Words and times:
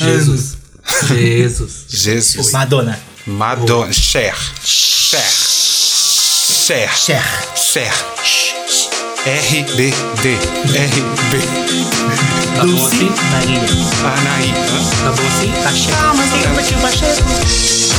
Jesus. 0.00 0.56
Jesus. 1.08 1.84
Jesus. 1.88 2.52
Madonna. 2.52 2.98
Madonna. 3.26 3.92
Cher. 3.92 4.34
Cher. 4.64 5.20
Cher. 5.20 6.90
Cher. 6.96 7.22
Cher. 7.54 7.92
RBD. 9.26 9.92
RB. 10.24 11.32
Tá 12.56 12.62
bom 12.62 12.66
Dulce 12.66 12.86
assim? 12.86 13.10
Maria. 13.30 13.60
Anaí. 13.60 14.54
Tá 15.02 15.12
bom 15.12 15.26
assim? 15.26 15.52
Pacheco. 15.62 15.96
Ah, 16.00 16.14
mas 16.16 16.30
tem 16.30 16.40
que 16.40 16.74
o 16.74 16.80
Pacheco. 16.80 17.89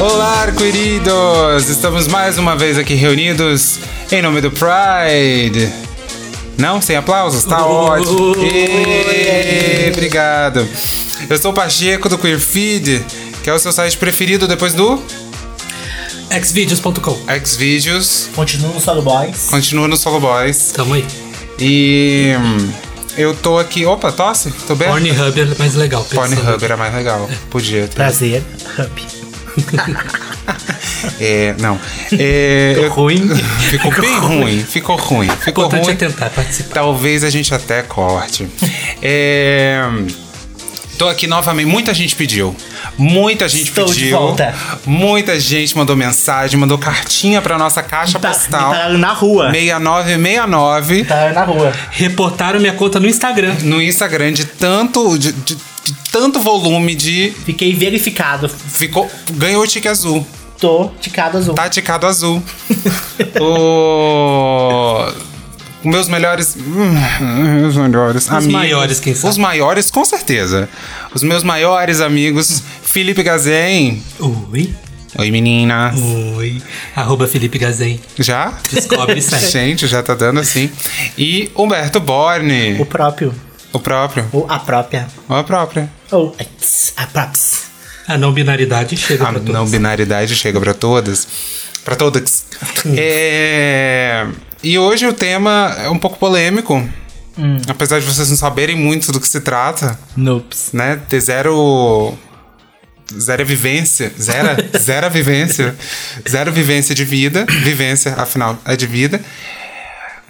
Olá, 0.00 0.50
queridos! 0.56 1.68
Estamos 1.68 2.08
mais 2.08 2.38
uma 2.38 2.56
vez 2.56 2.76
aqui 2.76 2.94
reunidos 2.94 3.78
em 4.10 4.20
nome 4.20 4.40
do 4.40 4.50
Pride. 4.50 5.72
Não? 6.58 6.82
Sem 6.82 6.96
aplausos? 6.96 7.44
Tá 7.44 7.64
ótimo. 7.64 8.34
Obrigado. 9.92 10.66
Eu 11.30 11.38
sou 11.38 11.52
o 11.52 11.54
Pacheco 11.54 12.08
do 12.08 12.18
Queer 12.18 12.40
Feed, 12.40 13.04
que 13.44 13.50
é 13.50 13.54
o 13.54 13.58
seu 13.58 13.72
site 13.72 13.96
preferido 13.96 14.48
depois 14.48 14.74
do 14.74 15.00
Xvideos.com. 16.30 17.16
Xvideos. 17.44 18.28
Continua 18.34 18.72
no 18.72 18.80
Solo 18.80 19.02
Boys. 19.02 19.46
Continua 19.50 19.86
no 19.86 19.96
Solo 19.96 20.18
Boys. 20.18 20.72
Tamo 20.72 20.94
aí. 20.94 21.04
E 21.60 22.32
hum, 22.38 22.72
eu 23.16 23.34
tô 23.34 23.58
aqui. 23.58 23.84
Opa, 23.86 24.10
tosse? 24.12 24.50
Tô 24.66 24.74
bem? 24.74 24.88
Pornhub 24.88 25.40
é 25.40 25.54
mais 25.58 25.74
legal. 25.74 26.04
Pornhub 26.04 26.64
era 26.64 26.76
mais 26.76 26.94
legal. 26.94 27.28
Podia 27.50 27.82
ter. 27.88 27.94
Prazer. 27.94 28.42
Hub. 28.78 29.02
É, 31.20 31.54
não. 31.58 31.78
É, 32.12 32.74
eu- 32.76 32.90
Ruim. 32.90 33.28
Ficou 33.70 33.90
bem 33.92 34.18
ruim. 34.18 34.62
Ficou 34.64 34.96
ruim. 34.96 35.28
Ficou 35.28 35.66
importante 35.66 35.84
ruim. 35.86 35.94
é 35.94 35.96
tentar 35.96 36.30
participar. 36.30 36.74
Talvez 36.74 37.24
a 37.24 37.30
gente 37.30 37.52
até 37.54 37.82
corte. 37.82 38.48
É, 39.02 39.80
Tô 41.02 41.08
aqui 41.08 41.26
novamente. 41.26 41.66
Muita 41.66 41.92
gente 41.92 42.14
pediu. 42.14 42.54
Muita 42.96 43.48
gente 43.48 43.70
Estou 43.70 43.86
de 43.86 43.94
pediu. 43.94 44.16
volta. 44.18 44.54
Muita 44.86 45.40
gente 45.40 45.76
mandou 45.76 45.96
mensagem, 45.96 46.56
mandou 46.60 46.78
cartinha 46.78 47.42
pra 47.42 47.58
nossa 47.58 47.82
caixa 47.82 48.20
Tá, 48.20 48.28
postal. 48.28 48.68
me 48.70 48.76
pararam 48.76 48.98
na 48.98 49.12
rua. 49.12 49.50
6969 49.50 50.94
Me 50.98 51.04
pararam 51.04 51.34
na 51.34 51.42
rua. 51.44 51.72
Reportaram 51.90 52.60
minha 52.60 52.74
conta 52.74 53.00
no 53.00 53.08
Instagram. 53.08 53.52
no 53.62 53.82
Instagram 53.82 54.32
de 54.32 54.44
tanto 54.44 55.18
de, 55.18 55.32
de- 55.32 55.56
de 55.56 55.94
tanto 56.12 56.38
volume 56.40 56.94
de 56.94 57.32
Fiquei 57.44 57.74
verificado. 57.74 58.48
ficou 58.48 59.10
ganhou 59.32 59.64
o 59.64 59.66
tique 59.66 59.88
azul. 59.88 60.24
Tô 60.60 60.88
ticado 61.00 61.36
azul. 61.38 61.54
Tá 61.54 61.68
ticado 61.68 62.06
azul. 62.06 62.40
o... 63.42 65.31
Meus 65.84 66.08
melhores. 66.08 66.56
hum, 66.56 67.60
Meus 67.60 67.76
melhores 67.76 68.28
Os 68.30 68.46
maiores, 68.46 69.00
quem 69.00 69.14
sabe. 69.14 69.28
Os 69.30 69.38
maiores, 69.38 69.90
com 69.90 70.04
certeza. 70.04 70.68
Os 71.14 71.22
meus 71.22 71.42
maiores 71.42 72.00
amigos, 72.00 72.62
Felipe 72.82 73.22
Gazen. 73.22 74.02
Oi. 74.20 74.74
Oi, 75.18 75.30
menina. 75.30 75.92
Oi. 76.36 76.62
Arroba 76.96 77.26
Felipe 77.28 77.58
Gazen. 77.58 78.00
Já? 78.18 78.54
Descobre 78.72 79.18
e 79.18 79.22
segue. 79.22 79.46
Gente, 79.50 79.86
já 79.86 80.02
tá 80.02 80.14
dando 80.14 80.40
assim. 80.40 80.70
E 81.18 81.50
Humberto 81.56 82.00
Borne. 82.00 82.80
O 82.80 82.86
próprio. 82.86 83.34
O 83.72 83.78
próprio. 83.78 84.26
Ou 84.32 84.46
a 84.48 84.58
própria. 84.58 85.06
Ou 85.28 85.36
a 85.36 85.44
própria. 85.44 85.90
Ou 86.10 86.34
a 86.96 87.06
props. 87.06 87.62
A 88.08 88.16
não 88.18 88.32
binaridade 88.32 88.96
chega 88.96 89.24
A 89.24 89.28
pra 89.28 89.38
todos. 89.40 89.54
não 89.54 89.66
binaridade 89.66 90.34
chega 90.34 90.60
pra 90.60 90.74
todas. 90.74 91.26
Pra 91.84 91.94
todas. 91.96 92.44
É... 92.96 94.26
E 94.62 94.78
hoje 94.78 95.06
o 95.06 95.12
tema 95.12 95.74
é 95.78 95.88
um 95.90 95.98
pouco 95.98 96.18
polêmico. 96.18 96.76
Hum. 97.38 97.56
Apesar 97.66 97.98
de 98.00 98.06
vocês 98.06 98.28
não 98.28 98.36
saberem 98.36 98.76
muito 98.76 99.10
do 99.10 99.18
que 99.20 99.28
se 99.28 99.40
trata, 99.40 99.98
Noops. 100.16 100.70
né? 100.72 101.00
Ter 101.08 101.20
zero. 101.20 102.16
Zero 103.18 103.44
vivência. 103.44 104.12
Zero, 104.20 104.48
zero 104.78 105.10
vivência. 105.10 105.74
Zero 106.28 106.52
vivência 106.52 106.94
de 106.94 107.04
vida. 107.04 107.44
Vivência, 107.62 108.14
afinal, 108.16 108.58
é 108.64 108.76
de 108.76 108.86
vida. 108.86 109.20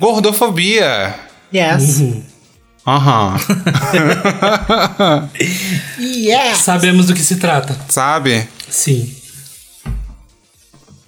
Gordofobia. 0.00 1.14
Yes. 1.54 1.98
Uhum. 1.98 2.22
Aham. 2.86 3.36
Yes. 5.98 6.58
Sabemos 6.58 7.06
do 7.06 7.14
que 7.14 7.22
se 7.22 7.36
trata. 7.36 7.76
Sabe? 7.88 8.48
Sim. 8.68 9.14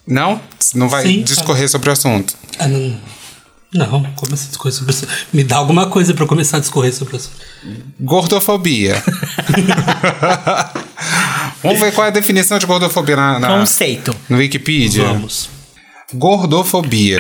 Não? 0.07 0.41
Não 0.75 0.89
vai 0.89 1.03
Sim, 1.03 1.23
discorrer 1.23 1.69
sobre 1.69 1.89
o 1.89 1.93
assunto. 1.93 2.35
Ah, 2.59 2.69
não. 2.69 3.01
Não, 3.75 4.03
como 4.15 4.33
assim 4.35 4.47
discorrer 4.49 4.73
sobre 4.73 4.93
isso? 4.93 5.07
Me 5.33 5.43
dá 5.43 5.57
alguma 5.57 5.87
coisa 5.89 6.15
pra 6.15 6.23
eu 6.25 6.29
começar 6.29 6.59
a 6.59 6.61
discorrer 6.61 6.95
sobre 6.95 7.17
isso. 7.17 7.31
Gordofobia. 8.01 9.03
Vamos 11.63 11.81
ver 11.81 11.93
qual 11.93 12.05
é 12.07 12.09
a 12.09 12.13
definição 12.13 12.59
de 12.59 12.67
gordofobia 12.67 13.17
na, 13.17 13.39
na- 13.39 13.49
Conceito. 13.49 14.15
no 14.29 14.37
Wikipedia. 14.39 15.05
Vamos. 15.05 15.49
Gordofobia. 16.13 17.19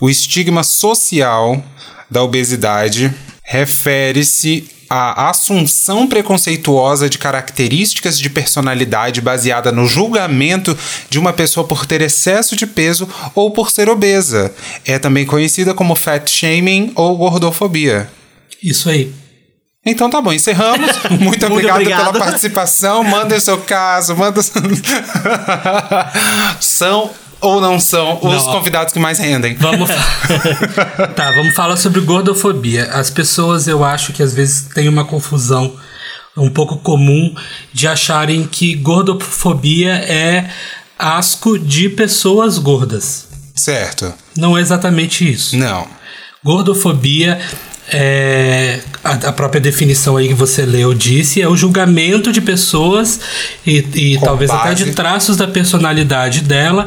O 0.00 0.08
estigma 0.08 0.62
social 0.64 1.62
da 2.10 2.22
obesidade 2.22 3.12
refere-se 3.50 4.68
à 4.88 5.28
assunção 5.28 6.06
preconceituosa 6.06 7.10
de 7.10 7.18
características 7.18 8.16
de 8.16 8.30
personalidade 8.30 9.20
baseada 9.20 9.72
no 9.72 9.88
julgamento 9.88 10.78
de 11.08 11.18
uma 11.18 11.32
pessoa 11.32 11.66
por 11.66 11.84
ter 11.84 12.00
excesso 12.00 12.54
de 12.54 12.64
peso 12.64 13.08
ou 13.34 13.50
por 13.50 13.72
ser 13.72 13.88
obesa. 13.88 14.54
É 14.84 15.00
também 15.00 15.26
conhecida 15.26 15.74
como 15.74 15.96
fat 15.96 16.30
shaming 16.30 16.92
ou 16.94 17.16
gordofobia. 17.16 18.08
Isso 18.62 18.88
aí. 18.88 19.12
Então 19.84 20.08
tá 20.08 20.20
bom, 20.20 20.32
encerramos. 20.32 20.88
Muito 21.18 21.44
obrigado 21.46 21.80
obrigado. 21.80 22.12
pela 22.12 22.24
participação. 22.24 23.02
Manda 23.02 23.36
o 23.36 23.40
seu 23.40 23.58
caso, 23.58 24.14
manda. 24.14 24.40
são 26.60 27.10
ou 27.40 27.60
não 27.60 27.78
são 27.80 28.18
os 28.22 28.44
Não, 28.44 28.52
convidados 28.52 28.92
que 28.92 28.98
mais 28.98 29.18
rendem? 29.18 29.54
Vamos 29.54 29.90
Tá, 31.16 31.32
vamos 31.32 31.54
falar 31.54 31.76
sobre 31.76 32.00
gordofobia. 32.00 32.84
As 32.92 33.10
pessoas, 33.10 33.66
eu 33.66 33.84
acho 33.84 34.12
que 34.12 34.22
às 34.22 34.34
vezes 34.34 34.68
tem 34.74 34.88
uma 34.88 35.04
confusão 35.04 35.74
um 36.36 36.50
pouco 36.50 36.76
comum 36.78 37.34
de 37.72 37.88
acharem 37.88 38.46
que 38.46 38.74
gordofobia 38.74 39.94
é 39.94 40.50
asco 40.98 41.58
de 41.58 41.88
pessoas 41.88 42.58
gordas. 42.58 43.28
Certo. 43.54 44.12
Não 44.36 44.56
é 44.56 44.60
exatamente 44.60 45.28
isso. 45.30 45.56
Não. 45.56 45.86
Gordofobia 46.42 47.38
é 47.92 48.80
a, 49.02 49.12
a 49.12 49.32
própria 49.32 49.60
definição 49.60 50.16
aí 50.16 50.28
que 50.28 50.34
você 50.34 50.64
leu 50.64 50.94
disse 50.94 51.40
é 51.40 51.48
o 51.48 51.56
julgamento 51.56 52.32
de 52.32 52.40
pessoas 52.40 53.20
e, 53.66 53.84
e 53.94 54.20
talvez 54.20 54.50
até 54.50 54.70
base. 54.70 54.84
de 54.84 54.92
traços 54.92 55.36
da 55.36 55.48
personalidade 55.48 56.42
dela 56.42 56.86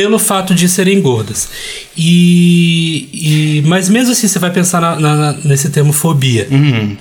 pelo 0.00 0.18
fato 0.18 0.54
de 0.54 0.66
serem 0.66 0.98
gordas. 1.02 1.46
E, 1.94 3.08
e- 3.12 3.62
mas 3.66 3.90
mesmo 3.90 4.12
assim 4.12 4.26
você 4.26 4.38
vai 4.38 4.50
pensar 4.50 4.80
na- 4.80 4.96
na- 4.98 5.32
nesse 5.44 5.68
termo 5.68 5.92
fobia, 5.92 6.48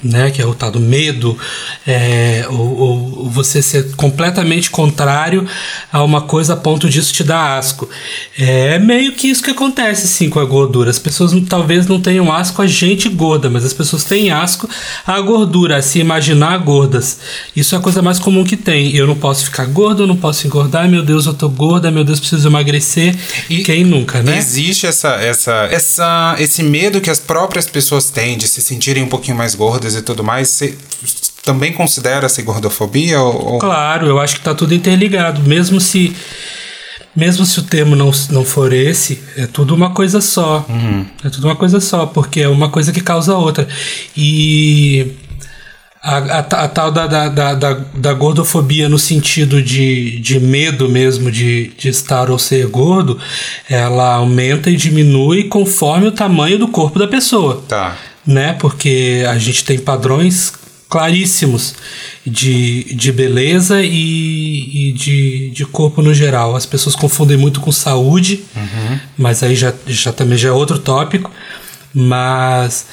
né, 0.04 0.30
que 0.32 0.42
é 0.42 0.46
o 0.46 0.54
tal 0.54 0.70
do 0.70 0.82
medo, 0.82 1.38
é, 1.88 2.46
ou, 2.50 2.78
ou 2.78 3.30
você 3.30 3.62
ser 3.62 3.96
completamente 3.96 4.70
contrário 4.70 5.48
a 5.94 6.04
uma 6.04 6.20
coisa 6.24 6.54
a 6.54 6.58
ponto 6.58 6.90
disso 6.90 7.14
te 7.14 7.24
dar 7.24 7.58
asco. 7.58 7.88
É 8.38 8.78
meio 8.80 9.14
que 9.14 9.28
isso 9.30 9.42
que 9.42 9.52
acontece 9.52 10.06
sim 10.10 10.30
com 10.30 10.42
a 10.42 10.46
gordura. 10.46 10.90
As 10.90 11.00
pessoas 11.00 11.31
talvez 11.48 11.88
não 11.88 12.02
tenham 12.02 12.30
asco 12.34 12.62
a 12.62 12.68
gente 12.68 13.08
gorda, 13.08 13.50
mas 13.50 13.64
as 13.64 13.72
pessoas 13.74 14.04
têm 14.04 14.30
asco 14.31 14.70
à 15.08 15.22
gordura, 15.22 15.78
a 15.78 15.81
se 15.81 16.00
imaginar 16.00 16.58
gordas. 16.58 17.20
Isso 17.56 17.74
é 17.76 17.78
a 17.78 17.81
coisa 17.81 18.02
mais 18.02 18.20
comum 18.20 18.44
que 18.44 18.58
tem. 18.58 18.94
Eu 18.94 19.08
não 19.08 19.16
posso 19.16 19.46
ficar 19.46 19.66
gordo, 19.68 20.04
eu 20.04 20.08
não 20.08 20.18
posso 20.18 20.46
engordar, 20.46 20.90
meu 20.90 21.02
Deus, 21.04 21.26
eu 21.26 21.34
tô 21.34 21.48
gorda, 21.48 21.90
meu 21.90 22.04
Deus, 22.04 22.20
preciso 22.20 22.50
emagrecer. 22.50 22.89
E 23.50 23.64
Quem 23.64 23.84
nunca, 23.84 24.22
né? 24.24 24.38
Existe 24.38 24.86
essa, 24.88 25.10
essa, 25.16 25.68
essa, 25.72 26.36
esse 26.40 26.64
medo 26.64 27.00
que 27.02 27.10
as 27.10 27.19
próprias 27.19 27.66
pessoas 27.68 28.10
têm 28.10 28.38
de 28.38 28.48
se 28.48 28.62
sentirem 28.62 29.04
um 29.04 29.08
pouquinho 29.10 29.38
mais 29.38 29.56
gordas 29.56 29.96
e 29.96 30.02
tudo 30.02 30.24
mais. 30.24 30.50
Você 30.50 30.75
também 31.44 31.74
considera-se 31.74 32.42
gordofobia? 32.42 33.22
Ou, 33.22 33.54
ou- 33.54 33.60
Claro, 33.60 34.08
eu 34.08 34.19
acho 34.19 34.36
que 34.36 34.42
tá 34.42 34.54
tudo 34.56 34.74
interligado. 34.74 35.42
Mesmo 35.42 35.80
se 35.80 36.16
mesmo 37.16 37.44
se 37.46 37.60
o 37.60 37.63
termo 37.63 37.96
não, 37.96 38.12
não 38.30 38.46
for 38.46 38.72
esse, 38.72 39.19
é 39.36 39.46
tudo 39.48 39.74
uma 39.75 39.90
coisa 39.90 40.22
só. 40.22 40.66
É 41.25 41.30
tudo 41.30 41.46
uma 41.48 41.56
coisa 41.56 41.80
só, 41.81 42.06
porque 42.06 42.42
é 42.42 42.48
uma 42.48 42.69
coisa 42.69 42.92
que 42.94 43.02
causa 43.02 43.36
outra. 43.36 43.68
E 44.16 45.08
a, 46.01 46.18
a, 46.18 46.40
a 46.40 46.68
tal 46.68 46.92
da, 46.92 47.07
da, 47.07 47.28
da, 47.28 47.74
da, 47.94 48.13
gordofobia 48.13 48.88
no 48.88 48.98
sentido 48.98 49.62
de, 49.62 50.19
de 50.19 50.40
medo 50.40 50.88
mesmo 50.88 51.30
de, 51.30 51.74
de 51.78 51.90
estar 51.90 52.30
ou 52.30 52.40
ser 52.40 52.68
gordo, 52.68 53.19
ela 53.69 54.16
aumenta 54.16 54.69
e 54.69 54.78
diminui 54.78 55.46
conforme 55.46 56.07
o 56.07 56.12
tamanho 56.12 56.57
do 56.57 56.68
corpo 56.69 56.98
da 56.98 57.07
pessoa 57.07 57.63
Tá. 57.68 57.98
né? 58.25 58.54
Porque 58.54 59.25
a 59.28 59.38
gente 59.38 59.66
tem 59.66 59.78
padrões 59.78 60.54
claríssimos 60.90 61.75
de, 62.25 62.96
de 62.96 63.12
beleza 63.12 63.81
e, 63.84 64.90
e 64.90 64.94
de, 64.94 65.50
de 65.51 65.66
corpo 65.66 66.01
no 66.01 66.13
geral. 66.13 66.56
As 66.56 66.66
pessoas 66.66 66.96
confundem 66.96 67.38
muito 67.38 67.60
com 67.60 67.72
saúde, 67.72 68.44
mas 69.18 69.44
aí 69.44 69.56
já, 69.56 69.74
já 69.86 70.12
também 70.12 70.38
já 70.38 70.50
é 70.50 70.51
outro 70.51 70.80
tópico. 70.80 71.31
Mas, 71.94 72.86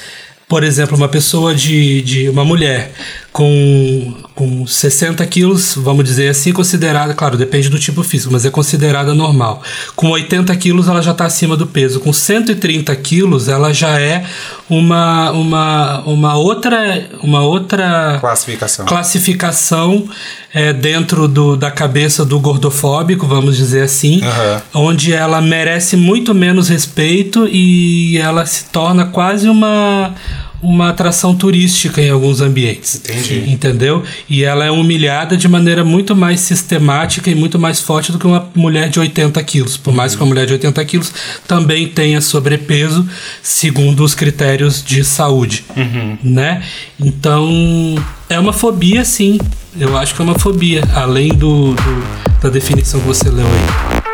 por 0.49 0.63
exemplo, 0.63 0.97
uma 0.97 1.09
pessoa 1.09 1.55
de, 1.55 2.03
de 2.03 2.29
uma 2.29 2.45
mulher 2.45 2.93
com, 3.37 4.15
com 4.35 4.67
60 4.67 5.27
quilos, 5.27 5.75
vamos 5.77 6.07
dizer 6.07 6.31
assim, 6.31 6.55
considerada, 6.55 7.13
claro, 7.13 7.37
depende 7.37 7.69
do 7.69 7.79
tipo 7.79 8.03
físico, 8.03 8.33
mas 8.33 8.47
é 8.47 8.51
considerada 8.51 9.13
normal. 9.15 9.63
Com 9.95 10.09
80 10.09 10.57
quilos, 10.57 10.89
ela 10.89 11.03
já 11.03 11.11
está 11.11 11.27
acima 11.27 11.55
do 11.55 11.67
peso. 11.67 12.01
Com 12.01 12.15
130 12.15 12.97
quilos, 12.97 13.47
ela 13.47 13.75
já 13.75 14.01
é 14.01 14.25
uma, 14.71 15.33
uma, 15.33 16.01
uma 16.07 16.35
outra. 16.39 17.11
Uma 17.23 17.43
outra 17.43 18.17
Classificação. 18.23 18.87
classificação 18.87 20.09
é, 20.55 20.73
dentro 20.73 21.29
do, 21.29 21.55
da 21.55 21.71
cabeça 21.71 22.25
do 22.25 22.41
gordofóbico, 22.41 23.27
vamos 23.27 23.59
dizer 23.59 23.83
assim, 23.83 24.23
Aham. 24.25 24.63
onde 24.73 25.13
ela 25.13 25.43
merece 25.43 25.95
muito 25.95 26.35
menos 26.35 26.71
respeito 26.71 27.47
e 27.47 28.17
ela 28.17 28.47
se 28.47 28.65
torna 28.65 29.05
quase 29.05 29.47
uma, 29.47 30.15
uma 30.63 30.89
atração 30.91 31.35
turística 31.35 32.01
em 32.01 32.11
alguns 32.11 32.41
ambientes. 32.41 32.97
Entendi. 33.05 33.45
Entendeu? 33.51 34.03
E 34.29 34.43
ela 34.45 34.65
é 34.65 34.71
humilhada 34.71 35.37
de 35.37 35.47
maneira 35.49 35.85
muito 35.85 36.15
mais 36.17 36.41
sistemática 36.41 37.31
e 37.31 37.35
muito 37.35 37.59
mais 37.59 37.81
forte 37.81 38.11
do 38.13 38.19
que 38.19 38.27
uma 38.27 38.49
mulher 38.55 38.89
de 38.89 38.99
80 38.99 39.43
quilos. 39.45 39.77
Por 39.77 39.93
mais 39.95 40.15
que 40.15 40.21
uma 40.23 40.29
mulher 40.29 40.47
de 40.47 40.53
80 40.55 40.85
quilos 40.85 41.13
também 41.47 41.87
tenha 41.89 42.21
sobrepeso, 42.21 43.07
segundo 43.43 44.03
os 44.03 44.15
critérios 44.15 44.83
de 44.85 45.05
saúde. 45.05 45.65
Né? 46.23 46.63
Então, 46.99 47.95
é 48.29 48.39
uma 48.39 48.53
fobia, 48.53 49.05
sim. 49.05 49.39
Eu 49.79 49.97
acho 49.97 50.15
que 50.15 50.21
é 50.23 50.25
uma 50.25 50.39
fobia, 50.39 50.83
além 50.95 51.29
do, 51.29 51.75
do- 51.75 52.27
da 52.43 52.49
definição 52.49 52.99
que 53.01 53.07
você 53.07 53.29
leu 53.29 53.47
aí. 53.47 54.06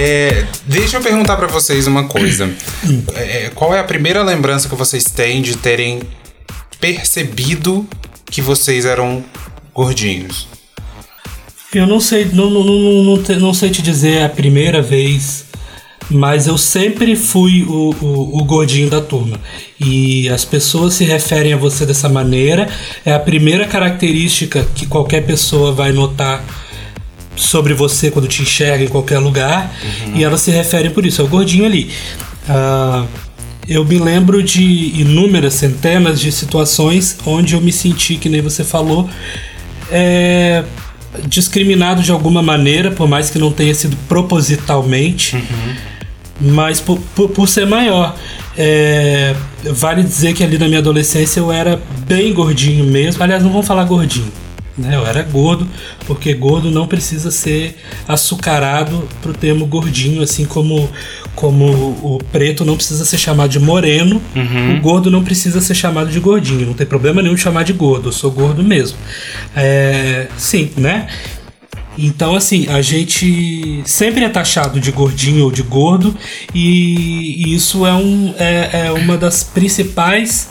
É, 0.00 0.46
deixa 0.64 0.96
eu 0.96 1.00
perguntar 1.00 1.36
pra 1.36 1.48
vocês 1.48 1.88
uma 1.88 2.04
coisa. 2.04 2.48
É, 3.16 3.50
qual 3.52 3.74
é 3.74 3.80
a 3.80 3.84
primeira 3.84 4.22
lembrança 4.22 4.68
que 4.68 4.76
vocês 4.76 5.02
têm 5.06 5.42
de 5.42 5.56
terem 5.56 6.02
percebido 6.78 7.84
que 8.26 8.40
vocês 8.40 8.84
eram 8.84 9.24
gordinhos? 9.74 10.46
Eu 11.74 11.84
não 11.84 11.98
sei, 11.98 12.26
não, 12.26 12.48
não, 12.48 12.62
não, 12.62 13.16
não 13.40 13.52
sei 13.52 13.70
te 13.70 13.82
dizer 13.82 14.22
a 14.22 14.28
primeira 14.28 14.80
vez, 14.80 15.46
mas 16.08 16.46
eu 16.46 16.56
sempre 16.56 17.16
fui 17.16 17.64
o, 17.64 17.92
o, 18.00 18.38
o 18.38 18.44
gordinho 18.44 18.88
da 18.88 19.00
turma. 19.00 19.40
E 19.80 20.28
as 20.28 20.44
pessoas 20.44 20.94
se 20.94 21.04
referem 21.04 21.52
a 21.52 21.56
você 21.56 21.84
dessa 21.84 22.08
maneira. 22.08 22.68
É 23.04 23.12
a 23.12 23.18
primeira 23.18 23.66
característica 23.66 24.64
que 24.76 24.86
qualquer 24.86 25.26
pessoa 25.26 25.72
vai 25.72 25.90
notar 25.90 26.44
sobre 27.38 27.72
você 27.72 28.10
quando 28.10 28.28
te 28.28 28.42
enxerga 28.42 28.84
em 28.84 28.88
qualquer 28.88 29.18
lugar. 29.18 29.72
E 30.14 30.24
elas 30.24 30.40
se 30.40 30.50
referem 30.50 30.90
por 30.90 31.06
isso, 31.06 31.22
é 31.22 31.24
o 31.24 31.28
gordinho 31.28 31.64
ali. 31.64 31.90
Ah, 32.48 33.06
eu 33.68 33.84
me 33.84 33.98
lembro 33.98 34.42
de 34.42 34.62
inúmeras, 34.62 35.54
centenas 35.54 36.20
de 36.20 36.32
situações 36.32 37.18
onde 37.26 37.54
eu 37.54 37.60
me 37.60 37.70
senti, 37.70 38.16
que 38.16 38.28
nem 38.28 38.40
você 38.40 38.64
falou, 38.64 39.08
é, 39.90 40.64
discriminado 41.26 42.02
de 42.02 42.10
alguma 42.10 42.42
maneira, 42.42 42.90
por 42.90 43.06
mais 43.06 43.28
que 43.28 43.38
não 43.38 43.52
tenha 43.52 43.74
sido 43.74 43.96
propositalmente, 44.08 45.42
mas 46.40 46.80
por, 46.80 46.98
por, 47.14 47.28
por 47.28 47.48
ser 47.48 47.66
maior. 47.66 48.16
É, 48.56 49.34
vale 49.64 50.02
dizer 50.02 50.32
que 50.32 50.42
ali 50.42 50.58
na 50.58 50.66
minha 50.66 50.80
adolescência 50.80 51.38
eu 51.38 51.52
era 51.52 51.80
bem 52.06 52.32
gordinho 52.32 52.84
mesmo. 52.84 53.22
Aliás, 53.22 53.42
não 53.42 53.50
vamos 53.50 53.66
falar 53.66 53.84
gordinho. 53.84 54.32
Né? 54.78 54.94
Eu 54.94 55.04
era 55.04 55.22
gordo, 55.22 55.68
porque 56.06 56.32
gordo 56.32 56.70
não 56.70 56.86
precisa 56.86 57.32
ser 57.32 57.76
açucarado 58.06 59.08
pro 59.20 59.32
termo 59.32 59.66
gordinho, 59.66 60.22
assim 60.22 60.44
como, 60.44 60.88
como 61.34 61.64
o 61.66 62.18
preto 62.30 62.64
não 62.64 62.76
precisa 62.76 63.04
ser 63.04 63.18
chamado 63.18 63.50
de 63.50 63.58
moreno, 63.58 64.22
o 64.76 64.80
gordo 64.80 65.10
não 65.10 65.24
precisa 65.24 65.60
ser 65.60 65.74
chamado 65.74 66.10
de 66.10 66.20
gordinho. 66.20 66.66
Não 66.66 66.74
tem 66.74 66.86
problema 66.86 67.20
nenhum 67.20 67.34
de 67.34 67.40
chamar 67.40 67.64
de 67.64 67.72
gordo, 67.72 68.08
eu 68.08 68.12
sou 68.12 68.30
gordo 68.30 68.62
mesmo. 68.62 68.96
É, 69.56 70.28
sim, 70.36 70.70
né? 70.76 71.08
Então, 71.98 72.36
assim, 72.36 72.68
a 72.68 72.80
gente 72.80 73.82
sempre 73.84 74.22
é 74.22 74.28
taxado 74.28 74.78
de 74.78 74.92
gordinho 74.92 75.44
ou 75.44 75.50
de 75.50 75.64
gordo, 75.64 76.16
e, 76.54 77.44
e 77.44 77.54
isso 77.56 77.84
é, 77.84 77.92
um, 77.92 78.32
é, 78.38 78.86
é 78.86 78.92
uma 78.92 79.16
das 79.16 79.42
principais 79.42 80.48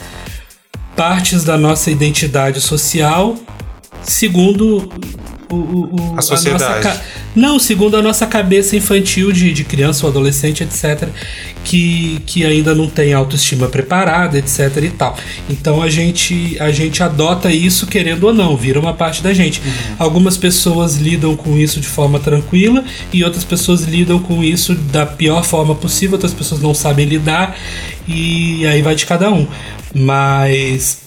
partes 0.97 1.45
da 1.45 1.57
nossa 1.57 1.89
identidade 1.89 2.59
social, 2.59 3.37
segundo 4.07 4.89
o, 5.49 5.55
o- 5.55 6.13
o- 6.13 6.15
A 6.17 6.21
sociedade. 6.21 6.63
nossa 6.63 6.79
ca- 6.79 7.01
não, 7.35 7.59
segundo 7.59 7.95
a 7.95 8.01
nossa 8.01 8.25
cabeça 8.25 8.75
infantil 8.75 9.31
de, 9.31 9.53
de 9.53 9.63
criança 9.63 10.05
ou 10.05 10.09
adolescente, 10.11 10.63
etc., 10.63 11.07
que, 11.63 12.19
que 12.25 12.45
ainda 12.45 12.73
não 12.73 12.87
tem 12.89 13.13
autoestima 13.13 13.67
preparada, 13.67 14.37
etc. 14.39 14.77
e 14.83 14.89
tal. 14.89 15.15
Então 15.49 15.81
a 15.81 15.89
gente, 15.89 16.57
a 16.59 16.71
gente 16.71 17.03
adota 17.03 17.51
isso 17.51 17.85
querendo 17.85 18.23
ou 18.23 18.33
não, 18.33 18.55
vira 18.57 18.79
uma 18.79 18.93
parte 18.93 19.21
da 19.21 19.33
gente. 19.33 19.61
Algumas 19.99 20.35
pessoas 20.37 20.95
lidam 20.95 21.35
com 21.35 21.57
isso 21.57 21.79
de 21.79 21.87
forma 21.87 22.19
tranquila 22.19 22.83
e 23.13 23.23
outras 23.23 23.43
pessoas 23.43 23.83
lidam 23.83 24.17
com 24.19 24.43
isso 24.43 24.73
da 24.73 25.05
pior 25.05 25.43
forma 25.43 25.75
possível, 25.75 26.13
outras 26.15 26.33
pessoas 26.33 26.61
não 26.61 26.73
sabem 26.73 27.05
lidar 27.05 27.55
e 28.07 28.65
aí 28.65 28.81
vai 28.81 28.95
de 28.95 29.05
cada 29.05 29.29
um. 29.31 29.45
Mas 29.93 30.99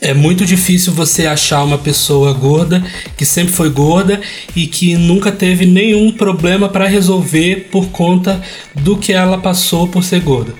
é 0.00 0.12
muito 0.14 0.44
difícil 0.44 0.92
você 0.92 1.26
achar 1.26 1.62
uma 1.64 1.78
pessoa 1.78 2.32
gorda 2.32 2.84
que 3.16 3.24
sempre 3.24 3.52
foi 3.52 3.70
gorda 3.70 4.20
e 4.54 4.66
que 4.66 4.96
nunca 4.96 5.32
teve 5.32 5.64
nenhum 5.66 6.12
problema 6.12 6.68
para 6.68 6.86
resolver 6.86 7.68
por 7.70 7.86
conta 7.86 8.40
do 8.74 8.96
que 8.96 9.12
ela 9.12 9.38
passou 9.38 9.88
por 9.88 10.04
ser 10.04 10.20
gorda. 10.20 10.52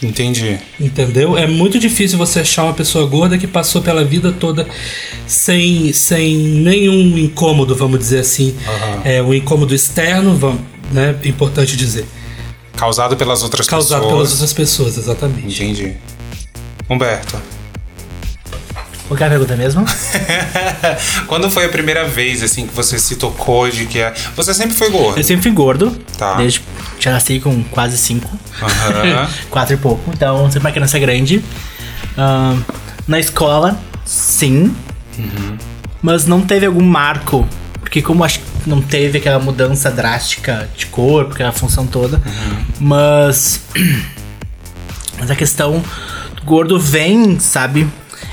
Entendi. 0.00 0.58
Entendeu? 0.78 1.36
É 1.36 1.46
muito 1.46 1.78
difícil 1.78 2.16
você 2.16 2.40
achar 2.40 2.64
uma 2.64 2.74
pessoa 2.74 3.04
gorda 3.06 3.36
que 3.36 3.48
passou 3.48 3.82
pela 3.82 4.04
vida 4.04 4.30
toda 4.30 4.66
sem, 5.26 5.92
sem 5.92 6.36
nenhum 6.36 7.18
incômodo, 7.18 7.74
vamos 7.74 7.98
dizer 7.98 8.20
assim. 8.20 8.54
Aham. 8.66 9.02
É 9.04 9.22
um 9.22 9.34
incômodo 9.34 9.74
externo, 9.74 10.36
vamos, 10.36 10.60
né? 10.92 11.16
Importante 11.24 11.76
dizer. 11.76 12.06
Causado 12.76 13.16
pelas 13.16 13.42
outras 13.42 13.66
Causado 13.66 14.02
pessoas. 14.02 14.12
pelas 14.14 14.32
outras 14.32 14.52
pessoas, 14.52 14.98
exatamente. 14.98 15.64
Entendi. 15.64 15.96
Humberto. 16.88 17.57
Qual 19.08 19.16
que 19.16 19.24
é 19.24 19.26
a 19.26 19.30
pergunta 19.30 19.56
mesmo? 19.56 19.86
Quando 21.26 21.50
foi 21.50 21.64
a 21.64 21.68
primeira 21.70 22.06
vez, 22.06 22.42
assim, 22.42 22.66
que 22.66 22.74
você 22.74 22.98
se 22.98 23.16
tocou 23.16 23.70
de 23.70 23.86
que 23.86 23.98
é... 23.98 24.12
Você 24.36 24.52
sempre 24.52 24.76
foi 24.76 24.90
gordo. 24.90 25.18
Eu 25.18 25.24
sempre 25.24 25.42
fui 25.44 25.50
gordo. 25.50 25.90
Tá. 26.18 26.34
Desde 26.34 26.62
já 27.00 27.12
nasci 27.12 27.40
com 27.40 27.62
quase 27.64 27.96
cinco. 27.96 28.28
Aham. 28.60 29.28
Quatro 29.48 29.74
e 29.74 29.76
pouco. 29.78 30.10
Então, 30.12 30.44
sempre 30.50 30.68
uma 30.68 30.72
criança 30.72 30.98
grande. 30.98 31.42
Ahn, 32.18 32.60
na 33.06 33.18
escola, 33.18 33.80
sim. 34.04 34.74
Mas 36.02 36.26
não 36.26 36.42
teve 36.42 36.66
algum 36.66 36.84
marco. 36.84 37.48
Porque 37.80 38.02
como 38.02 38.22
acho 38.22 38.40
que 38.40 38.68
não 38.68 38.82
teve 38.82 39.18
aquela 39.18 39.38
mudança 39.38 39.90
drástica 39.90 40.68
de 40.76 40.86
corpo, 40.86 41.32
aquela 41.32 41.52
função 41.52 41.86
toda. 41.86 42.20
Mas... 42.78 43.62
Mas 45.18 45.32
a 45.32 45.34
questão 45.34 45.82
do 46.36 46.42
gordo 46.44 46.78
vem, 46.78 47.40
sabe? 47.40 47.88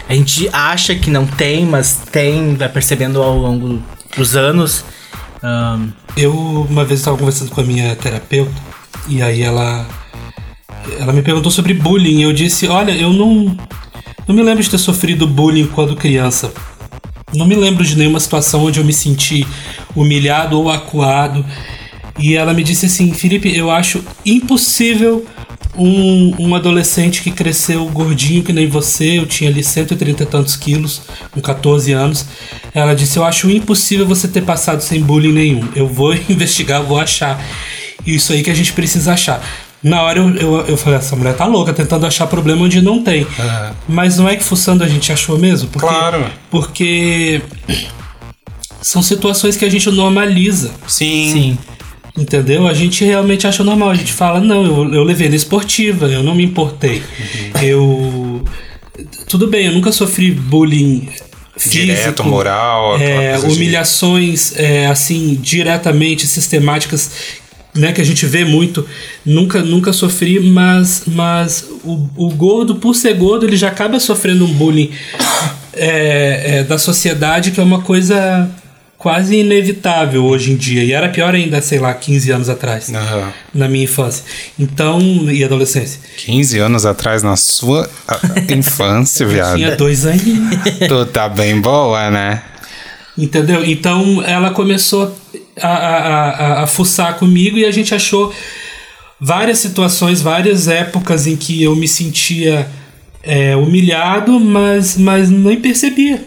A 0.07 0.13
gente 0.13 0.50
acha 0.53 0.93
que 0.95 1.09
não 1.09 1.25
tem, 1.25 1.65
mas 1.65 2.01
tem, 2.12 2.55
vai 2.55 2.69
percebendo 2.69 3.21
ao 3.21 3.38
longo 3.38 3.81
dos 4.15 4.35
anos. 4.35 4.85
Ahn, 5.41 5.89
Eu 6.15 6.33
uma 6.69 6.85
vez 6.85 7.00
estava 7.00 7.17
conversando 7.17 7.51
com 7.51 7.62
a 7.62 7.63
minha 7.63 7.95
terapeuta 7.95 8.53
e 9.07 9.21
aí 9.21 9.41
ela 9.41 9.85
ela 11.00 11.12
me 11.12 11.21
perguntou 11.21 11.51
sobre 11.51 11.74
bullying. 11.74 12.21
Eu 12.21 12.33
disse, 12.33 12.67
olha, 12.67 12.91
eu 12.91 13.12
não 13.12 13.57
não 14.27 14.35
me 14.35 14.41
lembro 14.41 14.63
de 14.63 14.69
ter 14.69 14.77
sofrido 14.77 15.27
bullying 15.27 15.67
quando 15.67 15.95
criança. 15.95 16.53
Não 17.33 17.45
me 17.45 17.55
lembro 17.55 17.83
de 17.83 17.97
nenhuma 17.97 18.19
situação 18.19 18.63
onde 18.63 18.79
eu 18.79 18.85
me 18.85 18.93
senti 18.93 19.45
humilhado 19.95 20.57
ou 20.57 20.69
acuado. 20.69 21.45
E 22.17 22.35
ela 22.35 22.53
me 22.53 22.63
disse 22.63 22.85
assim, 22.85 23.12
Felipe, 23.13 23.55
eu 23.55 23.69
acho 23.69 24.03
impossível 24.25 25.25
um, 25.77 26.34
um 26.39 26.55
adolescente 26.55 27.22
que 27.22 27.32
cresceu 27.32 27.86
gordinho 27.89 28.44
que 28.44 28.53
nem 28.53 28.67
você, 28.67 29.20
eu 29.20 29.25
tinha 29.25 29.50
ali 29.50 29.63
130 29.63 30.24
e 30.24 30.25
tantos 30.25 30.55
quilos, 30.55 31.01
com 31.32 31.41
14 31.41 31.91
anos. 31.91 32.25
Ela 32.74 32.94
disse: 32.94 33.17
Eu 33.17 33.24
acho 33.24 33.50
impossível 33.50 34.05
você 34.05 34.27
ter 34.27 34.41
passado 34.41 34.82
sem 34.82 35.01
bullying 35.01 35.34
nenhum. 35.34 35.67
Eu 35.75 35.88
vou 35.88 36.13
investigar, 36.29 36.82
vou 36.84 37.00
achar. 37.00 37.44
Isso 38.05 38.34
aí 38.34 38.44
que 38.44 38.50
a 38.50 38.55
gente 38.55 38.74
precisa 38.74 39.13
achar. 39.13 39.44
Na 39.82 40.01
hora 40.01 40.20
eu, 40.20 40.36
eu, 40.36 40.67
eu 40.67 40.77
falei: 40.77 41.00
Essa 41.00 41.15
mulher 41.15 41.36
tá 41.36 41.46
louca, 41.46 41.74
tentando 41.74 42.05
achar 42.05 42.27
problema 42.27 42.63
onde 42.63 42.82
não 42.82 43.03
tem. 43.03 43.27
Mas 43.88 44.17
não 44.17 44.27
é 44.27 44.36
que 44.36 44.44
fuçando 44.44 44.84
a 44.84 44.88
gente 44.88 45.12
achou 45.12 45.38
mesmo? 45.38 45.70
Porque, 45.70 45.88
Claro. 45.88 46.25
Porque 46.50 47.41
são 48.82 49.01
situações 49.01 49.58
que 49.58 49.65
a 49.65 49.70
gente 49.70 49.89
normaliza. 49.91 50.72
Sim. 50.88 51.32
sim. 51.32 51.58
Entendeu? 52.17 52.65
A 52.67 52.74
gente 52.74 53.03
realmente 53.03 53.45
acha 53.45 53.63
normal. 53.63 53.89
A 53.89 53.95
gente 53.95 54.13
fala, 54.13 54.39
não, 54.39 54.63
eu, 54.65 54.93
eu 54.93 55.03
levei 55.03 55.27
na 55.27 55.36
esportiva, 55.36 56.05
eu 56.07 56.24
não 56.24 56.34
me 56.34 56.43
importei. 56.43 57.03
Eu. 57.62 58.43
Tudo 59.27 59.48
bem, 59.48 59.65
eu 59.67 59.74
nunca 59.74 59.91
sofri 59.91 60.31
bullying. 60.31 61.10
Físico, 61.57 61.86
Direto, 61.86 62.24
moral, 62.25 62.98
é, 63.00 63.29
coisa 63.31 63.48
de- 63.48 63.53
humilhações 63.55 64.53
é, 64.57 64.88
assim 64.88 65.36
diretamente 65.41 66.27
sistemáticas 66.27 67.12
né, 67.74 67.93
que 67.93 68.01
a 68.01 68.03
gente 68.03 68.25
vê 68.25 68.43
muito 68.43 68.86
nunca 69.25 69.62
nunca 69.62 69.93
sofri 69.93 70.38
mas 70.41 71.03
mas 71.07 71.65
o, 71.86 72.10
o 72.17 72.29
gordo 72.31 72.75
por 72.75 72.93
ser 72.93 73.13
gordo 73.13 73.45
ele 73.45 73.55
já 73.55 73.69
acaba 73.69 74.01
sofrendo 74.01 74.43
um 74.43 74.53
bullying 74.53 74.91
é, 75.74 76.57
é, 76.57 76.63
da 76.65 76.77
sociedade 76.77 77.51
que 77.51 77.60
é 77.62 77.63
uma 77.63 77.81
coisa 77.81 78.50
quase 79.05 79.35
inevitável 79.35 80.25
hoje 80.25 80.51
em 80.51 80.55
dia 80.55 80.83
e 80.83 80.91
era 80.91 81.07
pior 81.09 81.35
ainda 81.35 81.62
sei 81.62 81.77
lá 81.77 81.93
15 81.93 82.31
anos 82.31 82.50
atrás 82.50 82.91
Aham. 82.91 83.31
na 83.53 83.69
minha 83.69 83.83
infância 83.83 84.24
então 84.57 85.00
e 85.31 85.43
adolescência 85.43 86.00
15 86.17 86.57
anos 86.57 86.88
atrás, 86.88 87.21
na 87.21 87.35
sua 87.35 87.88
infância, 88.50 89.27
viado. 89.27 89.57
tinha 89.57 89.75
dois 89.75 90.07
anos 90.07 90.24
Tu 90.89 91.05
tá 91.13 91.29
bem 91.29 91.62
boa, 91.62 92.09
né? 92.09 92.41
Entendeu? 93.15 93.63
Então 93.63 94.24
ela 94.25 94.50
começou 94.50 95.15
a, 95.62 95.67
a, 95.67 96.29
a, 96.29 96.63
a 96.63 96.67
fuçar 96.67 97.13
comigo 97.19 97.59
e 97.59 97.65
a 97.65 97.69
gente 97.69 97.93
achou 97.93 98.33
várias 99.21 99.59
situações, 99.59 100.19
várias 100.19 100.67
épocas 100.67 101.27
em 101.27 101.35
que 101.35 101.62
eu 101.62 101.75
me 101.75 101.88
sentia 101.88 102.67
é, 103.25 103.55
humilhado, 103.55 104.39
mas, 104.39 104.98
mas 104.98 105.29
nem 105.29 105.60
percebia. 105.60 106.24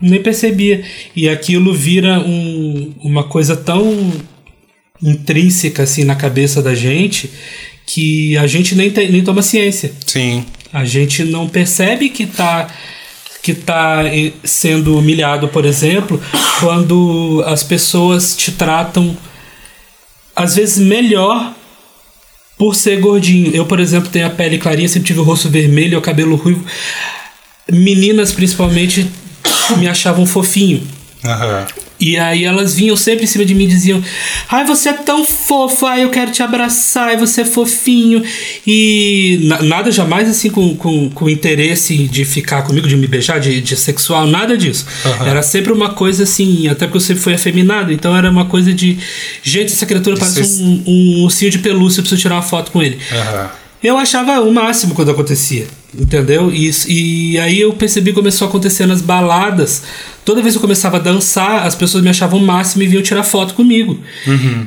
Nem 0.00 0.22
percebia. 0.22 0.82
E 1.14 1.28
aquilo 1.28 1.74
vira 1.74 2.20
um, 2.20 2.94
uma 3.02 3.24
coisa 3.24 3.56
tão 3.56 4.12
intrínseca 5.02 5.82
assim 5.82 6.04
na 6.04 6.16
cabeça 6.16 6.62
da 6.62 6.74
gente 6.74 7.30
que 7.86 8.36
a 8.36 8.46
gente 8.46 8.74
nem, 8.74 8.90
tem, 8.90 9.10
nem 9.10 9.22
toma 9.22 9.42
ciência. 9.42 9.92
Sim. 10.06 10.44
A 10.72 10.84
gente 10.84 11.24
não 11.24 11.48
percebe 11.48 12.08
que 12.08 12.26
tá 12.26 12.68
que 13.40 13.54
tá 13.54 14.04
eh, 14.04 14.32
sendo 14.44 14.98
humilhado, 14.98 15.48
por 15.48 15.64
exemplo, 15.64 16.20
quando 16.60 17.42
as 17.46 17.62
pessoas 17.62 18.36
te 18.36 18.52
tratam 18.52 19.16
às 20.36 20.56
vezes 20.56 20.78
melhor 20.78 21.54
por 22.58 22.74
ser 22.74 23.00
gordinho. 23.00 23.54
Eu, 23.54 23.64
por 23.64 23.80
exemplo, 23.80 24.10
tenho 24.10 24.26
a 24.26 24.30
pele 24.30 24.58
clarinha, 24.58 24.88
sempre 24.88 25.06
tive 25.06 25.20
o 25.20 25.22
rosto 25.22 25.48
vermelho, 25.48 25.96
o 25.96 26.02
cabelo 26.02 26.36
ruivo. 26.36 26.64
Meninas, 27.70 28.32
principalmente, 28.32 29.08
me 29.78 29.86
achavam 29.86 30.26
fofinho. 30.26 30.82
Aham. 31.24 31.66
E 32.00 32.16
aí 32.16 32.44
elas 32.44 32.74
vinham 32.74 32.96
sempre 32.96 33.24
em 33.24 33.26
cima 33.26 33.44
de 33.44 33.54
mim 33.54 33.64
e 33.64 33.66
diziam: 33.66 34.02
Ai, 34.48 34.64
você 34.64 34.90
é 34.90 34.92
tão 34.92 35.24
fofo, 35.24 35.84
ai, 35.84 36.04
eu 36.04 36.10
quero 36.10 36.30
te 36.30 36.42
abraçar, 36.42 37.08
ai, 37.08 37.16
você 37.16 37.40
é 37.40 37.44
fofinho. 37.44 38.22
E 38.66 39.40
na- 39.44 39.62
nada 39.62 39.90
jamais 39.90 40.28
assim 40.28 40.48
com, 40.50 40.76
com, 40.76 41.10
com 41.10 41.28
interesse 41.28 41.96
de 42.08 42.24
ficar 42.24 42.62
comigo, 42.62 42.86
de 42.86 42.96
me 42.96 43.06
beijar, 43.06 43.40
de, 43.40 43.60
de 43.60 43.76
sexual, 43.76 44.26
nada 44.26 44.56
disso. 44.56 44.86
Era 45.26 45.42
sempre 45.42 45.72
uma 45.72 45.90
coisa 45.94 46.22
assim, 46.22 46.68
até 46.68 46.86
porque 46.86 46.98
eu 46.98 47.00
sempre 47.00 47.22
fui 47.22 47.34
afeminado, 47.34 47.92
então 47.92 48.16
era 48.16 48.30
uma 48.30 48.44
coisa 48.44 48.72
de: 48.72 48.98
Gente, 49.42 49.72
essa 49.72 49.86
criatura 49.86 50.16
parece 50.16 50.40
Isso- 50.40 50.62
um, 50.62 50.82
um 50.86 51.22
ursinho 51.24 51.50
de 51.50 51.58
pelúcia, 51.58 51.98
eu 52.00 52.02
preciso 52.02 52.20
tirar 52.22 52.36
uma 52.36 52.42
foto 52.42 52.70
com 52.70 52.82
ele. 52.82 52.98
Aham. 53.12 53.50
Eu 53.82 53.96
achava 53.96 54.40
o 54.40 54.52
máximo 54.52 54.92
quando 54.94 55.10
acontecia, 55.12 55.66
entendeu? 55.96 56.50
E, 56.52 56.66
isso- 56.68 56.90
e 56.90 57.38
aí 57.38 57.60
eu 57.60 57.72
percebi 57.72 58.10
que 58.10 58.16
começou 58.16 58.46
a 58.46 58.48
acontecer 58.48 58.86
nas 58.86 59.00
baladas. 59.00 59.82
Toda 60.24 60.42
vez 60.42 60.52
que 60.54 60.58
eu 60.58 60.62
começava 60.62 60.98
a 60.98 61.00
dançar, 61.00 61.66
as 61.66 61.74
pessoas 61.74 62.02
me 62.04 62.10
achavam 62.10 62.38
o 62.38 62.42
máximo 62.44 62.82
e 62.82 62.86
vinham 62.86 63.02
tirar 63.02 63.22
foto 63.22 63.54
comigo. 63.54 63.98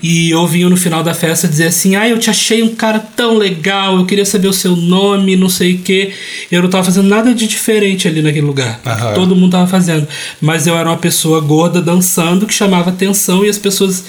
E 0.01 0.32
eu 0.32 0.48
vinha 0.48 0.68
no 0.68 0.75
final 0.75 1.04
da 1.04 1.13
festa 1.13 1.48
dizer 1.48 1.68
assim: 1.68 1.96
Ah, 1.96 2.10
eu 2.10 2.18
te 2.18 2.32
achei 2.32 2.63
um 2.63 2.74
cara 2.74 2.98
tão 3.00 3.38
legal, 3.38 3.98
eu 3.98 4.06
queria 4.08 4.25
saber 4.25 4.48
o 4.48 4.54
seu 4.54 4.75
nome, 4.75 5.36
não 5.36 5.50
sei 5.50 5.75
o 5.75 5.78
quê. 5.80 6.12
Eu 6.51 6.63
não 6.63 6.70
tava 6.70 6.84
fazendo 6.86 7.08
nada 7.08 7.32
de 7.36 7.46
diferente 7.46 8.08
ali 8.08 8.24
naquele 8.24 8.46
lugar. 8.48 8.82
Aham. 8.84 9.13
Todo 9.13 9.36
mundo 9.36 9.51
tava 9.51 9.68
fazendo. 9.68 10.08
Mas 10.42 10.66
eu 10.66 10.75
era 10.75 10.90
uma 10.90 10.98
pessoa 10.98 11.40
gorda 11.42 11.80
dançando 11.80 12.48
que 12.48 12.54
chamava 12.56 12.90
atenção 12.90 13.46
e 13.46 13.50
as 13.50 13.60
pessoas 13.60 14.04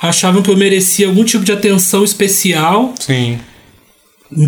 achavam 0.00 0.40
que 0.40 0.50
eu 0.50 0.56
merecia 0.56 1.06
algum 1.08 1.24
tipo 1.24 1.44
de 1.44 1.52
atenção 1.52 2.02
especial 2.02 2.94
Sim. 2.98 3.38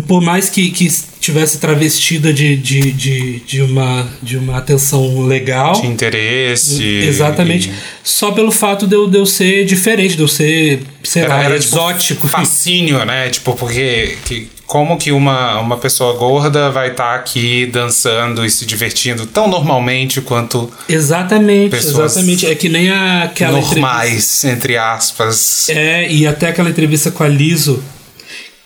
Por 0.07 0.21
mais 0.21 0.49
que, 0.49 0.71
que 0.71 0.85
estivesse 0.85 1.57
travestida 1.57 2.31
de, 2.31 2.55
de, 2.55 2.91
de, 2.91 3.39
de, 3.41 3.61
uma, 3.61 4.07
de 4.21 4.37
uma 4.37 4.57
atenção 4.57 5.21
legal. 5.25 5.73
De 5.81 5.87
interesse. 5.87 6.81
Exatamente. 6.83 7.69
e- 7.69 7.73
Só 8.03 8.31
pelo 8.31 8.51
fato 8.51 8.87
de 8.87 8.95
eu, 8.95 9.09
de 9.09 9.17
eu 9.17 9.25
ser 9.25 9.65
diferente, 9.65 10.15
de 10.15 10.21
eu 10.21 10.27
ser, 10.27 10.81
sei 11.03 11.27
lá, 11.27 11.43
Era, 11.43 11.59
tipo, 11.59 11.75
exótico. 11.75 12.27
fascínio, 12.27 13.03
né? 13.05 13.29
Tipo, 13.29 13.53
porque 13.55 14.17
que, 14.25 14.47
como 14.65 14.97
que 14.97 15.11
uma, 15.11 15.59
uma 15.59 15.77
pessoa 15.77 16.17
gorda 16.17 16.69
vai 16.71 16.91
estar 16.91 17.15
aqui 17.15 17.65
dançando 17.65 18.45
e 18.45 18.49
se 18.49 18.65
divertindo 18.65 19.25
tão 19.25 19.47
normalmente 19.49 20.21
quanto 20.21 20.71
Exatamente, 20.87 21.75
exatamente. 21.75 22.45
É 22.45 22.55
que 22.55 22.69
nem 22.69 22.89
a- 22.89 23.23
aquela 23.23 23.59
normais, 23.59 24.43
entre 24.45 24.77
aspas. 24.77 25.67
É, 25.69 26.09
e 26.11 26.25
até 26.25 26.47
aquela 26.47 26.69
entrevista 26.69 27.11
com 27.11 27.23
a 27.23 27.27
Liso, 27.27 27.83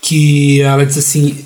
que 0.08 0.62
ela 0.62 0.86
diz 0.86 0.98
assim: 0.98 1.38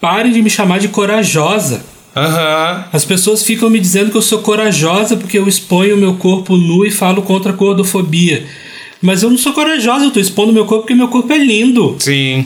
parem 0.00 0.32
de 0.32 0.42
me 0.42 0.50
chamar 0.50 0.78
de 0.78 0.88
corajosa. 0.88 1.82
Aham. 2.16 2.84
As 2.92 3.04
pessoas 3.04 3.42
ficam 3.42 3.70
me 3.70 3.78
dizendo 3.78 4.10
que 4.10 4.16
eu 4.16 4.22
sou 4.22 4.40
corajosa 4.40 5.16
porque 5.16 5.38
eu 5.38 5.46
exponho 5.46 5.94
o 5.94 5.98
meu 5.98 6.14
corpo 6.14 6.56
nu 6.56 6.84
e 6.84 6.90
falo 6.90 7.22
contra 7.22 7.52
a 7.52 7.54
gordofobia. 7.54 8.44
Mas 9.00 9.22
eu 9.22 9.30
não 9.30 9.38
sou 9.38 9.52
corajosa, 9.52 10.04
eu 10.06 10.10
tô 10.10 10.18
expondo 10.18 10.52
meu 10.52 10.64
corpo 10.64 10.82
porque 10.82 10.94
meu 10.94 11.08
corpo 11.08 11.32
é 11.32 11.38
lindo. 11.38 11.94
Sim. 12.00 12.44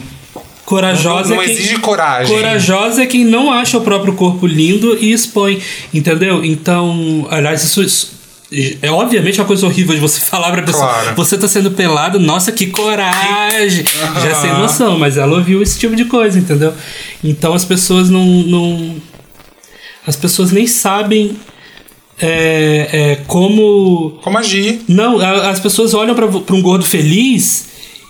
Corajosa 0.65 1.29
Não- 1.29 1.35
não 1.37 1.41
é 1.41 1.45
quem, 1.45 1.53
exige 1.55 1.77
coragem. 1.79 2.35
Corajosa 2.35 3.03
é 3.03 3.05
quem 3.05 3.25
não 3.25 3.51
acha 3.51 3.77
o 3.77 3.81
próprio 3.81 4.13
corpo 4.13 4.45
lindo 4.47 4.97
e 4.99 5.11
expõe, 5.11 5.59
entendeu? 5.93 6.43
Então, 6.45 7.27
aliás, 7.29 7.63
isso 7.63 7.81
é 8.81 8.91
obviamente 8.91 9.39
uma 9.39 9.47
coisa 9.47 9.65
horrível 9.65 9.95
de 9.95 10.01
você 10.01 10.19
falar 10.25 10.51
pra 10.51 10.61
pessoa. 10.61 10.87
Claro. 10.87 11.15
Você 11.15 11.37
tá 11.37 11.47
sendo 11.47 11.71
pelado, 11.71 12.19
nossa, 12.19 12.51
que 12.51 12.67
coragem! 12.67 13.83
Já 14.23 14.35
sem 14.35 14.53
noção, 14.53 14.97
mas 14.97 15.17
ela 15.17 15.35
ouviu 15.37 15.61
esse 15.61 15.79
tipo 15.79 15.95
de 15.95 16.05
coisa, 16.05 16.37
entendeu? 16.37 16.73
Então 17.23 17.53
as 17.53 17.65
pessoas 17.65 18.09
não. 18.09 18.25
não 18.25 18.95
as 20.05 20.15
pessoas 20.15 20.51
nem 20.51 20.67
sabem 20.67 21.37
é, 22.19 22.89
é, 22.91 23.15
como. 23.27 24.19
Como 24.21 24.37
agir. 24.37 24.81
Não, 24.87 25.19
as 25.19 25.59
pessoas 25.59 25.93
olham 25.93 26.13
pra 26.15 26.27
pra 26.27 26.55
um 26.55 26.61
gordo 26.61 26.85
feliz 26.85 27.67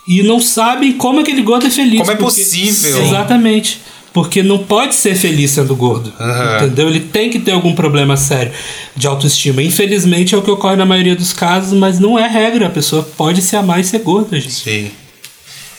e 0.07 0.21
não 0.23 0.39
sabem 0.39 0.93
como 0.93 1.21
aquele 1.21 1.41
gordo 1.41 1.67
é 1.67 1.69
feliz. 1.69 1.99
Como 1.99 2.11
é 2.11 2.15
possível. 2.15 3.01
Exatamente. 3.01 3.79
Porque 4.13 4.43
não 4.43 4.59
pode 4.59 4.93
ser 4.93 5.15
feliz 5.15 5.51
sendo 5.51 5.75
gordo. 5.75 6.13
Aham. 6.19 6.57
Entendeu? 6.57 6.87
Ele 6.87 6.99
tem 6.99 7.29
que 7.31 7.39
ter 7.39 7.51
algum 7.51 7.73
problema 7.73 8.15
sério 8.15 8.51
de 8.95 9.07
autoestima. 9.07 9.61
Infelizmente 9.63 10.35
é 10.35 10.37
o 10.37 10.41
que 10.43 10.51
ocorre 10.51 10.75
na 10.75 10.85
maioria 10.85 11.15
dos 11.15 11.33
casos, 11.33 11.73
mas 11.73 11.99
não 11.99 12.17
é 12.19 12.27
regra. 12.27 12.67
A 12.67 12.69
pessoa 12.69 13.01
pode 13.17 13.41
se 13.41 13.55
amar 13.55 13.79
e 13.79 13.83
ser 13.83 13.99
gorda, 13.99 14.39
gente. 14.39 14.53
Sim. 14.53 14.91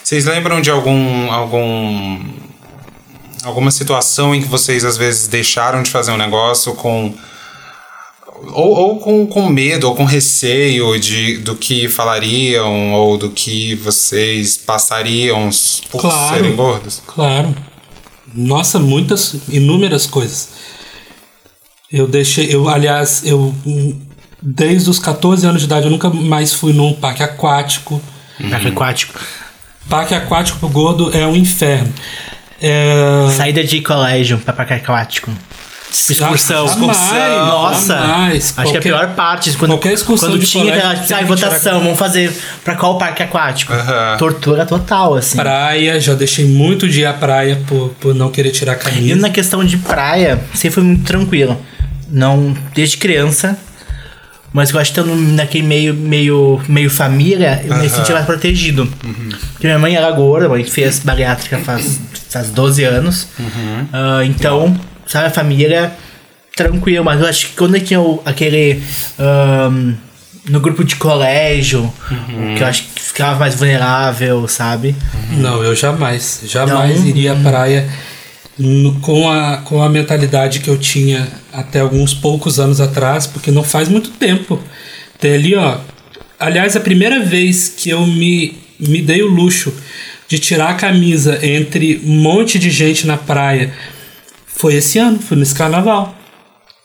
Vocês 0.03 0.25
lembram 0.25 0.61
de 0.61 0.69
algum 0.71 1.31
algum 1.33 2.19
alguma 3.45 3.71
situação 3.71 4.35
em 4.35 4.43
que 4.43 4.49
vocês 4.49 4.85
às 4.85 4.97
vezes 4.97 5.29
deixaram 5.29 5.83
de 5.83 5.91
fazer 5.91 6.11
um 6.11 6.17
negócio 6.17 6.75
com 6.75 7.15
ou, 8.53 8.75
ou 8.75 8.99
com, 8.99 9.27
com 9.27 9.49
medo 9.49 9.89
ou 9.89 9.95
com 9.95 10.05
receio 10.05 10.99
de, 10.99 11.39
do 11.39 11.55
que 11.55 11.89
falariam 11.89 12.93
ou 12.93 13.17
do 13.17 13.31
que 13.31 13.75
vocês 13.77 14.57
passariam 14.57 15.49
por 15.91 16.01
Claro. 16.01 16.35
serem 16.37 16.57
gordos? 16.57 17.03
Claro. 17.07 17.55
Nossa, 18.35 18.79
muitas, 18.79 19.37
inúmeras 19.49 20.07
coisas. 20.07 20.49
Eu 21.91 22.09
deixei, 22.09 22.53
eu, 22.53 22.69
aliás, 22.69 23.23
eu 23.25 23.55
desde 24.43 24.91
os 24.91 24.99
14 24.99 25.47
anos 25.47 25.63
de 25.63 25.67
idade 25.67 25.87
eu 25.87 25.91
nunca 25.91 26.11
mais 26.11 26.53
fui 26.53 26.73
num 26.73 26.93
parque 26.93 27.23
aquático. 27.23 28.03
Parque 28.51 28.69
aquático. 28.69 29.21
Parque 29.89 30.15
aquático 30.15 30.59
pro 30.59 30.69
gordo 30.69 31.17
é 31.17 31.27
um 31.27 31.37
inferno. 31.37 31.93
É, 32.61 33.29
Saída 33.37 33.63
de 33.63 33.81
colégio 33.81 34.39
pra 34.39 34.53
parque 34.53 34.75
aquático. 34.75 35.31
Excursão. 35.95 36.67
Jamais, 36.69 37.37
Nossa. 37.49 37.95
jamais. 37.99 38.45
Acho 38.45 38.53
que 38.55 38.59
é 38.59 38.63
a 38.63 38.65
Qualquer- 38.65 38.83
pior 38.83 39.15
parte. 39.15 39.53
Quando, 39.57 39.71
qualquer 39.73 39.93
excursão 39.93 40.31
quando 40.31 40.41
de 40.41 40.47
tinha 40.47 40.65
colégio 40.65 41.03
tipo, 41.03 41.15
ah, 41.15 41.19
que 41.19 41.25
votação, 41.25 41.81
vamos 41.81 41.99
fazer 41.99 42.33
pra 42.65 42.75
qual 42.77 42.99
parque 42.99 43.23
aquático? 43.23 43.73
Tortura 44.19 44.67
total, 44.67 45.15
assim. 45.15 45.37
Praia, 45.39 46.01
já 46.01 46.15
deixei 46.15 46.45
muito 46.47 46.89
de 46.89 47.01
ir 47.01 47.07
à 47.07 47.13
praia 47.13 47.61
por, 47.67 47.91
por 48.01 48.15
não 48.15 48.31
querer 48.31 48.51
tirar 48.51 48.73
a 48.73 48.77
E 48.77 48.79
camisa. 48.79 49.17
na 49.17 49.31
questão 49.31 49.65
de 49.65 49.77
praia, 49.77 50.41
sempre 50.55 50.75
foi 50.75 50.83
muito 50.83 51.05
tranquilo. 51.05 51.61
Não, 52.11 52.57
desde 52.75 52.97
criança. 52.97 53.57
Mas 54.53 54.71
eu 54.71 54.79
acho 54.79 54.93
que 54.93 55.01
estando 55.01 55.17
naquele 55.17 55.67
meio, 55.67 55.93
meio, 55.93 56.63
meio 56.69 56.89
família, 56.89 57.61
eu 57.67 57.75
me 57.75 57.81
Aham. 57.81 57.89
senti 57.89 58.13
mais 58.13 58.25
protegido. 58.25 58.87
Porque 59.53 59.67
minha 59.67 59.81
mãe 59.81 59.97
era 59.97 60.09
gorda, 60.13 60.49
mãe 60.49 60.63
fez 60.63 61.01
bariátrica 61.01 61.59
faz, 61.59 61.99
faz 62.31 62.51
12 62.51 62.85
anos. 62.85 63.27
Ah, 63.93 64.25
então, 64.25 64.79
a 65.23 65.31
família 65.31 65.93
tranquilo. 66.57 67.05
Mas 67.05 67.21
eu 67.21 67.27
acho 67.27 67.47
que 67.49 67.53
quando 67.57 67.79
tinha 67.81 68.01
o- 68.01 68.21
aquele. 68.25 68.83
ahm, 69.19 69.95
no 70.47 70.61
grupo 70.61 70.85
de 70.85 70.97
colégio, 70.97 71.91
que 72.55 72.63
eu 72.63 72.67
acho 72.67 72.83
que 72.95 73.01
ficava 73.01 73.39
mais 73.39 73.55
vulnerável, 73.55 74.47
sabe? 74.47 74.95
Não, 75.39 75.63
eu 75.65 75.75
jamais, 75.75 76.41
jamais 76.47 77.01
Não? 77.01 77.07
iria 77.07 77.33
à 77.33 77.37
praia 77.37 77.89
no- 78.59 78.95
com, 79.01 79.31
a, 79.31 79.57
com 79.65 79.83
a 79.83 79.89
mentalidade 79.89 80.61
que 80.61 80.69
eu 80.69 80.77
tinha 80.77 81.27
até 81.51 81.81
alguns 81.81 82.13
poucos 82.13 82.61
anos 82.61 82.79
atrás, 82.79 83.27
porque 83.27 83.51
não 83.51 83.65
faz 83.65 83.89
muito 83.89 84.11
tempo. 84.11 84.61
Tem 85.19 85.33
ali, 85.35 85.55
ó. 85.55 85.79
Aliás, 86.39 86.77
a 86.77 86.81
primeira 86.81 87.21
vez 87.21 87.73
que 87.75 87.89
eu 87.89 88.07
me, 88.07 88.59
me 88.79 89.01
dei 89.01 89.23
o 89.23 89.29
luxo 89.29 89.73
de 90.29 90.39
tirar 90.39 90.69
a 90.71 90.75
camisa 90.75 91.39
entre 91.43 92.03
um 92.05 92.21
monte 92.21 92.59
de 92.59 92.69
gente 92.71 93.07
na 93.07 93.17
praia 93.17 93.73
foi 94.65 94.77
esse 94.77 94.99
ano, 94.99 95.19
foi 95.19 95.37
nesse 95.37 95.55
carnaval. 95.55 96.17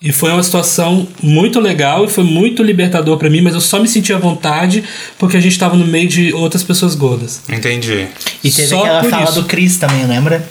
E 0.01 0.11
foi 0.11 0.31
uma 0.33 0.43
situação 0.43 1.07
muito 1.23 1.61
legal 1.61 2.03
e 2.03 2.09
foi 2.09 2.25
muito 2.25 2.61
libertador 2.61 3.17
pra 3.17 3.29
mim, 3.29 3.39
mas 3.39 3.53
eu 3.53 3.61
só 3.61 3.79
me 3.79 3.87
senti 3.87 4.11
à 4.11 4.17
vontade 4.17 4.83
porque 5.17 5.37
a 5.37 5.39
gente 5.39 5.57
tava 5.57 5.77
no 5.77 5.87
meio 5.87 6.09
de 6.09 6.33
outras 6.33 6.61
pessoas 6.61 6.93
gordas. 6.93 7.41
Entendi. 7.47 8.05
E 8.43 8.51
teve 8.51 8.67
Só 8.67 8.81
aquela 8.81 9.01
por 9.01 9.09
fala 9.09 9.23
isso. 9.23 9.41
do 9.41 9.47
Chris 9.47 9.77
também, 9.77 10.05
lembra? 10.05 10.45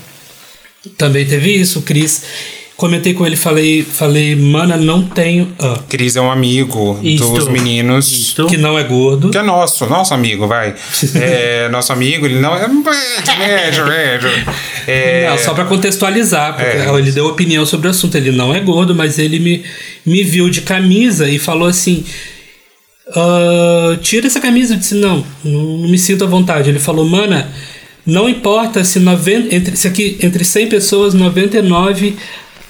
Também 0.97 1.27
teve 1.27 1.51
isso, 1.51 1.81
o 1.81 1.83
Cris. 1.83 2.23
Comentei 2.79 3.13
com 3.13 3.27
ele, 3.27 3.35
falei, 3.35 3.83
falei, 3.83 4.37
mana, 4.37 4.77
não 4.77 5.03
tenho. 5.03 5.53
ah, 5.59 5.81
Cris 5.89 6.15
é 6.15 6.21
um 6.21 6.31
amigo 6.31 6.97
Isto. 7.03 7.29
dos 7.33 7.49
meninos. 7.49 8.07
Isto. 8.09 8.47
que 8.47 8.57
não 8.57 8.79
é 8.79 8.85
gordo. 8.85 9.31
Que 9.31 9.39
é 9.39 9.43
nosso, 9.43 9.85
nosso 9.87 10.15
amigo, 10.15 10.47
vai. 10.47 10.77
É, 11.17 11.69
nosso 11.71 11.93
amigo, 11.93 12.25
ele 12.25 12.39
não 12.39 12.55
é. 12.55 12.69
É, 14.87 15.29
Não, 15.29 15.39
só 15.39 15.55
pra 15.55 15.65
contextualizar, 15.65 16.55
porque 16.55 16.77
É. 16.77 16.89
ele 16.97 17.11
deu 17.11 17.27
opinião 17.27 17.67
sobre 17.67 17.89
o 17.89 17.91
assunto. 17.91 18.15
Ele 18.17 18.31
não 18.31 18.55
é 18.55 18.61
gordo, 18.61 18.95
mas 18.95 19.19
ele 19.19 19.41
me, 19.41 19.65
me 20.07 20.23
viu 20.23 20.49
de 20.49 20.61
camisa 20.61 21.29
e 21.29 21.37
falou 21.37 21.67
assim: 21.67 22.05
"Ah, 23.15 23.97
tira 24.01 24.29
essa 24.29 24.41
camisa. 24.41 24.75
Eu 24.75 24.79
disse: 24.79 24.95
não, 24.95 25.25
não 25.45 25.89
me 25.89 25.99
sinto 25.99 26.23
à 26.23 26.27
vontade. 26.29 26.71
Ele 26.71 26.79
falou: 26.79 27.05
mana, 27.05 27.51
não 28.07 28.29
importa 28.29 28.85
se, 28.85 29.01
90, 29.01 29.55
entre, 29.55 29.77
se 29.77 29.89
aqui 29.89 30.17
entre 30.23 30.45
100 30.45 30.69
pessoas, 30.69 31.13
99 31.13 32.17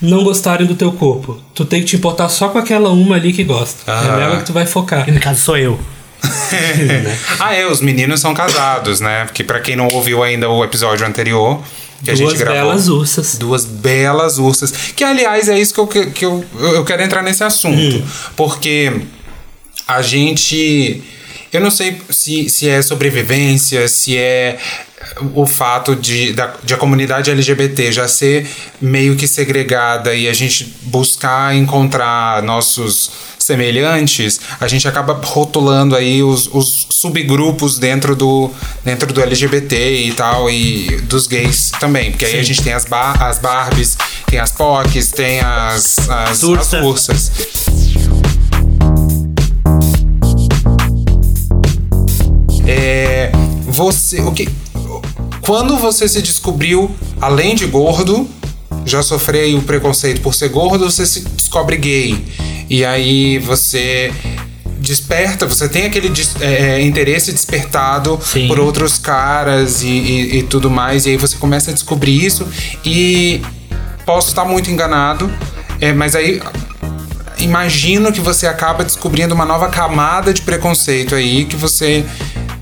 não 0.01 0.25
gostarem 0.25 0.67
do 0.67 0.75
teu 0.75 0.93
corpo. 0.93 1.41
Tu 1.55 1.65
tem 1.65 1.81
que 1.81 1.87
te 1.87 1.97
importar 1.97 2.29
só 2.29 2.49
com 2.49 2.59
aquela 2.59 2.91
uma 2.91 3.17
ali 3.17 3.33
que 3.33 3.45
gosta. 3.45 3.81
Ah. 3.87 4.05
É 4.05 4.17
nela 4.17 4.37
que 4.39 4.45
tu 4.47 4.53
vai 4.53 4.67
focar. 4.67 5.09
E 5.09 5.13
no 5.13 5.21
caso 5.21 5.41
sou 5.41 5.57
eu. 5.57 5.79
ah, 7.39 7.55
é, 7.55 7.67
os 7.67 7.81
meninos 7.81 8.21
são 8.21 8.35
casados, 8.35 9.01
né? 9.01 9.25
Porque 9.25 9.45
pra 9.45 9.61
quem 9.61 9.77
não 9.77 9.89
ouviu 9.89 10.23
ainda 10.23 10.49
o 10.49 10.65
episódio 10.65 11.07
anterior, 11.07 11.61
que 12.03 12.11
a 12.11 12.15
Duas 12.15 12.31
gente 12.31 12.39
gravou. 12.39 12.63
belas 12.63 12.89
ursas. 12.89 13.39
Duas 13.39 13.65
belas 13.65 14.39
ursas. 14.39 14.73
Que, 14.95 15.05
aliás, 15.05 15.49
é 15.49 15.59
isso 15.59 15.75
que 15.75 15.81
eu, 15.81 15.87
que, 15.87 16.07
que 16.07 16.25
eu, 16.25 16.45
eu 16.59 16.85
quero 16.85 17.03
entrar 17.03 17.23
nesse 17.23 17.43
assunto. 17.45 18.03
Porque 18.37 19.03
a 19.87 20.03
gente. 20.03 21.03
Eu 21.53 21.61
não 21.61 21.71
sei 21.71 22.01
se, 22.11 22.49
se 22.51 22.69
é 22.69 22.83
sobrevivência, 22.83 23.89
se 23.89 24.17
é 24.17 24.59
o 25.35 25.47
fato 25.47 25.97
de, 25.97 26.33
da, 26.33 26.55
de 26.63 26.75
a 26.75 26.77
comunidade 26.77 27.31
LGBT 27.31 27.93
já 27.93 28.09
ser 28.09 28.47
meio 28.81 29.17
que 29.17 29.27
segregada 29.27 30.15
e 30.15 30.29
a 30.29 30.33
gente 30.33 30.75
buscar 30.83 31.55
encontrar 31.55 32.43
nossos 32.43 33.11
semelhantes, 33.39 34.41
a 34.61 34.69
gente 34.69 34.87
acaba 34.87 35.19
rotulando 35.25 35.97
aí 35.97 36.23
os, 36.23 36.49
os 36.53 36.87
subgrupos 36.91 37.79
dentro 37.79 38.15
do, 38.15 38.51
dentro 38.85 39.11
do 39.13 39.23
LGBT 39.23 40.07
e 40.07 40.13
tal, 40.13 40.51
e 40.51 41.01
dos 41.03 41.27
gays 41.27 41.71
também. 41.81 42.11
Porque 42.11 42.27
aí 42.27 42.39
a 42.39 42.43
gente 42.43 42.63
tem 42.63 42.75
as, 42.75 42.85
bar, 42.85 43.23
as 43.23 43.39
Barbies, 43.39 43.97
tem 44.27 44.39
as 44.39 44.51
POCs, 44.53 45.13
tem 45.13 45.41
as, 45.41 46.09
as, 46.11 46.43
Ursa. 46.43 46.79
as 46.79 46.85
ursas. 46.85 47.33
É, 52.69 53.31
você, 53.65 54.21
o 54.21 54.31
que, 54.33 54.49
quando 55.41 55.77
você 55.79 56.07
se 56.07 56.21
descobriu, 56.21 56.95
além 57.21 57.55
de 57.55 57.65
gordo, 57.67 58.29
já 58.85 59.03
sofreu 59.03 59.57
o 59.59 59.63
preconceito 59.63 60.21
por 60.21 60.35
ser 60.35 60.51
gordo, 60.51 60.91
você 60.91 61.07
se 61.07 61.21
descobre 61.21 61.77
gay. 61.79 62.23
E 62.69 62.85
aí 62.85 63.39
você 63.39 64.13
desperta, 64.79 65.47
você 65.47 65.69
tem 65.69 65.87
aquele 65.87 66.09
des- 66.11 66.41
é, 66.41 66.81
interesse 66.83 67.33
despertado 67.33 68.19
Sim. 68.23 68.47
por 68.47 68.61
outros 68.61 68.99
caras 68.99 69.83
e, 69.83 69.89
e- 69.89 70.39
e 70.39 70.43
tudo 70.43 70.71
mais, 70.71 71.07
e 71.07 71.11
aí 71.11 71.17
você 71.17 71.37
começa 71.37 71.71
a 71.71 71.75
descobrir 71.75 72.25
isso. 72.25 72.47
E 72.85 73.41
posso 74.07 74.29
estar 74.29 74.45
muito 74.45 74.71
enganado, 74.71 75.31
é, 75.81 75.93
mas 75.93 76.15
aí 76.15 76.41
imagino 77.39 78.13
que 78.13 78.21
você 78.21 78.47
acaba 78.47 78.85
descobrindo 78.85 79.35
uma 79.35 79.45
nova 79.45 79.69
camada 79.69 80.33
de 80.35 80.43
preconceito 80.43 81.15
aí 81.15 81.45
que 81.45 81.57
você 81.57 82.05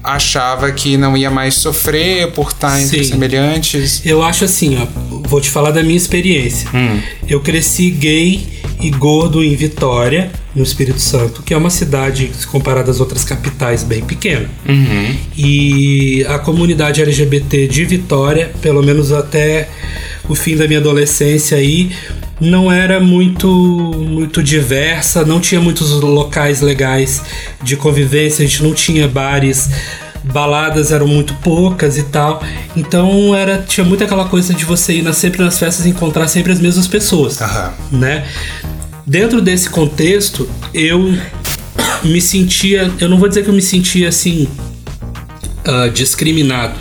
achava 0.07 0.71
que 0.71 0.97
não 0.97 1.17
ia 1.17 1.31
mais 1.31 1.55
sofrer 1.55 2.31
por 2.31 2.51
estar 2.51 2.81
entre 2.81 3.03
Sim. 3.03 3.11
semelhantes. 3.11 4.07
Eu 4.07 4.23
acho 4.23 4.45
assim, 4.45 4.79
ó, 4.81 4.87
vou 5.29 5.41
te 5.41 5.51
falar 5.51 5.73
da 5.73 5.83
minha 5.83 5.97
experiência. 5.97 6.69
Eu 7.29 7.41
cresci 7.41 7.91
gay 7.91 8.47
e 8.81 8.91
gordo 8.91 9.43
em 9.43 9.57
Vitória, 9.57 10.31
no 10.55 10.63
Espírito 10.63 11.01
Santo, 11.01 11.43
que 11.43 11.53
é 11.53 11.57
uma 11.57 11.71
cidade, 11.71 12.31
se 12.39 12.47
comparada 12.47 12.91
às 12.91 13.01
outras 13.01 13.25
capitais, 13.25 13.83
bem 13.83 14.03
pequena. 14.03 14.49
E 15.37 16.25
a 16.29 16.39
comunidade 16.39 17.03
LGBT 17.03 17.67
de 17.67 17.85
Vitória, 17.85 18.53
pelo 18.63 18.83
menos 18.83 19.13
até 19.13 19.69
o 20.29 20.35
fim 20.35 20.57
da 20.57 20.69
minha 20.69 20.79
adolescência 20.79 21.57
aí, 21.57 21.91
não 22.41 22.71
era 22.71 23.01
muito 23.01 23.49
muito 23.49 24.43
diversa, 24.43 25.25
não 25.25 25.41
tinha 25.41 25.61
muitos 25.61 25.91
locais 26.01 26.61
legais 26.61 27.23
de 27.63 27.77
convivência, 27.77 28.45
a 28.45 28.49
gente 28.49 28.63
não 28.63 28.75
tinha 28.75 29.09
bares 29.09 29.71
baladas 30.25 30.91
eram 30.91 31.07
muito 31.07 31.35
poucas 31.35 31.97
e 31.97 32.03
tal. 32.05 32.43
Então 32.77 33.35
era 33.35 33.59
tinha 33.67 33.85
muito 33.87 34.03
aquela 34.05 34.27
coisa 34.29 34.53
de 34.53 34.65
você 34.65 34.95
ir 34.95 35.03
nas- 35.03 35.17
sempre 35.17 35.43
nas 35.43 35.59
festas 35.59 35.87
e 35.87 35.91
encontrar 35.91 36.27
sempre 36.29 36.53
as 36.53 36.61
mesmas 36.61 36.87
pessoas, 36.87 37.41
Aham. 37.41 37.73
né? 37.93 38.27
Dentro 39.07 39.41
desse 39.41 39.71
contexto, 39.71 40.49
eu 40.75 41.17
me 42.03 42.21
sentia, 42.21 42.91
eu 43.01 43.09
não 43.09 43.19
vou 43.19 43.29
dizer 43.29 43.45
que 43.45 43.51
eu 43.51 43.55
me 43.55 43.63
sentia 43.63 44.09
assim 44.09 44.49
ah, 45.65 45.89
discriminado, 45.89 46.75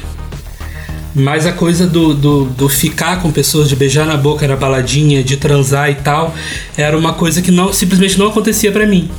mas 1.16 1.46
a 1.46 1.54
coisa 1.54 1.88
do, 1.88 2.14
do, 2.14 2.44
do 2.46 2.68
ficar 2.70 3.22
com 3.22 3.32
pessoas, 3.32 3.70
de 3.70 3.76
beijar 3.76 4.06
na 4.06 4.18
boca 4.18 4.46
na 4.48 4.56
baladinha, 4.58 5.24
de 5.24 5.38
transar 5.38 5.90
e 5.90 5.96
tal, 5.96 6.36
era 6.78 6.98
uma 6.98 7.14
coisa 7.14 7.42
que 7.42 7.52
não 7.52 7.72
simplesmente 7.72 8.20
não 8.20 8.28
acontecia 8.28 8.72
pra 8.72 8.86
mim. 8.86 9.10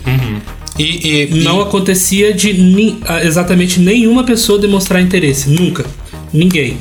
E, 0.79 1.23
e- 1.33 1.43
Não 1.43 1.61
e- 1.61 1.63
acontecia 1.63 2.35
de 2.35 2.53
ni- 2.53 2.99
exatamente 3.23 3.81
nenhuma 3.81 4.25
pessoa 4.25 4.59
demonstrar 4.59 5.01
interesse. 5.01 5.49
Nunca. 5.49 5.87
Ninguém. 6.33 6.77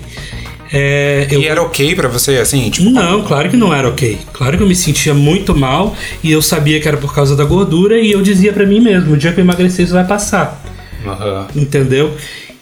É, 0.73 1.27
eu, 1.31 1.41
e 1.41 1.45
era 1.47 1.61
ok 1.61 1.95
pra 1.95 2.09
você, 2.09 2.37
assim? 2.37 2.69
Tipo, 2.69 2.89
Não, 2.89 3.21
claro 3.23 3.49
que 3.49 3.55
não 3.55 3.73
era 3.73 3.87
ok. 3.87 4.17
Claro 4.33 4.57
que 4.57 4.63
eu 4.63 4.67
me 4.67 4.75
sentia 4.75 5.13
muito 5.13 5.55
mal 5.55 5.95
e 6.21 6.29
eu 6.31 6.41
sabia 6.41 6.81
que 6.81 6.87
era 6.87 6.97
por 6.97 7.13
causa 7.15 7.35
da 7.35 7.45
gordura 7.45 7.97
e 8.01 8.11
eu 8.11 8.21
dizia 8.21 8.51
pra 8.51 8.65
mim 8.65 8.81
mesmo: 8.81 9.13
o 9.13 9.17
dia 9.17 9.31
que 9.31 9.39
eu 9.39 9.43
emagrecer 9.45 9.85
isso 9.85 9.93
vai 9.93 10.05
passar. 10.05 10.61
aham. 11.05 11.47
Entendeu? 11.55 12.13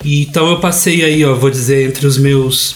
E, 0.04 0.22
então 0.22 0.50
eu 0.50 0.60
passei 0.60 1.04
aí, 1.04 1.24
ó, 1.24 1.34
vou 1.36 1.50
dizer, 1.50 1.88
entre 1.88 2.06
os 2.06 2.18
meus 2.18 2.76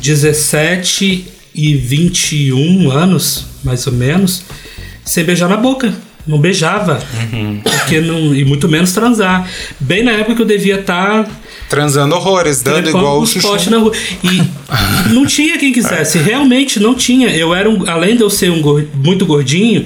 17 0.00 1.26
e 1.54 1.74
21 1.74 2.90
anos, 2.90 3.46
mais 3.64 3.86
ou 3.86 3.92
menos, 3.92 4.44
sem 5.04 5.24
beijar 5.24 5.48
na 5.48 5.56
boca. 5.56 5.92
Não 6.26 6.38
beijava. 6.38 7.02
Porque 7.64 8.00
não, 8.00 8.34
e 8.34 8.44
muito 8.44 8.68
menos 8.68 8.92
transar. 8.92 9.50
Bem 9.80 10.04
na 10.04 10.12
época 10.12 10.36
que 10.36 10.42
eu 10.42 10.46
devia 10.46 10.82
tá 10.82 11.22
estar 11.22 11.40
Transando 11.70 12.16
horrores, 12.16 12.62
dando 12.62 12.88
igual 12.88 13.22
o 13.22 13.40
postes 13.40 13.70
na 13.70 13.78
rua. 13.78 13.92
E 14.24 14.42
não 15.14 15.24
tinha 15.24 15.56
quem 15.56 15.72
quisesse, 15.72 16.18
realmente 16.18 16.80
não 16.80 16.96
tinha. 16.96 17.28
Eu 17.28 17.54
era 17.54 17.70
um, 17.70 17.88
além 17.88 18.16
de 18.16 18.22
eu 18.22 18.28
ser 18.28 18.50
um 18.50 18.60
muito 18.94 19.24
gordinho, 19.24 19.84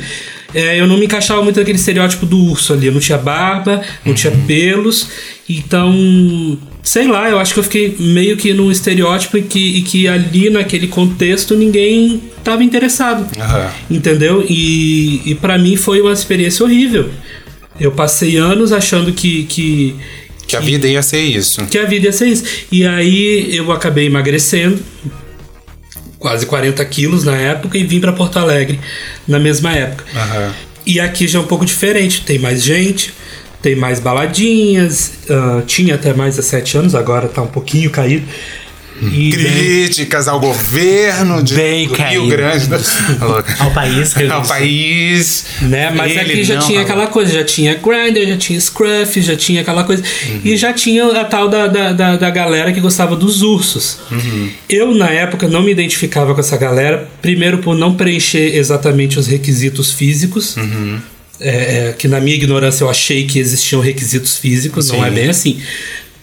é, 0.54 0.80
eu 0.80 0.86
não 0.86 0.96
me 0.96 1.06
encaixava 1.06 1.42
muito 1.42 1.58
naquele 1.58 1.78
estereótipo 1.78 2.24
do 2.26 2.38
urso 2.38 2.72
ali. 2.72 2.86
Eu 2.86 2.92
não 2.92 3.00
tinha 3.00 3.18
barba, 3.18 3.82
não 4.04 4.14
tinha 4.14 4.32
Uhum. 4.32 4.46
pelos. 4.46 5.08
Então, 5.48 6.58
sei 6.82 7.06
lá, 7.06 7.28
eu 7.28 7.38
acho 7.38 7.52
que 7.54 7.60
eu 7.60 7.64
fiquei 7.64 7.94
meio 7.98 8.36
que 8.36 8.52
num 8.54 8.70
estereótipo 8.70 9.36
e 9.38 9.42
que, 9.42 9.78
e 9.78 9.82
que 9.82 10.08
ali 10.08 10.48
naquele 10.50 10.86
contexto 10.86 11.54
ninguém 11.56 12.22
tava 12.42 12.62
interessado. 12.64 13.26
Aham. 13.38 13.70
Entendeu? 13.90 14.44
E, 14.48 15.20
e 15.26 15.34
para 15.34 15.58
mim 15.58 15.76
foi 15.76 16.00
uma 16.00 16.12
experiência 16.12 16.64
horrível. 16.64 17.10
Eu 17.78 17.92
passei 17.92 18.36
anos 18.36 18.72
achando 18.72 19.12
que, 19.12 19.44
que, 19.44 19.94
Que 20.46 20.56
a 20.56 20.60
vida 20.60 20.86
ia 20.86 21.02
ser 21.02 21.22
isso. 21.22 21.64
que 21.66 21.78
a 21.78 21.84
vida 21.84 22.06
ia 22.06 22.12
ser 22.12 22.28
isso. 22.28 22.44
E 22.70 22.86
aí 22.86 23.54
eu 23.54 23.70
acabei 23.72 24.06
emagrecendo, 24.06 24.78
quase 26.24 26.46
40 26.46 26.82
quilos 26.87 27.22
na 27.22 27.37
época, 27.37 27.76
e 27.76 27.84
vim 27.84 28.00
para 28.00 28.10
Porto 28.10 28.38
Alegre 28.38 28.80
na 29.28 29.38
mesma 29.38 29.72
época. 29.72 30.06
Aham. 30.16 30.54
E 30.87 30.98
aqui 30.98 31.28
já 31.28 31.38
é 31.38 31.42
um 31.42 31.46
pouco 31.46 31.66
diferente, 31.66 32.22
tem 32.22 32.38
mais 32.38 32.62
gente, 32.62 33.12
tem 33.60 33.76
mais 33.76 34.00
baladinhas, 34.00 35.12
ah, 35.28 35.62
tinha 35.66 35.96
até 35.96 36.14
mais 36.14 36.37
de 36.37 36.42
7 36.42 36.78
anos, 36.78 36.94
agora 36.94 37.28
tá 37.28 37.42
um 37.42 37.46
pouquinho 37.46 37.90
caído. 37.90 38.26
E 39.02 39.07
bem, 39.07 39.30
Críticas 39.30 40.28
ao 40.28 40.38
governo 40.38 41.42
de 41.42 41.54
Bem 41.54 41.88
do 41.88 41.94
Rio. 41.94 42.28
Grande 42.28 42.66
do 42.66 42.76
Ao 43.59 43.70
país. 43.72 44.14
Ao 44.30 44.42
país. 44.46 45.44
né? 45.62 45.90
Mas 45.90 46.12
Ele 46.12 46.20
aqui 46.20 46.44
já 46.44 46.54
não, 46.54 46.62
tinha 46.66 46.78
não. 46.78 46.85
aquela 46.85 47.07
coisa, 47.09 47.33
já 47.33 47.44
tinha 47.44 47.74
Grindr, 47.74 48.26
já 48.28 48.37
tinha 48.37 48.61
Scruff, 48.61 49.20
já 49.20 49.37
tinha 49.37 49.62
aquela 49.62 49.83
coisa. 49.85 50.02
Uhum. 50.02 50.40
E 50.44 50.57
já 50.57 50.72
tinha 50.72 51.07
a 51.20 51.24
tal 51.24 51.48
da, 51.48 51.66
da, 51.66 51.92
da, 51.92 52.16
da 52.16 52.30
galera 52.30 52.72
que 52.72 52.80
gostava 52.80 53.16
dos 53.16 53.42
ursos. 53.42 53.98
Uhum. 54.11 54.50
Eu, 54.68 54.94
na 54.94 55.11
época, 55.11 55.48
não 55.48 55.62
me 55.62 55.72
identificava 55.72 56.33
com 56.33 56.40
essa 56.40 56.57
galera, 56.57 57.09
primeiro 57.20 57.59
por 57.59 57.76
não 57.76 57.94
preencher 57.94 58.57
exatamente 58.57 59.18
os 59.18 59.26
requisitos 59.26 59.90
físicos. 59.90 60.57
Uhum. 60.57 61.00
É, 61.40 61.48
é, 61.88 61.94
que 61.98 62.07
na 62.07 62.20
minha 62.20 62.37
ignorância 62.37 62.85
eu 62.85 62.88
achei 62.88 63.26
que 63.26 63.40
existiam 63.40 63.80
requisitos 63.80 64.38
físicos, 64.38 64.88
não 64.88 65.00
Sim. 65.00 65.07
é 65.07 65.11
bem 65.11 65.28
assim. 65.28 65.61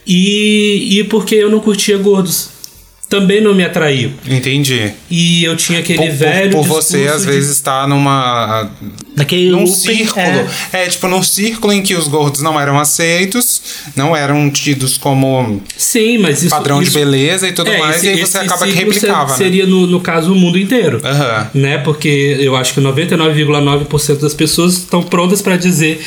E, 0.08 1.00
e 1.00 1.04
porque 1.04 1.36
eu 1.36 1.50
não 1.50 1.60
curtia 1.60 1.98
gordos. 1.98 2.61
Também 3.12 3.42
não 3.42 3.54
me 3.54 3.62
atraiu. 3.64 4.14
Entendi. 4.26 4.94
E 5.10 5.44
eu 5.44 5.56
tinha 5.58 5.80
aquele 5.80 5.98
Por, 6.00 6.08
por- 6.08 6.16
velho. 6.16 6.52
por 6.52 6.64
você, 6.64 6.98
discurso 7.00 7.16
às 7.18 7.22
de- 7.26 7.28
vezes, 7.32 7.52
estar 7.52 7.86
numa. 7.86 8.72
Naquele 9.18 9.50
num 9.52 9.60
looping, 9.66 9.76
círculo. 9.76 10.26
é. 10.26 10.48
É. 10.72 10.88
tipo, 10.88 11.08
num 11.10 11.22
círculo 11.22 11.74
em 11.74 11.82
que 11.82 11.94
os 11.94 12.08
gordos 12.08 12.42
não 12.42 12.58
eram 12.58 12.80
aceitos, 12.80 13.62
não 13.98 14.16
eram 14.16 14.50
tidos 14.50 14.98
como 14.98 15.62
Sim, 15.76 16.20
mas 16.20 16.40
isso. 16.42 16.50
padrão 16.50 16.82
isso, 16.82 16.92
de 16.92 16.98
beleza 16.98 17.48
e 17.50 17.52
tudo 17.52 17.70
É, 17.70 17.78
mais, 17.80 17.98
esse- 17.98 18.06
e 18.08 18.10
aí 18.12 18.26
você 18.26 18.38
acaba 18.38 18.66
que 18.66 18.72
replicava, 18.72 19.32
né? 19.32 19.38
Seria, 19.38 19.66
no, 19.68 19.86
no 19.86 20.00
caso, 20.00 20.32
o 20.32 20.36
mundo 20.36 20.58
inteiro. 20.58 21.02
Aham. 21.04 21.50
Né? 21.54 21.78
Porque 21.80 22.38
eu 22.40 22.56
acho 22.56 22.74
que 22.74 22.80
99,9% 22.80 24.20
das 24.22 24.34
pessoas 24.34 24.74
estão 24.78 25.04
prontas 25.04 25.42
para 25.42 25.58
dizer 25.58 26.00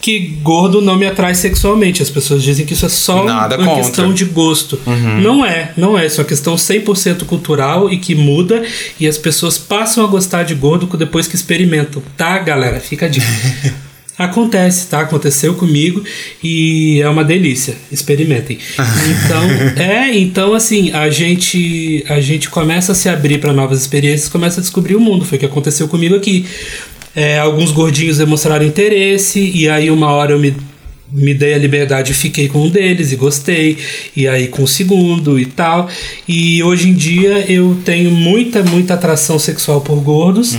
que 0.00 0.38
gordo 0.42 0.80
não 0.80 0.96
me 0.96 1.06
atrai 1.06 1.34
sexualmente. 1.34 2.02
As 2.02 2.10
pessoas 2.10 2.42
dizem 2.42 2.64
que 2.64 2.72
isso 2.72 2.86
é 2.86 2.88
só 2.88 3.24
Nada 3.24 3.56
uma 3.56 3.64
contra. 3.64 3.70
Uhum. 3.70 3.76
questão 3.76 4.14
de 4.14 4.24
gosto. 4.24 4.78
Não 5.22 5.44
é, 5.44 5.72
não 5.76 5.98
é. 5.98 6.06
Isso 6.06 6.20
é 6.20 6.22
uma 6.22 6.28
questão 6.28 6.54
100% 6.54 7.24
cultural 7.24 7.92
e 7.92 7.98
que 7.98 8.14
muda 8.14 8.62
e 8.98 9.06
as 9.06 9.18
pessoas 9.18 9.58
passam 9.58 10.04
a 10.04 10.06
gostar 10.06 10.44
de 10.44 10.54
gordo 10.54 10.86
depois 10.96 11.26
que 11.26 11.34
experimentam. 11.34 12.02
Tá, 12.16 12.38
galera? 12.38 12.80
Fica 12.80 13.06
a 13.06 13.08
dica. 13.08 13.26
Acontece, 14.18 14.88
tá? 14.88 15.00
Aconteceu 15.00 15.54
comigo 15.54 16.02
e 16.42 17.00
é 17.00 17.08
uma 17.08 17.22
delícia. 17.22 17.76
Experimentem. 17.90 18.58
Então, 18.74 19.42
é, 19.80 20.18
então 20.18 20.54
assim, 20.54 20.90
a 20.90 21.08
gente 21.08 22.04
a 22.08 22.20
gente 22.20 22.50
começa 22.50 22.90
a 22.90 22.94
se 22.96 23.08
abrir 23.08 23.38
para 23.38 23.52
novas 23.52 23.80
experiências, 23.80 24.28
começa 24.28 24.58
a 24.58 24.60
descobrir 24.60 24.96
o 24.96 25.00
mundo. 25.00 25.24
Foi 25.24 25.36
o 25.36 25.38
que 25.38 25.46
aconteceu 25.46 25.86
comigo 25.86 26.16
aqui. 26.16 26.44
É, 27.14 27.38
alguns 27.38 27.72
gordinhos 27.72 28.18
demonstraram 28.18 28.64
interesse 28.64 29.40
e 29.54 29.68
aí 29.68 29.90
uma 29.90 30.10
hora 30.12 30.32
eu 30.32 30.38
me 30.38 30.54
me 31.10 31.32
dei 31.32 31.54
a 31.54 31.58
liberdade 31.58 32.12
e 32.12 32.14
fiquei 32.14 32.48
com 32.48 32.64
um 32.64 32.68
deles 32.68 33.12
e 33.12 33.16
gostei, 33.16 33.78
e 34.14 34.28
aí 34.28 34.48
com 34.48 34.62
o 34.62 34.68
segundo 34.68 35.38
e 35.38 35.46
tal. 35.46 35.88
E 36.28 36.62
hoje 36.62 36.90
em 36.90 36.94
dia 36.94 37.50
eu 37.50 37.78
tenho 37.84 38.10
muita, 38.10 38.62
muita 38.62 38.94
atração 38.94 39.38
sexual 39.38 39.80
por 39.80 39.96
gordos 40.00 40.56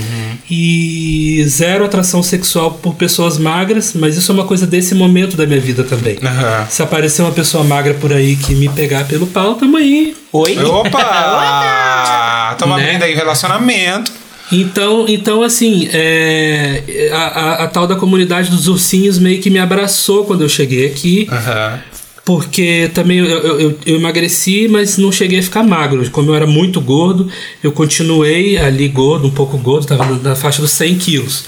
e 0.49 1.43
zero 1.47 1.85
atração 1.85 2.23
sexual 2.23 2.71
por 2.71 2.95
pessoas 2.95 3.37
magras, 3.37 3.93
mas 3.93 4.17
isso 4.17 4.31
é 4.31 4.35
uma 4.35 4.45
coisa 4.45 4.65
desse 4.65 4.95
momento 4.95 5.37
da 5.37 5.45
minha 5.45 5.59
vida 5.59 5.83
também. 5.83 6.17
Aham. 6.23 6.65
Se 6.69 6.81
aparecer 6.81 7.21
uma 7.21 7.31
pessoa 7.31 7.63
magra 7.63 7.93
por 7.93 8.11
aí 8.11 8.35
que 8.35 8.55
me 8.55 8.69
pegar 8.69 9.05
pelo 9.05 9.27
pau, 9.27 9.55
tamo 9.55 9.77
aí. 9.77 10.15
Oi? 10.31 10.57
Opa! 10.63 12.55
Toma 12.57 12.77
Né? 12.77 12.99
aí, 13.01 13.13
relacionamento. 13.13 14.18
Então, 14.51 15.05
então 15.07 15.43
assim, 15.43 15.87
é, 15.93 17.09
a, 17.13 17.17
a- 17.17 17.63
a 17.63 17.67
tal 17.67 17.85
da 17.85 17.95
comunidade 17.95 18.49
dos 18.49 18.67
ursinhos 18.67 19.19
meio 19.19 19.39
que 19.41 19.49
me 19.49 19.59
abraçou 19.59 20.25
quando 20.25 20.41
eu 20.41 20.49
cheguei 20.49 20.87
aqui. 20.87 21.27
Aham. 21.31 21.79
Porque 22.25 22.91
também 22.93 23.17
eu, 23.19 23.25
eu, 23.27 23.59
eu- 23.85 23.95
emagreci, 23.95 24.67
mas 24.67 24.97
não 24.97 25.11
cheguei 25.11 25.39
a 25.39 25.43
ficar 25.43 25.63
magro. 25.63 26.07
Como 26.11 26.29
eu 26.29 26.35
era 26.35 26.45
muito 26.45 26.79
gordo, 26.79 27.27
eu 27.63 27.71
continuei 27.71 28.55
ali 28.57 28.87
gordo, 28.87 29.27
um 29.27 29.31
pouco 29.31 29.57
gordo, 29.57 29.81
estava 29.83 30.05
na, 30.05 30.29
na 30.29 30.35
faixa 30.35 30.61
dos 30.61 30.71
100 30.71 30.95
quilos. 30.99 31.45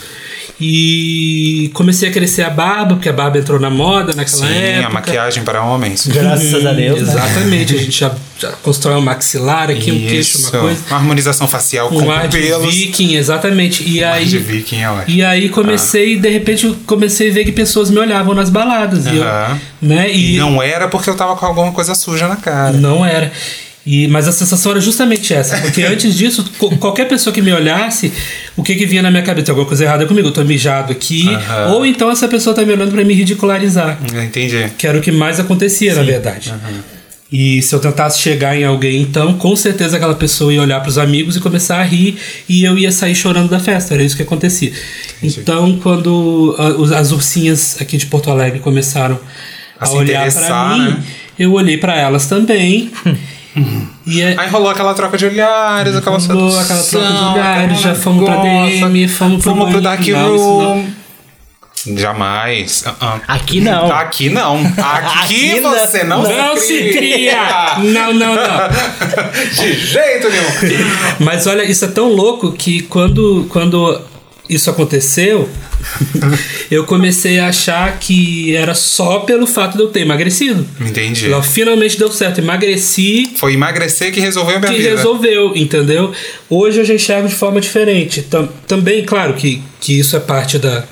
E 0.64 1.70
comecei 1.74 2.10
a 2.10 2.12
crescer 2.12 2.44
a 2.44 2.50
barba, 2.50 2.96
porque 2.96 3.10
a 3.10 3.14
barba 3.14 3.38
entrou 3.40 3.60
na 3.60 3.70
moda 3.70 4.14
naquela 4.16 4.48
Sim, 4.48 4.54
época. 4.54 4.88
a 4.88 4.90
maquiagem 4.90 5.44
para 5.44 5.64
homens. 5.64 6.08
Graças 6.08 6.66
a 6.66 6.72
Deus. 6.72 7.02
né? 7.02 7.10
Exatamente, 7.14 7.76
a 7.76 7.78
gente 7.80 8.00
já, 8.00 8.12
já 8.40 8.52
constrói 8.64 8.96
um 8.96 9.02
maxilar 9.02 9.70
aqui, 9.72 9.92
um 9.92 10.00
queixo, 10.00 10.38
Isso. 10.38 10.52
uma 10.56 10.62
coisa. 10.62 10.82
Uma 10.88 10.98
harmonização 10.98 11.48
facial 11.48 11.90
com 11.90 11.96
Um 12.04 12.12
ar 12.12 12.28
de 12.28 12.38
pelos. 12.38 12.74
viking, 12.74 13.16
exatamente. 13.16 13.84
E 13.90 14.04
ar 14.04 14.14
aí, 14.14 14.26
de 14.26 14.38
viking 14.38 14.82
é 14.82 14.90
ótimo. 14.90 15.06
e 15.18 15.24
aí 15.24 15.50
comecei, 15.50 16.18
de 16.20 16.30
repente, 16.30 16.66
eu 16.66 16.76
comecei 16.86 17.30
a 17.32 17.34
ver 17.34 17.44
que 17.46 17.52
pessoas 17.52 17.90
me 17.90 17.98
olhavam 18.00 18.34
nas 18.36 18.50
baladas. 18.50 19.06
E 19.08 19.18
eu, 19.18 19.24
né? 19.82 20.12
E, 20.14 20.38
Não 20.38 20.62
era 20.62 20.88
porque 20.88 21.10
eu 21.10 21.16
tava 21.16 21.36
com 21.36 21.46
alguma 21.46 21.72
coisa 21.72 21.96
suja 21.96 22.28
na 22.28 22.36
cara. 22.36 22.74
Não 22.78 23.06
era. 23.06 23.32
E, 23.86 24.08
mas 24.08 24.28
a 24.28 24.32
sensação 24.32 24.72
era 24.74 24.80
justamente 24.82 25.34
essa, 25.34 25.58
porque 25.58 25.82
antes 25.84 26.16
disso, 26.16 26.46
qualquer 26.80 27.08
pessoa 27.08 27.34
que 27.34 27.42
me 27.42 27.52
olhasse, 27.52 28.12
o 28.56 28.62
que 28.62 28.76
que 28.76 28.86
vinha 28.86 29.02
na 29.02 29.10
minha 29.10 29.24
cabeça? 29.24 29.46
Tem 29.46 29.52
alguma 29.54 29.68
coisa 29.68 29.84
errada 29.84 30.06
comigo, 30.06 30.28
eu 30.28 30.32
tô 30.32 30.44
mijado 30.44 30.92
aqui, 30.92 31.28
Aham. 31.28 31.74
ou 31.74 31.86
então 31.86 32.12
essa 32.12 32.28
pessoa 32.28 32.56
tá 32.56 32.64
me 32.64 32.72
olhando 32.74 32.92
pra 32.92 33.04
me 33.04 33.14
ridicularizar, 33.14 33.98
Entendi. 34.24 34.68
que 34.78 34.86
era 34.86 34.98
o 34.98 35.02
que 35.02 35.12
mais 35.12 35.40
acontecia, 35.40 35.96
na 35.96 36.04
verdade. 36.04 36.54
E 37.32 37.62
se 37.62 37.74
eu 37.74 37.80
tentasse 37.80 38.20
chegar 38.20 38.56
em 38.58 38.66
alguém, 38.66 39.02
então, 39.02 39.34
com 39.36 39.56
certeza 39.56 39.96
aquela 39.96 40.14
pessoa 40.16 40.54
ia 40.54 40.62
olhar 40.62 40.80
pros 40.82 40.98
amigos 40.98 41.38
e 41.38 41.40
começar 41.40 41.78
a 41.78 41.84
rir, 41.84 42.18
e 42.48 42.64
eu 42.66 42.78
ia 42.78 42.92
sair 42.92 43.16
chorando 43.16 43.50
da 43.50 43.58
festa, 43.60 43.94
era 43.94 44.04
isso 44.04 44.18
que 44.18 44.22
acontecia. 44.22 44.74
Então, 45.24 45.80
quando 45.82 46.54
a- 46.60 46.68
os- 46.80 46.92
as 46.92 47.12
ursinhas 47.12 47.78
aqui 47.80 47.96
de 47.98 48.06
Porto 48.08 48.30
Alegre 48.30 48.60
começaram 48.60 49.18
A 49.80 49.86
a, 49.88 49.92
olhar 49.92 50.28
interessar, 50.28 50.78
mim, 50.78 50.90
né? 50.90 51.04
eu 51.40 51.54
olhei 51.54 51.78
pra 51.78 51.98
elas 51.98 52.26
também. 52.28 52.92
e 54.08 54.22
é- 54.22 54.36
Aí 54.38 54.50
rolou 54.50 54.70
aquela 54.70 54.94
troca 54.94 55.18
de 55.18 55.26
olhares, 55.26 55.96
aquela 55.96 56.18
rolou 56.18 56.52
sedução, 56.52 56.60
aquela 56.62 56.84
troca 56.84 57.08
de 57.08 57.40
olhares, 57.40 57.82
já 57.82 57.96
fomos 57.96 58.24
pra 58.26 58.38
negócio. 58.44 58.80
DM, 58.80 59.08
fomos 59.08 59.42
pro 59.44 59.52
Fomos 59.52 59.70
pro. 59.72 59.82
Dark 59.82 60.08
Não, 60.08 60.36
isso 60.36 60.44
Room. 60.60 60.88
Jamais. 61.98 62.84
Ah, 62.86 62.94
ah. 63.02 63.20
Aqui 63.28 63.60
não. 63.60 63.92
Aqui 63.92 64.30
não. 64.30 64.58
Aqui, 64.58 65.56
Aqui 65.56 65.60
não. 65.62 65.72
você 65.72 66.04
não, 66.04 66.22
Não 66.22 66.56
se 66.56 66.90
cria! 66.92 67.78
Não, 67.80 68.14
não, 68.14 68.36
não. 68.36 68.70
De 69.56 69.74
jeito 69.74 70.28
nenhum. 70.30 70.86
Mas 71.20 71.48
olha, 71.48 71.64
isso 71.64 71.84
é 71.86 71.88
tão 71.88 72.08
louco 72.10 72.52
que 72.52 72.82
quando, 72.84 73.48
quando 73.50 74.00
isso 74.54 74.70
aconteceu, 74.70 75.50
eu 76.70 76.84
comecei 76.86 77.40
a 77.40 77.48
achar 77.48 77.98
que 78.00 78.56
era 78.56 78.74
só 78.76 79.20
pelo 79.20 79.48
fato 79.48 79.78
de 79.78 79.84
eu 79.84 79.88
ter 79.88 80.02
emagrecido. 80.02 80.66
Entendi. 80.80 81.28
Eu, 81.30 81.42
finalmente 81.42 81.98
deu 81.98 82.12
certo, 82.12 82.40
emagreci, 82.40 83.32
Foi 83.38 83.54
emagrecer 83.54 84.12
que 84.12 84.20
resolveu 84.20 84.58
a 84.58 84.60
minha 84.60 84.72
que 84.72 84.78
vida. 84.80 84.90
resolveu, 84.96 85.56
entendeu? 85.56 86.12
Hoje 86.50 86.80
eu 86.80 86.86
já 86.86 86.94
enxergo 86.94 87.28
de 87.28 87.36
forma 87.36 87.60
diferente. 87.62 88.22
Tam- 88.24 88.50
também, 88.68 89.04
claro 89.04 89.34
que, 89.34 89.62
que 89.80 89.98
isso 89.98 90.16
é 90.16 90.20
parte 90.20 90.58
da, 90.60 90.84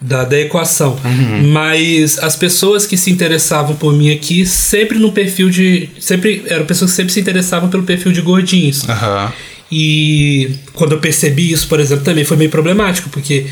da, 0.00 0.24
da 0.24 0.38
equação. 0.40 0.96
Uhum. 1.04 1.48
Mas 1.48 2.18
as 2.18 2.36
pessoas 2.36 2.86
que 2.86 2.96
se 2.96 3.10
interessavam 3.10 3.74
por 3.76 3.92
mim 3.92 4.10
aqui 4.12 4.46
sempre 4.46 4.98
no 4.98 5.12
perfil 5.12 5.50
de. 5.50 5.88
Sempre 6.00 6.42
eram 6.46 6.64
pessoas 6.64 6.90
que 6.92 6.96
sempre 6.96 7.12
se 7.12 7.20
interessavam 7.20 7.68
pelo 7.68 7.82
perfil 7.82 8.12
de 8.12 8.20
gordinhos. 8.20 8.88
Aham. 8.88 9.32
E 9.70 10.50
quando 10.74 10.92
eu 10.92 10.98
percebi 10.98 11.50
isso, 11.52 11.68
por 11.68 11.78
exemplo, 11.80 12.04
também 12.04 12.24
foi 12.24 12.36
meio 12.36 12.50
problemático, 12.50 13.08
porque. 13.10 13.46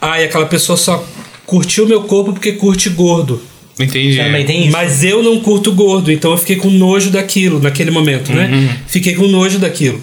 Ai, 0.00 0.24
aquela 0.24 0.46
pessoa 0.46 0.76
só 0.76 1.06
curtiu 1.46 1.86
meu 1.86 2.02
corpo 2.02 2.32
porque 2.32 2.52
curte 2.52 2.88
gordo. 2.90 3.40
Entendi. 3.78 4.16
Também 4.16 4.44
tem 4.46 4.62
isso. 4.64 4.72
Mas 4.72 5.02
eu 5.02 5.22
não 5.22 5.40
curto 5.40 5.72
gordo, 5.72 6.10
então 6.12 6.30
eu 6.30 6.38
fiquei 6.38 6.56
com 6.56 6.70
nojo 6.70 7.10
daquilo 7.10 7.58
naquele 7.60 7.90
momento, 7.90 8.28
Uhum. 8.30 8.36
né? 8.36 8.78
Fiquei 8.86 9.14
com 9.14 9.26
nojo 9.26 9.58
daquilo. 9.58 10.00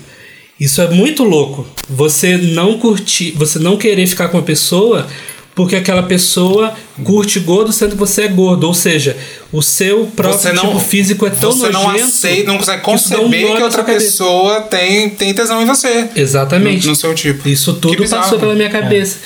Isso 0.60 0.82
é 0.82 0.89
muito 0.89 1.23
louco. 1.23 1.65
Você 1.89 2.38
não 2.38 2.77
curtir, 2.77 3.32
você 3.32 3.58
não 3.60 3.77
querer 3.77 4.06
ficar 4.08 4.27
com 4.30 4.38
uma 4.38 4.43
pessoa 4.43 5.08
porque 5.53 5.75
aquela 5.75 6.03
pessoa 6.03 6.73
curte 7.03 7.39
gordo 7.39 7.73
sendo 7.73 7.91
que 7.91 7.97
você 7.97 8.23
é 8.23 8.27
gordo, 8.29 8.65
ou 8.67 8.73
seja, 8.73 9.17
o 9.51 9.61
seu 9.61 10.05
próprio 10.15 10.39
Você 10.39 10.53
não, 10.53 10.67
tipo 10.67 10.79
físico 10.79 11.25
é 11.27 11.29
tão 11.29 11.51
você 11.51 11.69
não 11.69 11.83
nojento. 11.83 12.05
aceita, 12.05 12.47
não 12.51 12.57
consegue 12.57 12.77
isso 12.95 13.09
dá 13.09 13.15
um 13.17 13.21
conceber 13.23 13.49
nó 13.49 13.55
que 13.57 13.63
outra 13.63 13.83
pessoa 13.83 14.61
tem, 14.61 15.09
tem 15.09 15.33
tesão 15.33 15.61
em 15.61 15.65
você. 15.65 16.07
Exatamente. 16.15 16.85
No, 16.85 16.91
no 16.91 16.95
seu 16.95 17.13
tipo. 17.13 17.47
Isso 17.49 17.73
tudo 17.73 18.07
passou 18.07 18.39
pela 18.39 18.55
minha 18.55 18.69
cabeça. 18.69 19.17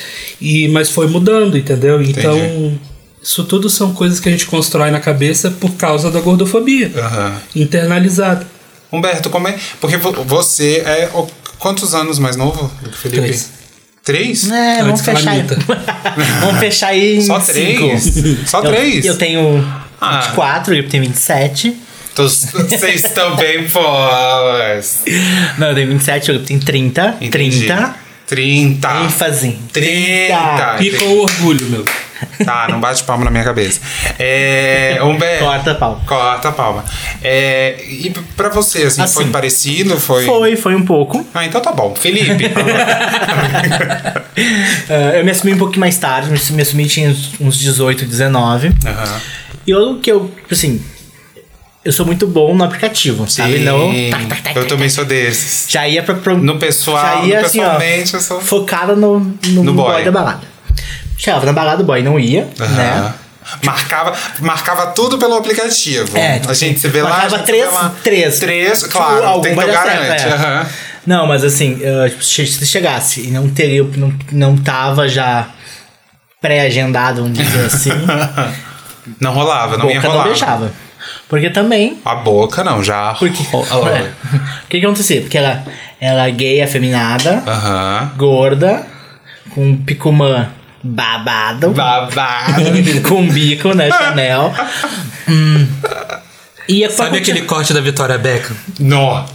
E, 0.42 0.68
mas 0.70 0.90
foi 0.90 1.08
mudando, 1.08 1.58
entendeu? 1.58 2.02
Então, 2.02 2.36
Entendi. 2.38 2.80
isso 3.22 3.44
tudo 3.44 3.70
são 3.70 3.94
coisas 3.94 4.20
que 4.20 4.28
a 4.28 4.32
gente 4.32 4.48
constrói 4.48 4.90
na 4.92 5.00
cabeça 5.00 5.52
por 5.52 5.72
causa 5.76 6.10
da 6.10 6.20
gordofobia. 6.22 6.92
Aham. 6.96 7.36
Internalizada. 7.56 8.48
Humberto, 8.92 9.30
como 9.30 9.48
é. 9.48 9.56
Porque 9.80 9.98
vo- 9.98 10.24
você 10.24 10.78
é. 10.86 11.10
Quantos 11.60 11.94
anos 11.96 12.20
mais 12.20 12.36
novo 12.36 12.70
do 12.82 12.90
que 12.90 12.98
Felipe? 12.98 13.22
Três. 13.22 13.50
Três? 14.06 14.50
É, 14.52 14.84
vamos 14.84 15.02
fechar 15.02 15.32
aí. 15.32 15.44
vamos 16.42 16.60
fechar 16.60 16.88
aí 16.90 17.18
em 17.18 17.22
Só 17.22 17.40
três? 17.40 18.04
cinco. 18.04 18.48
Só 18.48 18.60
Eu- 18.62 18.72
três? 18.72 19.06
Eu, 19.06 19.18
tenho 19.18 19.68
Ah. 20.00 20.20
24, 20.22 20.74
ele 20.76 20.84
tem 20.88 21.02
27. 21.02 21.76
Então, 22.14 22.30
Vocês 22.30 23.02
também, 23.14 23.68
pós. 23.68 25.04
Não, 25.58 25.68
eu 25.70 25.76
tenho 25.76 25.88
27, 25.90 26.32
ele 26.32 26.40
tem 26.40 26.60
30. 26.60 27.18
Entendi. 27.20 27.66
30. 27.66 27.96
30. 28.28 29.04
ênfase. 29.04 29.58
30. 29.74 30.78
E 30.82 30.92
com 30.92 31.18
orgulho, 31.18 31.66
meu. 31.68 31.86
Tá, 32.46 32.68
não 32.70 32.80
bate 32.80 33.04
palma 33.04 33.26
na 33.26 33.32
minha 33.32 33.44
cabeça. 33.44 33.80
É, 34.20 34.98
Humberto. 35.02 35.44
Corta 35.46 35.72
a 35.72 35.76
palma. 35.76 36.02
Corta 36.06 36.50
a 36.50 36.52
palma. 36.52 36.86
É, 37.22 37.76
e 37.88 38.10
pra 38.38 38.50
você, 38.50 38.84
assim, 38.84 39.02
Assim. 39.02 39.14
foi 39.16 39.26
parecido? 39.28 40.00
Foi... 40.00 40.26
Foi, 40.26 40.56
foi 40.56 40.76
um 40.76 40.86
pouco. 40.86 41.26
Ah, 41.34 41.46
então 41.46 41.62
tá 41.62 41.72
bom. 41.72 41.94
Felipe. 41.96 42.46
Ah, 44.90 45.18
eu 45.18 45.26
me 45.26 45.32
assumi 45.32 45.54
um 45.54 45.58
pouquinho 45.58 45.80
mais 45.80 45.98
tarde, 45.98 46.30
me 46.52 46.62
assumi 46.62 46.86
tinha 46.88 47.10
uns- 47.10 47.32
uns 47.40 47.58
18, 47.58 48.06
19. 48.06 48.68
Aham. 48.86 49.22
E 49.66 49.72
eu 49.72 50.00
que 50.00 50.12
eu, 50.12 50.30
tipo 50.36 50.54
assim, 50.54 50.82
eu 51.84 51.92
sou 51.92 52.06
muito 52.06 52.28
bom 52.28 52.54
no 52.54 52.64
aplicativo, 52.64 53.28
sabe? 53.30 53.60
Sim, 53.60 53.64
Não. 53.64 53.92
tac, 54.12 54.26
tac, 54.28 54.42
tac, 54.44 54.56
eu 54.58 54.68
também 54.68 54.90
sou 54.90 55.06
desses. 55.06 55.66
Já 55.70 55.88
ia 55.88 56.04
pra. 56.04 56.16
pra 56.16 56.34
No 56.36 56.58
pessoal, 56.60 56.98
já 57.02 57.22
no 57.22 57.28
ia, 57.28 57.40
assim, 57.40 57.60
ó, 57.62 57.64
pessoalmente, 57.64 58.14
eu 58.14 58.20
sou... 58.20 58.42
focada 58.42 58.96
no, 58.96 59.20
no, 59.48 59.64
No 59.64 59.74
boy. 59.74 59.94
boy. 59.94 60.04
da 60.04 60.12
balada. 60.12 60.55
Chegava 61.18 61.46
na 61.46 61.54
balada, 61.54 61.82
o 61.82 61.86
boy 61.86 62.02
não 62.04 62.20
ia, 62.20 62.48
Aham. 62.60 62.76
né? 62.76 63.14
Marcava, 63.64 64.14
marcava 64.40 64.88
tudo 64.88 65.18
pelo 65.20 65.36
aplicativo. 65.36 66.18
É, 66.18 66.40
tipo 66.40 66.52
a 66.52 66.54
gente 66.56 66.80
se 66.80 66.88
vê 66.88 67.02
lá, 67.04 67.10
a 67.10 67.12
marcava 67.20 67.40
três- 67.44 67.72
lá. 67.72 67.94
três. 68.04 68.40
Três, 68.40 68.80
Tipo, 68.80 68.92
claro, 68.94 69.24
algum 69.24 69.42
tem 69.44 69.56
que 69.56 69.66
garante. 69.66 70.22
certo, 70.22 70.28
é. 70.28 70.34
aham. 70.34 70.66
Não, 71.06 71.28
mas 71.28 71.44
assim, 71.44 71.74
uh, 71.76 72.10
tipo, 72.10 72.24
se 72.24 72.48
se 72.48 72.66
chegasse 72.66 73.22
e 73.28 73.28
não 73.28 73.48
teria, 73.48 73.84
não, 73.96 74.12
não 74.32 74.58
tava 74.58 75.08
já 75.08 75.48
pré-agendado, 76.42 77.22
vamos 77.22 77.38
dizer 77.38 77.66
assim, 77.68 77.92
Não 79.22 79.32
rolava, 79.34 79.78
não 79.78 79.90
ia 79.90 79.96
boca 79.98 80.08
rolar. 80.08 80.24
não 80.26 80.32
deixava. 80.32 80.72
Porque 81.30 81.50
também. 81.52 82.00
A 82.04 82.16
boca 82.16 82.64
não, 82.64 82.84
já. 82.84 83.14
Porque, 83.14 83.44
é, 83.54 83.58
o 84.64 84.68
que 84.68 84.80
que 84.80 84.86
acontecia? 84.86 85.22
Porque 85.22 85.38
ela, 85.38 85.64
ela 86.02 86.28
é 86.28 86.32
gay, 86.32 86.62
afeminada, 86.64 87.44
Aham. 87.46 88.12
gorda, 88.18 88.86
com 89.54 89.78
picumã 89.78 90.50
babado, 90.86 91.72
Babado. 91.72 92.62
com 93.08 93.28
bico, 93.28 93.74
né, 93.74 93.90
Chanel. 93.90 94.54
Hum. 95.28 95.68
Pra 95.82 96.90
Sabe 96.92 97.18
aquele 97.18 97.42
corte 97.42 97.74
da 97.74 97.82
Vitória 97.82 98.18
Beckham? 98.18 98.56
Nó. 98.80 99.26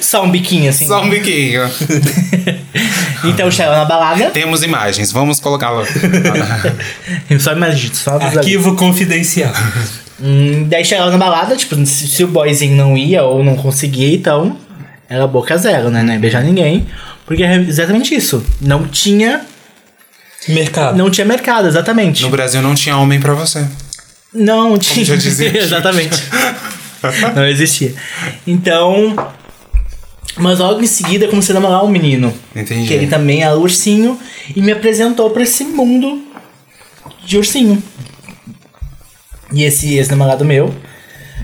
Só 0.00 0.24
um 0.24 0.30
biquinho, 0.30 0.70
assim. 0.70 0.86
Só 0.86 1.02
um 1.02 1.08
biquinho. 1.08 1.62
Então 3.24 3.50
chegava 3.50 3.78
na 3.78 3.84
balada. 3.84 4.30
Temos 4.30 4.62
imagens, 4.62 5.10
vamos 5.10 5.40
colocá-la. 5.40 5.84
Só 7.40 7.52
imagina, 7.52 7.92
só. 7.92 8.16
Arquivo 8.16 8.76
confidencial. 8.76 9.52
Hum, 10.20 10.66
daí 10.68 10.84
chegava 10.84 11.10
na 11.10 11.18
balada, 11.18 11.56
tipo, 11.56 11.74
se, 11.84 12.06
se 12.06 12.22
o 12.22 12.28
boyzinho 12.28 12.76
não 12.76 12.96
ia 12.96 13.24
ou 13.24 13.42
não 13.42 13.56
conseguia, 13.56 14.14
então 14.14 14.56
era 15.08 15.26
boca 15.26 15.56
zero, 15.56 15.90
né? 15.90 16.02
Não 16.02 16.12
ia 16.12 16.18
beijar 16.20 16.44
ninguém. 16.44 16.86
Porque 17.26 17.42
é 17.42 17.56
exatamente 17.56 18.14
isso. 18.14 18.44
Não 18.60 18.86
tinha. 18.86 19.42
Mercado. 20.46 20.96
Não 20.96 21.10
tinha 21.10 21.26
mercado, 21.26 21.66
exatamente. 21.66 22.22
No 22.22 22.30
Brasil 22.30 22.62
não 22.62 22.74
tinha 22.74 22.96
homem 22.96 23.18
pra 23.18 23.34
você. 23.34 23.66
Não 24.32 24.78
tinha. 24.78 25.04
já 25.04 25.16
dizia. 25.16 25.56
exatamente. 25.58 26.22
não 27.34 27.46
existia. 27.46 27.94
Então. 28.46 29.16
Mas 30.36 30.60
logo 30.60 30.80
em 30.80 30.86
seguida 30.86 31.26
comecei 31.26 31.56
a 31.56 31.58
namorar 31.58 31.84
um 31.84 31.88
menino. 31.88 32.32
Entendi. 32.54 32.86
Que 32.86 32.94
ele 32.94 33.08
também 33.08 33.42
era 33.42 33.56
ursinho. 33.56 34.18
E 34.54 34.62
me 34.62 34.70
apresentou 34.70 35.30
pra 35.30 35.42
esse 35.42 35.64
mundo 35.64 36.22
de 37.24 37.36
ursinho. 37.36 37.82
E 39.52 39.64
esse 39.64 39.96
ex-namorado 39.96 40.44
meu 40.44 40.74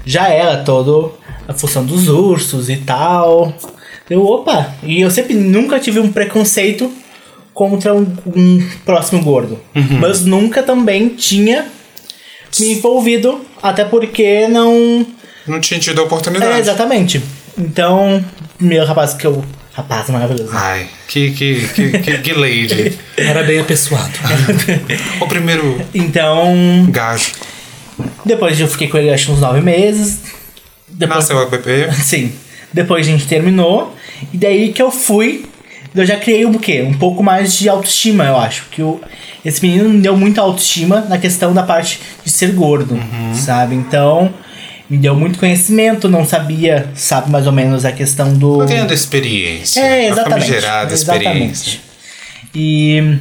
já 0.04 0.28
era 0.28 0.58
todo 0.58 1.14
a 1.48 1.52
função 1.52 1.84
dos 1.84 2.08
ursos 2.08 2.68
e 2.68 2.76
tal. 2.76 3.52
Eu, 4.08 4.24
opa! 4.24 4.74
E 4.82 5.00
eu 5.00 5.10
sempre 5.10 5.34
nunca 5.34 5.80
tive 5.80 5.98
um 5.98 6.12
preconceito 6.12 6.92
contra 7.54 7.94
um, 7.94 8.04
um 8.26 8.68
próximo 8.84 9.22
gordo. 9.22 9.58
Mas 10.00 10.24
nunca 10.24 10.62
também 10.62 11.08
tinha 11.08 11.66
me 12.60 12.72
envolvido, 12.72 13.40
até 13.62 13.84
porque 13.84 14.46
não. 14.48 15.06
Não 15.46 15.60
tinha 15.60 15.78
tido 15.80 16.00
a 16.00 16.04
oportunidade. 16.04 16.52
É, 16.52 16.58
exatamente. 16.58 17.22
Então, 17.56 18.22
primeiro 18.58 18.84
rapaz 18.84 19.14
que 19.14 19.26
eu. 19.26 19.42
Rapaz 19.72 20.08
maravilhoso. 20.08 20.50
Ai, 20.52 20.86
que, 21.08 21.32
que, 21.32 21.68
que, 21.68 21.98
que, 21.98 22.18
que 22.18 22.32
lady. 22.32 22.96
Era 23.18 23.42
bem 23.42 23.58
apessoado. 23.58 24.12
o 25.20 25.26
primeiro 25.26 25.80
Então, 25.92 26.86
gajo. 26.90 27.32
depois 28.24 28.60
eu 28.60 28.68
fiquei 28.68 28.86
com 28.86 28.98
ele 28.98 29.10
acho 29.12 29.32
uns 29.32 29.40
nove 29.40 29.60
meses. 29.60 30.20
Depois, 30.88 31.18
Nasceu 31.18 31.38
a 31.40 31.46
bebê. 31.46 31.90
Sim. 32.02 32.32
Depois 32.72 33.04
a 33.04 33.10
gente 33.10 33.26
terminou. 33.26 33.92
E 34.32 34.36
daí 34.38 34.72
que 34.72 34.80
eu 34.80 34.92
fui. 34.92 35.44
Eu 35.94 36.04
já 36.04 36.16
criei 36.16 36.44
um 36.44 36.54
quê? 36.54 36.82
Um 36.82 36.94
pouco 36.94 37.22
mais 37.22 37.54
de 37.54 37.68
autoestima, 37.68 38.24
eu 38.24 38.36
acho. 38.36 38.66
Que 38.70 38.82
o, 38.82 39.00
esse 39.44 39.62
menino 39.62 39.88
me 39.88 40.00
deu 40.00 40.16
muita 40.16 40.40
autoestima 40.40 41.02
na 41.02 41.18
questão 41.18 41.54
da 41.54 41.62
parte 41.62 42.00
de 42.24 42.30
ser 42.30 42.52
gordo, 42.52 42.98
sabe? 43.34 43.76
Então, 43.76 44.34
me 44.90 44.98
deu 44.98 45.14
muito 45.14 45.38
conhecimento, 45.38 46.08
não 46.08 46.26
sabia, 46.26 46.88
sabe 46.94 47.30
mais 47.30 47.46
ou 47.46 47.52
menos 47.52 47.84
a 47.84 47.92
questão 47.92 48.34
do. 48.34 48.66
Tendo 48.66 48.92
experiência. 48.92 49.80
É, 49.80 50.08
exatamente. 50.08 50.46
famigerada 50.46 50.94
experiência. 50.94 51.30
Exatamente. 51.32 51.80
E, 52.54 53.18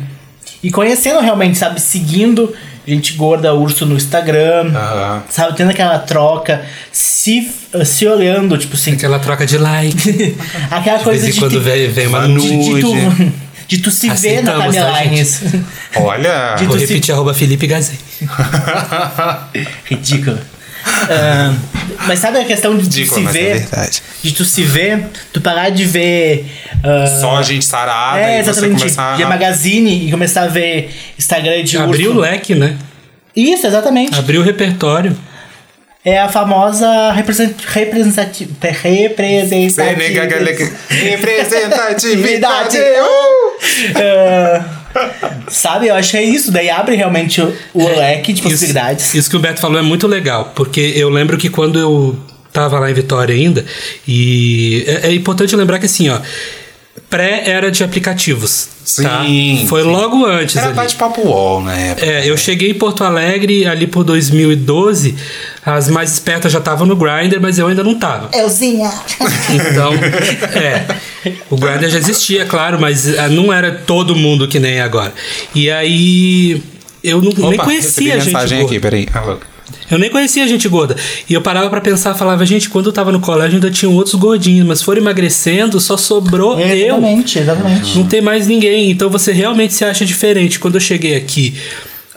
e 0.64 0.72
conhecendo 0.72 1.20
realmente, 1.20 1.58
sabe? 1.58 1.80
Seguindo 1.80 2.54
gente 2.88 3.14
gorda, 3.14 3.54
urso 3.54 3.86
no 3.86 3.96
Instagram. 3.96 4.72
Aham. 4.76 5.24
Sabe, 5.30 5.56
tendo 5.56 5.72
aquela 5.72 6.00
troca, 6.00 6.64
se, 6.92 7.50
se 7.86 8.08
olhando, 8.08 8.58
tipo 8.58 8.76
assim. 8.76 8.94
Aquela 8.94 9.20
troca 9.20 9.46
de 9.46 9.58
like. 9.58 10.36
Aquela 10.70 10.98
De 10.98 11.04
coisa 11.04 11.32
de. 11.32 11.40
quando 11.40 11.52
te- 11.54 11.60
vem, 11.60 11.90
vem 11.90 12.08
uma 12.08 12.22
de, 12.28 12.28
nude. 12.34 12.74
de 12.76 12.82
tu, 12.82 13.34
de 13.68 13.78
tu 13.80 13.92
se 13.92 14.10
ver 14.10 14.44
na 14.44 14.54
tá, 14.54 14.70
timeline. 14.70 15.26
Olha. 15.96 16.56
De- 16.56 16.66
Vou 16.66 16.76
tu 16.76 16.80
se- 16.82 16.88
repetir, 16.88 17.14
arroba 17.14 17.34
Felipe 17.34 17.68
Gazei. 17.68 17.98
Ridículo. 19.86 20.38
Ah, 20.86 21.54
mas 22.08 22.20
sabe 22.20 22.40
a 22.40 22.46
questão 22.46 22.78
de 22.78 23.06
se 23.06 23.20
é 23.20 23.24
ver? 23.32 23.54
verdade. 23.60 24.02
de 24.22 24.32
tu 24.34 24.44
se 24.46 24.64
ver, 24.64 25.06
tu 25.32 25.42
parar 25.42 25.70
de 25.70 25.86
ver. 25.86 26.46
ah, 26.84 27.08
Só 27.20 27.38
a 27.38 27.44
gente 27.44 27.66
sarada 27.66 28.20
é, 28.20 28.40
e 28.40 28.44
você 28.44 28.50
exatamente. 28.52 28.80
começar 28.80 29.18
De 29.18 29.24
a... 29.24 29.28
magazine 29.28 30.08
e 30.08 30.12
começar 30.12 30.44
a 30.44 30.48
ver 30.48 30.94
Instagram 31.18 31.64
de 31.64 31.78
Abriu 31.78 32.12
o 32.12 32.20
leque, 32.20 32.56
né? 32.56 32.78
Isso, 33.36 33.66
exatamente. 33.68 34.18
Abriu 34.18 34.42
o 34.42 34.44
repertório. 34.44 35.16
É 36.06 36.20
a 36.20 36.28
famosa 36.28 37.14
represent- 37.14 37.56
representati- 37.66 38.50
representatividade. 38.62 40.72
Representatividade. 40.90 42.78
Ah, 43.96 44.66
sabe, 45.48 45.88
eu 45.88 45.96
acho 45.96 46.12
que 46.12 46.18
é 46.18 46.24
isso. 46.24 46.52
Daí 46.52 46.70
abre 46.70 46.96
realmente 46.96 47.42
o, 47.42 47.54
o 47.74 47.88
leque 47.88 48.34
de 48.34 48.42
possibilidades. 48.42 49.08
Isso, 49.08 49.18
isso 49.18 49.30
que 49.30 49.36
o 49.36 49.40
Beto 49.40 49.60
falou 49.60 49.80
é 49.80 49.82
muito 49.82 50.08
legal, 50.08 50.52
porque 50.56 50.94
eu 50.96 51.10
lembro 51.10 51.38
que 51.38 51.50
quando 51.50 51.80
eu 51.80 52.18
tava 52.52 52.80
lá 52.80 52.90
em 52.90 52.94
Vitória 52.94 53.34
ainda, 53.34 53.66
e 54.08 54.84
é, 54.88 55.08
é 55.08 55.14
importante 55.14 55.56
lembrar 55.56 55.80
que 55.80 55.88
assim, 55.88 56.10
ó, 56.10 56.20
pré-era 57.10 57.72
de 57.72 57.84
aplicativos. 57.84 58.68
tá? 59.02 59.24
Sim, 59.24 59.66
Foi 59.68 59.82
sim. 59.82 59.88
logo 59.90 60.26
antes 60.26 60.56
Era 60.56 60.68
ali. 60.68 60.76
bate-papo 60.76 61.22
wall 61.28 61.62
na 61.62 61.76
época. 61.76 62.06
É, 62.06 62.30
eu 62.30 62.38
cheguei 62.38 62.72
em 62.72 62.74
Porto 62.74 63.04
Alegre 63.04 63.66
ali 63.66 63.88
por 63.88 64.04
2012, 64.04 65.16
as 65.66 65.90
mais 65.90 66.12
espertas 66.12 66.52
já 66.52 66.60
estavam 66.60 66.86
no 66.86 66.96
Grindr, 66.96 67.40
mas 67.42 67.58
eu 67.58 67.68
ainda 67.68 67.84
não 67.84 67.96
tava. 67.96 68.30
Euzinha. 68.38 68.92
Então, 69.50 69.94
é. 70.60 70.86
O 71.50 71.56
Grindr 71.56 71.90
já 71.90 71.98
existia, 71.98 72.46
claro, 72.46 72.80
mas 72.80 73.18
ah, 73.18 73.30
não 73.30 73.52
era 73.52 73.72
todo 73.72 74.16
mundo 74.16 74.48
que 74.48 74.60
nem 74.60 74.82
agora. 74.82 75.14
E 75.56 75.72
aí. 75.72 76.62
Eu 77.04 77.22
não, 77.22 77.32
nem 77.32 77.56
Opa, 77.56 77.66
conhecia 77.66 78.16
a 78.16 78.18
gente 78.18 78.28
mensagem 78.28 78.60
gorda. 78.60 78.72
aqui, 78.72 78.80
peraí. 78.80 79.08
Alô. 79.14 79.38
Eu 79.90 80.00
nem 80.00 80.10
conhecia 80.10 80.48
gente 80.48 80.68
gorda. 80.68 80.96
E 81.30 81.34
eu 81.34 81.42
parava 81.42 81.70
pra 81.70 81.82
pensar, 81.82 82.14
falava, 82.16 82.46
gente, 82.46 82.70
quando 82.70 82.88
eu 82.88 82.94
tava 82.94 83.12
no 83.12 83.20
colégio 83.20 83.56
ainda 83.56 83.70
tinham 83.70 83.94
outros 83.94 84.16
gordinhos, 84.16 84.66
mas 84.66 84.82
foram 84.82 85.02
emagrecendo, 85.02 85.80
só 85.80 85.98
sobrou 85.98 86.60
eu. 86.60 86.96
Exatamente, 86.96 87.40
exatamente. 87.40 87.98
Não 87.98 88.08
tem 88.08 88.22
mais 88.22 88.48
ninguém. 88.48 88.90
Então 88.90 89.10
você 89.10 89.32
realmente 89.32 89.74
se 89.74 89.84
acha 89.84 90.06
diferente. 90.06 90.60
Quando 90.60 90.76
eu 90.76 90.82
cheguei 90.82 91.16
aqui 91.16 91.56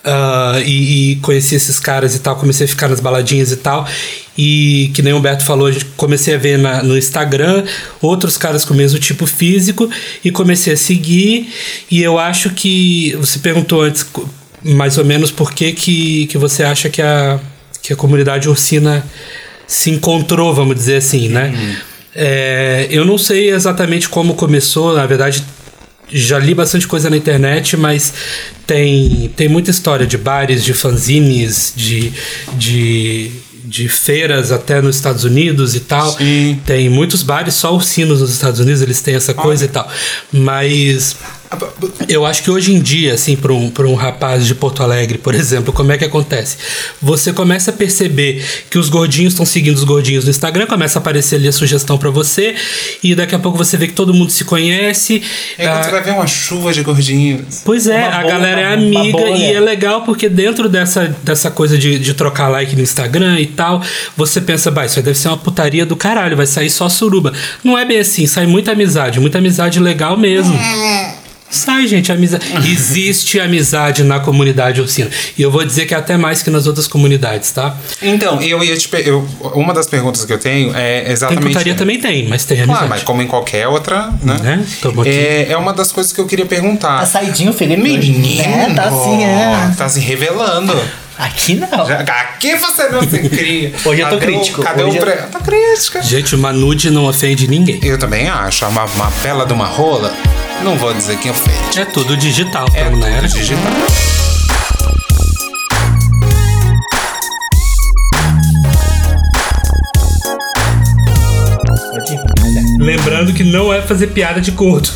ah, 0.07 0.61
e, 0.65 1.13
e 1.13 1.17
conheci 1.17 1.55
esses 1.57 1.79
caras 1.79 2.15
e 2.15 2.21
tal, 2.21 2.37
comecei 2.37 2.65
a 2.65 2.69
ficar 2.69 2.89
nas 2.89 3.01
baladinhas 3.01 3.53
e 3.53 3.57
tal. 3.57 3.87
E 4.39 4.91
que 4.95 5.01
nem 5.03 5.13
o 5.13 5.17
Humberto 5.17 5.45
falou, 5.45 5.71
comecei 5.97 6.35
a 6.35 6.39
ver 6.39 6.59
na- 6.59 6.83
no 6.83 6.97
Instagram 6.97 7.65
outros 8.03 8.37
caras 8.37 8.65
com 8.65 8.75
o 8.75 8.77
mesmo 8.77 8.99
tipo 8.99 9.27
físico 9.27 9.89
e 10.25 10.31
comecei 10.31 10.75
a 10.75 10.77
seguir. 10.77 11.53
E 11.91 12.03
eu 12.03 12.19
acho 12.19 12.51
que. 12.51 13.17
Você 13.19 13.39
perguntou 13.39 13.83
antes, 13.83 14.05
mais 14.63 14.99
ou 14.99 15.05
menos, 15.05 15.31
por 15.31 15.53
que, 15.53 15.73
que, 15.73 16.27
que 16.27 16.37
você 16.39 16.63
acha 16.63 16.89
que 16.91 17.01
a, 17.03 17.41
que 17.83 17.93
a 17.93 17.97
comunidade 17.97 18.49
ursina 18.49 19.05
se 19.67 19.91
encontrou, 19.91 20.55
vamos 20.55 20.77
dizer 20.77 20.97
assim, 20.97 21.29
né? 21.29 21.53
É, 22.15 22.87
eu 22.91 23.05
não 23.05 23.19
sei 23.19 23.51
exatamente 23.51 24.09
como 24.09 24.35
começou, 24.35 24.95
na 24.95 25.05
verdade 25.07 25.43
já 26.11 26.39
li 26.39 26.55
bastante 26.55 26.87
coisa 26.87 27.11
na 27.11 27.17
internet, 27.17 27.77
mas 27.77 28.13
tem, 28.67 29.33
tem 29.37 29.49
muita 29.49 29.71
história 29.71 30.07
de 30.07 30.17
bares, 30.17 30.65
de 30.65 30.73
fanzines, 30.73 31.73
de, 31.77 32.13
de, 32.55 33.31
de 33.65 33.89
feiras 33.89 34.53
até 34.53 34.81
nos 34.81 34.97
Estados 34.97 35.25
Unidos 35.25 35.75
e 35.75 35.81
tal. 35.81 36.13
Sim. 36.17 36.61
Tem 36.65 36.89
muitos 36.89 37.23
bares, 37.23 37.55
só 37.55 37.75
ursinos 37.75 38.21
nos 38.21 38.31
Estados 38.31 38.61
Unidos, 38.61 38.83
eles 38.83 39.01
têm 39.01 39.15
essa 39.15 39.35
coisa 39.35 39.65
e 39.65 39.69
tal. 39.69 39.91
Mas 40.33 41.17
Eu 42.09 42.25
acho 42.25 42.43
que 42.43 42.51
hoje 42.51 42.73
em 42.73 42.81
dia, 42.81 43.15
assim, 43.15 43.37
para 43.37 43.53
um, 43.53 43.71
pra 43.71 43.87
um 43.87 43.95
rapaz 43.95 44.47
de 44.47 44.55
Porto 44.55 44.83
Alegre, 44.83 45.19
por 45.19 45.35
exemplo, 45.35 45.73
como 45.73 45.93
é 45.93 45.99
que 45.99 46.05
acontece? 46.05 46.57
Você 47.03 47.33
começa 47.33 47.71
a 47.71 47.75
perceber 47.75 48.45
que 48.71 48.79
os 48.79 48.89
gordinhos 48.89 49.33
estão 49.33 49.45
seguindo 49.45 49.77
os 49.77 49.85
gordinhos 49.85 50.25
no 50.25 50.31
Instagram, 50.31 50.67
começa 50.67 50.99
a 50.99 51.01
aparecer 51.01 51.37
ali 51.37 51.49
a 51.49 51.53
sugestão 51.53 51.99
para 51.99 52.11
você, 52.11 52.55
e 53.03 53.15
daqui 53.15 53.35
a 53.35 53.39
pouco 53.39 53.59
você 53.59 53.77
vê 53.77 53.87
que 53.89 53.93
todo 53.93 54.15
mundo 54.15 54.31
se 54.31 54.45
conhece. 54.45 55.23
É 55.59 55.67
quando 55.67 55.79
Ah, 55.79 55.83
você 55.83 55.91
vai 55.91 56.03
ver 56.03 56.11
uma 56.13 56.27
chuva 56.27 56.73
de 56.73 56.83
gordinhos. 56.83 57.63
Pois 57.65 57.87
é, 57.87 57.99
Uma 57.99 58.09
a 58.09 58.21
bolha, 58.23 58.33
galera 58.33 58.61
é 58.61 58.73
amiga 58.75 59.31
e 59.31 59.53
é 59.53 59.61
legal 59.61 60.03
porque 60.03 60.29
dentro 60.29 60.69
dessa, 60.69 61.15
dessa 61.23 61.51
coisa 61.51 61.77
de, 61.77 61.99
de 61.99 62.15
trocar 62.15 62.49
like 62.49 62.75
no 62.77 62.83
Instagram 62.83 63.41
e 63.41 63.47
tal, 63.47 63.83
você 64.17 64.41
pensa, 64.41 64.71
bah, 64.71 64.87
isso 64.87 64.99
aí 64.99 65.05
deve 65.05 65.19
ser 65.19 65.29
uma 65.29 65.37
putaria 65.39 65.85
do 65.85 65.97
caralho, 65.97 66.37
vai 66.37 66.47
sair 66.47 66.71
só 66.71 66.89
suruba. 66.89 67.33
Não 67.65 67.77
é 67.77 67.85
bem 67.85 67.99
assim, 67.99 68.27
sai 68.27 68.47
muita 68.47 68.73
amizade, 68.73 69.19
muita 69.21 69.39
amizade 69.39 69.79
legal 69.81 70.17
mesmo. 70.17 70.57
Sai, 71.49 71.87
gente, 71.87 72.11
amizade. 72.11 72.45
Existe 72.71 73.39
amizade 73.41 74.03
na 74.03 74.19
comunidade 74.21 74.81
ursina. 74.81 75.09
E 75.39 75.43
eu 75.43 75.51
vou 75.51 75.65
dizer 75.65 75.87
que 75.87 75.95
é 75.95 75.97
até 75.97 76.17
mais 76.17 76.43
que 76.43 76.51
nas 76.51 76.67
outras 76.67 76.87
comunidades, 76.89 77.51
tá? 77.53 77.75
Então, 78.03 78.41
eu 78.43 78.63
ia 78.65 78.77
te 78.77 78.89
eu 79.07 79.27
Uma 79.55 79.73
das 79.73 79.87
perguntas 79.87 80.25
que 80.25 80.33
eu 80.33 80.39
tenho 80.39 80.75
é 80.77 81.03
Tem 81.03 81.13
exatamente. 81.13 81.47
putaria 81.49 81.75
também 81.75 82.01
tem, 82.01 82.27
mas 82.29 82.45
tem 82.45 82.59
amizade. 82.59 82.79
Claro, 82.79 82.89
mas 82.91 83.03
como 83.05 83.23
em 83.23 83.27
qualquer 83.27 83.69
outra, 83.69 84.13
né? 84.23 84.37
Né? 84.43 84.67
É, 85.07 85.47
é 85.53 85.57
uma 85.57 85.73
das 85.73 85.93
coisas 85.93 86.13
que 86.13 86.21
eu 86.21 86.27
queria 86.27 86.47
perguntar. 86.47 87.01
Tá 87.01 87.07
saidinho, 87.07 87.53
Felipe. 87.53 87.81
hoje, 87.81 88.11
Menino, 88.13 88.43
né? 88.43 88.73
Tá 88.75 88.83
assim, 88.85 89.25
é. 89.25 89.73
Tá 89.77 89.89
se 89.89 90.01
revelando. 90.01 90.77
Aqui 91.19 91.55
não. 91.55 91.87
Já- 91.87 92.01
Aqui 92.01 92.57
você 92.57 92.89
não 92.91 93.01
se 93.09 93.19
cria. 93.31 93.73
Hoje 93.87 94.03
eu 94.03 94.09
tô 94.11 94.19
Cadê 94.19 94.33
o- 94.33 94.37
crítico. 94.39 94.63
Cadê 94.63 94.83
Hoje 94.83 94.99
o 94.99 95.01
eu- 95.01 95.07
pre... 95.07 95.17
Tá 95.29 95.41
crítica. 95.41 96.03
Gente, 96.03 96.35
uma 96.35 96.53
nude 96.53 96.91
não 96.91 97.07
ofende 97.07 97.49
ninguém. 97.49 97.81
Eu 97.83 97.99
também 97.99 98.29
acho. 98.29 98.67
Uma, 98.67 98.85
uma 98.85 99.11
bela 99.23 99.47
de 99.47 99.53
uma 99.55 99.65
rola, 99.67 100.13
não 100.63 100.77
vou 100.77 100.93
dizer 100.95 101.19
quem 101.19 101.31
ofende. 101.31 101.81
É 101.81 101.85
tudo 101.85 102.17
digital, 102.17 102.67
É 102.75 102.85
tudo 102.85 103.29
digital. 103.29 103.73
Pode 111.91 112.15
ir. 112.15 112.21
Lembrando 112.79 113.33
que 113.33 113.45
não 113.45 113.73
é 113.73 113.81
fazer 113.83 114.09
piada 114.09 114.41
de 114.41 114.51
gordo. 114.51 114.89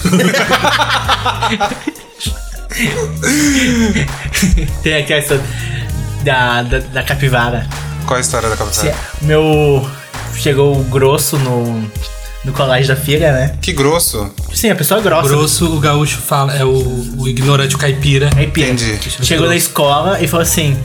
Tem 4.82 4.96
aqui 4.96 5.12
essa 5.12 5.40
da, 6.22 6.62
da, 6.62 6.78
da 6.78 7.02
capivara. 7.02 7.66
Qual 8.06 8.16
a 8.16 8.20
história 8.20 8.48
da 8.48 8.56
capivara? 8.56 8.96
Meu. 9.22 9.88
Chegou 10.36 10.78
o 10.80 10.84
grosso 10.84 11.36
no, 11.36 11.90
no 12.44 12.52
colégio 12.52 12.94
da 12.94 13.00
filha, 13.00 13.32
né? 13.32 13.54
Que 13.60 13.72
grosso. 13.72 14.32
Sim, 14.54 14.70
a 14.70 14.74
pessoa 14.76 15.00
grossa. 15.00 15.28
Grosso, 15.28 15.66
o 15.76 15.78
gaúcho 15.80 16.18
fala, 16.18 16.54
é 16.56 16.64
o, 16.64 16.70
o 17.18 17.28
ignorante, 17.28 17.74
o 17.74 17.78
caipira. 17.78 18.30
Aí, 18.36 18.46
pia. 18.46 18.66
Entendi. 18.70 18.98
Chegou 19.22 19.46
na 19.46 19.56
escola 19.56 20.20
e 20.20 20.26
falou 20.26 20.42
assim: 20.42 20.76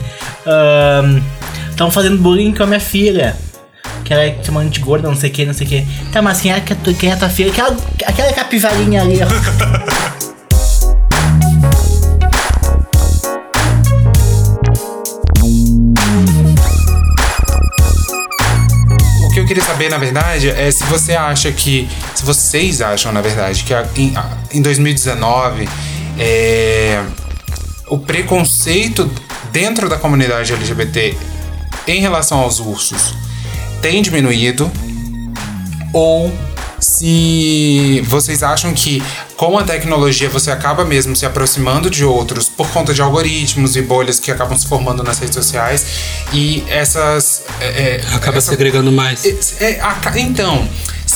Estão 1.70 1.90
fazendo 1.90 2.18
bullying 2.18 2.52
com 2.52 2.62
a 2.62 2.66
minha 2.66 2.80
filha. 2.80 3.36
Que 4.04 4.12
ela 4.12 4.22
é 4.22 4.36
chamando 4.44 4.70
de 4.70 4.78
gorda, 4.80 5.08
não 5.08 5.16
sei 5.16 5.30
o 5.30 5.32
que, 5.32 5.44
não 5.44 5.52
sei 5.54 5.66
o 5.66 5.70
que. 5.70 5.86
Tá, 6.12 6.22
mas 6.22 6.40
quem 6.40 6.52
é, 6.52 6.60
que 6.60 6.72
é 6.72 6.76
tu- 6.76 6.94
quem 6.94 7.10
é 7.10 7.16
tua 7.16 7.28
filha? 7.28 7.50
Aquela, 7.50 7.76
aquela 8.06 8.32
capivarinha 8.32 9.02
ali, 9.02 9.18
ó. 9.22 9.26
queria 19.56 19.72
saber, 19.72 19.88
na 19.88 19.96
verdade, 19.96 20.50
é 20.50 20.70
se 20.70 20.84
você 20.84 21.14
acha 21.14 21.50
que. 21.50 21.88
Se 22.14 22.22
vocês 22.24 22.82
acham, 22.82 23.10
na 23.10 23.22
verdade, 23.22 23.64
que 23.64 23.72
em, 23.98 24.12
em 24.52 24.60
2019 24.60 25.66
é, 26.18 27.02
o 27.88 27.98
preconceito 27.98 29.10
dentro 29.50 29.88
da 29.88 29.96
comunidade 29.96 30.52
LGBT 30.52 31.16
em 31.86 32.00
relação 32.00 32.40
aos 32.40 32.60
ursos 32.60 33.14
tem 33.80 34.02
diminuído 34.02 34.70
ou 35.90 36.30
se 36.78 38.02
vocês 38.06 38.42
acham 38.42 38.74
que 38.74 39.02
com 39.36 39.58
a 39.58 39.62
tecnologia 39.64 40.28
você 40.30 40.50
acaba 40.50 40.84
mesmo 40.84 41.14
se 41.14 41.26
aproximando 41.26 41.90
de 41.90 42.04
outros 42.04 42.48
por 42.48 42.68
conta 42.70 42.94
de 42.94 43.02
algoritmos 43.02 43.76
e 43.76 43.82
bolhas 43.82 44.18
que 44.18 44.30
acabam 44.30 44.56
se 44.58 44.66
formando 44.66 45.02
nas 45.02 45.18
redes 45.18 45.34
sociais 45.34 45.84
e 46.32 46.64
essas 46.68 47.42
é, 47.60 47.66
é, 47.66 48.14
Acaba 48.14 48.38
essa- 48.38 48.50
segregando 48.50 48.90
mais. 48.90 49.24
é, 49.60 49.72
é, 49.72 49.80
aca- 49.80 50.18
então, 50.18 50.66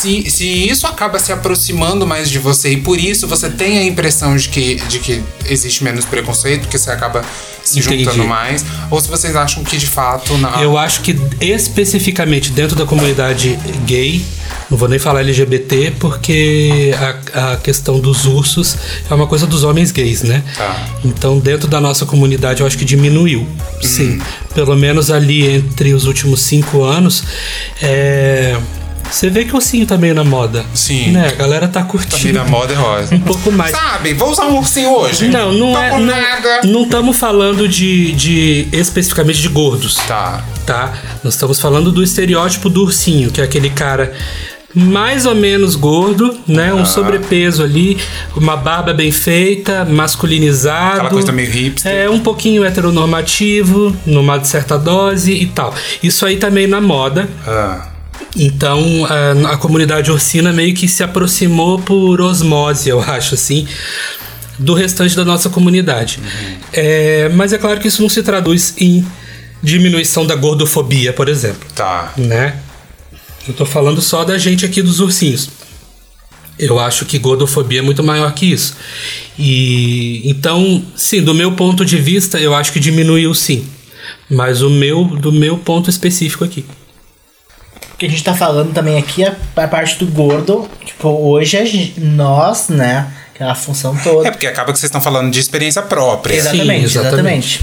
se, 0.01 0.31
se 0.31 0.47
isso 0.47 0.87
acaba 0.87 1.19
se 1.19 1.31
aproximando 1.31 2.07
mais 2.07 2.31
de 2.31 2.39
você 2.39 2.71
e 2.71 2.77
por 2.79 2.99
isso 2.99 3.27
você 3.27 3.51
tem 3.51 3.79
a 3.79 3.85
impressão 3.85 4.35
de 4.35 4.49
que, 4.49 4.77
de 4.77 4.99
que 4.99 5.23
existe 5.45 5.85
menos 5.85 6.07
preconceito, 6.07 6.69
que 6.69 6.79
você 6.79 6.91
acaba 6.91 7.23
se 7.63 7.79
Entendi. 7.79 8.05
juntando 8.05 8.25
mais, 8.27 8.65
ou 8.91 8.99
se 8.99 9.09
vocês 9.09 9.37
acham 9.37 9.63
que 9.63 9.77
de 9.77 9.87
fato 9.87 10.37
na, 10.39 10.63
Eu 10.63 10.79
acho 10.79 11.03
que 11.03 11.15
especificamente 11.41 12.51
dentro 12.51 12.75
da 12.75 12.87
comunidade 12.87 13.59
gay, 13.85 14.25
não 14.71 14.79
vou 14.79 14.89
nem 14.89 14.99
falar 14.99 15.21
LGBT, 15.21 15.93
porque 15.99 16.95
a, 17.35 17.53
a 17.53 17.57
questão 17.59 18.01
dos 18.01 18.25
ursos 18.25 18.77
é 19.09 19.15
uma 19.15 19.27
coisa 19.27 19.47
dos 19.47 19.65
homens 19.65 19.93
gays, 19.93 20.23
né? 20.23 20.43
Tá. 20.57 20.89
Então, 21.05 21.39
dentro 21.39 21.69
da 21.69 21.81
nossa 21.81 22.07
comunidade, 22.07 22.61
eu 22.61 22.67
acho 22.67 22.79
que 22.79 22.85
diminuiu. 22.85 23.47
Sim. 23.83 24.21
Pelo 24.55 24.75
menos 24.75 25.11
ali 25.11 25.47
entre 25.47 25.93
os 25.93 26.07
últimos 26.07 26.41
cinco 26.41 26.83
anos. 26.83 27.23
É... 27.83 28.59
Você 29.11 29.29
vê 29.31 29.45
que 29.45 29.53
o 29.53 29.57
ursinho 29.57 29.85
tá 29.87 29.97
meio 29.99 30.15
na 30.15 30.25
moda. 30.25 30.65
Sim. 30.75 31.11
Né? 31.11 31.29
A 31.29 31.33
galera 31.35 31.67
tá 31.69 31.81
Tá 31.81 31.87
curtindo. 31.87 32.23
meio 32.25 32.35
na 32.35 32.45
moda 32.45 32.73
é 32.73 32.77
rosa. 32.77 33.15
Um 33.15 33.21
pouco 33.21 33.51
mais. 33.53 33.71
Sabe, 33.75 34.13
vou 34.15 34.31
usar 34.31 34.47
um 34.47 34.59
ursinho 34.59 34.91
hoje. 34.95 35.29
Não, 35.29 35.53
não 35.53 35.73
Tô 35.73 35.79
é. 35.79 35.91
com 35.91 35.99
Não, 36.01 36.07
nada. 36.07 36.61
não 36.65 36.83
estamos 36.83 37.17
falando 37.17 37.69
de, 37.69 38.13
de 38.13 38.69
especificamente 38.73 39.41
de 39.41 39.49
gordos 39.49 39.95
Tá. 40.07 40.45
tá? 40.67 40.93
Nós 41.25 41.35
estamos 41.35 41.61
falando 41.61 41.91
do 41.91 42.03
estereótipo 42.03 42.69
do 42.71 42.83
ursinho, 42.83 43.31
que 43.31 43.41
é 43.41 43.45
aquele 43.45 43.71
cara 43.71 44.13
mais 44.73 45.27
ou 45.27 45.35
menos 45.35 45.75
gordo, 45.75 46.39
né? 46.47 46.73
Um 46.73 46.87
sobrepeso 46.87 47.63
ali, 47.65 47.99
uma 48.37 48.57
barba 48.57 48.95
bem 48.95 49.11
feita, 49.11 49.85
masculinizado. 49.85 50.93
Aquela 50.97 51.11
coisa 51.11 51.33
meio 51.33 51.51
hipster. 51.51 51.93
É, 51.93 52.09
um 52.09 52.21
pouquinho 52.21 52.65
heteronormativo, 52.65 53.97
numa 54.07 54.43
certa 54.45 54.79
dose 54.79 55.33
e 55.33 55.47
tal. 55.47 55.75
Isso 56.03 56.25
aí 56.25 56.37
tá 56.37 56.51
meio 56.51 56.69
na 56.69 56.81
moda. 56.81 57.29
Ah, 57.47 57.89
Então 58.37 59.07
a, 59.07 59.53
a 59.53 59.57
comunidade 59.57 60.11
ursina 60.11 60.53
meio 60.53 60.75
que 60.75 60.87
se 60.87 61.03
aproximou 61.03 61.79
por 61.81 62.21
osmose, 62.21 62.89
eu 62.89 63.01
acho 63.01 63.35
assim, 63.35 63.67
do 64.59 64.75
restante 64.75 65.17
da 65.17 65.25
nossa 65.25 65.49
comunidade. 65.49 66.21
É, 66.73 67.29
mas 67.31 67.53
é 67.53 67.59
claro 67.59 67.81
que 67.81 67.89
isso 67.89 68.03
não 68.03 68.09
se 68.09 68.23
traduz 68.23 68.75
em 68.79 69.05
diminuição 69.63 70.27
da 70.27 70.35
gordofobia, 70.35 71.13
por 71.13 71.29
exemplo, 71.29 71.69
tá. 71.75 72.13
né? 72.17 72.57
Eu 73.49 73.55
tô 73.55 73.65
falando 73.65 74.01
só 74.01 74.25
da 74.25 74.39
gente 74.39 74.65
aqui 74.65 74.83
dos 74.83 75.01
ursinhos. 75.01 75.51
Eu 76.59 76.79
acho 76.79 77.07
que 77.07 77.19
gordofobia 77.19 77.79
é 77.79 77.83
muito 77.83 78.03
maior 78.05 78.33
que 78.35 78.47
isso. 78.47 78.77
E 79.39 80.21
então, 80.29 80.85
sim, 80.95 81.23
do 81.23 81.35
meu 81.35 81.53
ponto 81.53 81.85
de 81.85 81.97
vista, 81.97 82.39
eu 82.39 82.55
acho 82.55 82.71
que 82.71 82.79
diminuiu 82.79 83.33
sim. 83.35 83.67
Mas 84.29 84.61
o 84.61 84.69
meu, 84.69 85.05
do 85.05 85.33
meu 85.33 85.57
ponto 85.57 85.89
específico 85.89 86.45
aqui. 86.45 86.65
O 88.01 88.03
que 88.03 88.07
a 88.07 88.09
gente 88.09 88.25
tá 88.25 88.33
falando 88.35 88.73
também 88.73 88.97
aqui 88.97 89.23
é 89.23 89.37
a 89.57 89.69
parte 89.69 89.99
do 90.03 90.07
gordo. 90.07 90.67
Tipo, 90.87 91.11
hoje 91.11 91.59
a 91.59 91.65
gente, 91.67 92.01
nós, 92.01 92.71
né? 92.71 93.07
Aquela 93.35 93.55
função 93.55 93.95
toda. 94.03 94.27
É 94.29 94.31
porque 94.31 94.47
acaba 94.47 94.73
que 94.73 94.79
vocês 94.79 94.89
estão 94.89 95.03
falando 95.03 95.31
de 95.31 95.39
experiência 95.39 95.83
própria. 95.83 96.35
exatamente, 96.35 96.89
Sim, 96.89 96.99
exatamente. 96.99 97.61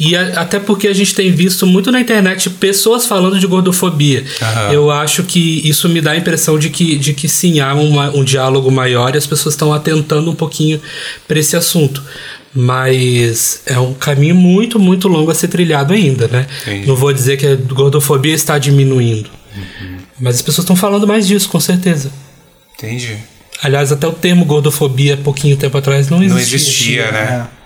E 0.00 0.16
a- 0.16 0.40
até 0.40 0.58
porque 0.58 0.88
a 0.88 0.92
gente 0.92 1.14
tem 1.14 1.30
visto 1.30 1.64
muito 1.64 1.92
na 1.92 2.00
internet 2.00 2.50
pessoas 2.50 3.06
falando 3.06 3.38
de 3.38 3.46
gordofobia. 3.46 4.24
Aham. 4.42 4.72
Eu 4.72 4.90
acho 4.90 5.22
que 5.22 5.60
isso 5.66 5.88
me 5.88 6.00
dá 6.00 6.10
a 6.10 6.16
impressão 6.16 6.58
de 6.58 6.68
que, 6.68 6.96
de 6.98 7.14
que 7.14 7.28
sim, 7.28 7.60
há 7.60 7.72
uma- 7.72 8.10
um 8.10 8.24
diálogo 8.24 8.68
maior 8.72 9.14
e 9.14 9.18
as 9.18 9.28
pessoas 9.28 9.54
estão 9.54 9.72
atentando 9.72 10.28
um 10.28 10.34
pouquinho 10.34 10.82
para 11.28 11.38
esse 11.38 11.56
assunto. 11.56 12.02
Mas 12.54 13.62
é 13.66 13.78
um 13.78 13.92
caminho 13.92 14.34
muito, 14.34 14.78
muito 14.78 15.08
longo 15.08 15.30
a 15.30 15.34
ser 15.34 15.48
trilhado 15.48 15.92
ainda, 15.92 16.26
né? 16.28 16.46
Entendi. 16.62 16.86
Não 16.86 16.96
vou 16.96 17.12
dizer 17.12 17.36
que 17.36 17.46
a 17.46 17.54
gordofobia 17.54 18.34
está 18.34 18.58
diminuindo. 18.58 19.28
Mas 20.18 20.36
as 20.36 20.42
pessoas 20.42 20.64
estão 20.64 20.76
falando 20.76 21.06
mais 21.06 21.26
disso, 21.26 21.48
com 21.48 21.60
certeza. 21.60 22.10
Entendi. 22.76 23.16
Aliás, 23.62 23.90
até 23.92 24.06
o 24.06 24.12
termo 24.12 24.44
gordofobia, 24.44 25.16
pouquinho 25.16 25.56
tempo 25.56 25.76
atrás, 25.76 26.08
não 26.08 26.22
existia. 26.22 26.34
Não 26.34 26.42
existia, 26.42 27.12
né? 27.12 27.46
É. 27.52 27.56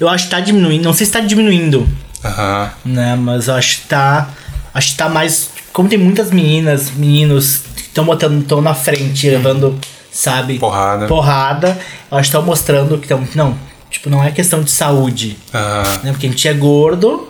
Eu 0.00 0.08
acho 0.08 0.24
que 0.24 0.30
tá 0.30 0.40
diminuindo. 0.40 0.82
Não 0.84 0.92
sei 0.92 1.06
se 1.06 1.12
tá 1.12 1.20
diminuindo, 1.20 1.88
Aham. 2.24 2.72
né? 2.84 3.16
Mas 3.16 3.48
eu 3.48 3.54
acho 3.54 3.80
que 3.80 3.88
tá. 3.88 4.30
Acho 4.74 4.90
que 4.92 4.96
tá 4.96 5.08
mais. 5.08 5.50
Como 5.72 5.88
tem 5.88 5.98
muitas 5.98 6.30
meninas, 6.30 6.90
meninos 6.90 7.62
que 7.74 7.82
estão 7.82 8.04
botando, 8.04 8.40
estão 8.42 8.60
na 8.60 8.74
frente, 8.74 9.28
levando, 9.28 9.78
sabe? 10.12 10.58
Porrada. 10.58 11.06
Porrada. 11.06 11.78
Que 12.10 12.16
estão 12.20 12.42
mostrando 12.42 12.98
que 12.98 13.04
estão. 13.04 13.26
Não, 13.34 13.56
tipo, 13.90 14.10
não 14.10 14.22
é 14.22 14.30
questão 14.30 14.62
de 14.62 14.70
saúde. 14.70 15.36
Aham. 15.54 16.00
Né? 16.04 16.10
Porque 16.12 16.26
a 16.26 16.30
gente 16.30 16.46
é 16.48 16.52
gordo, 16.54 17.28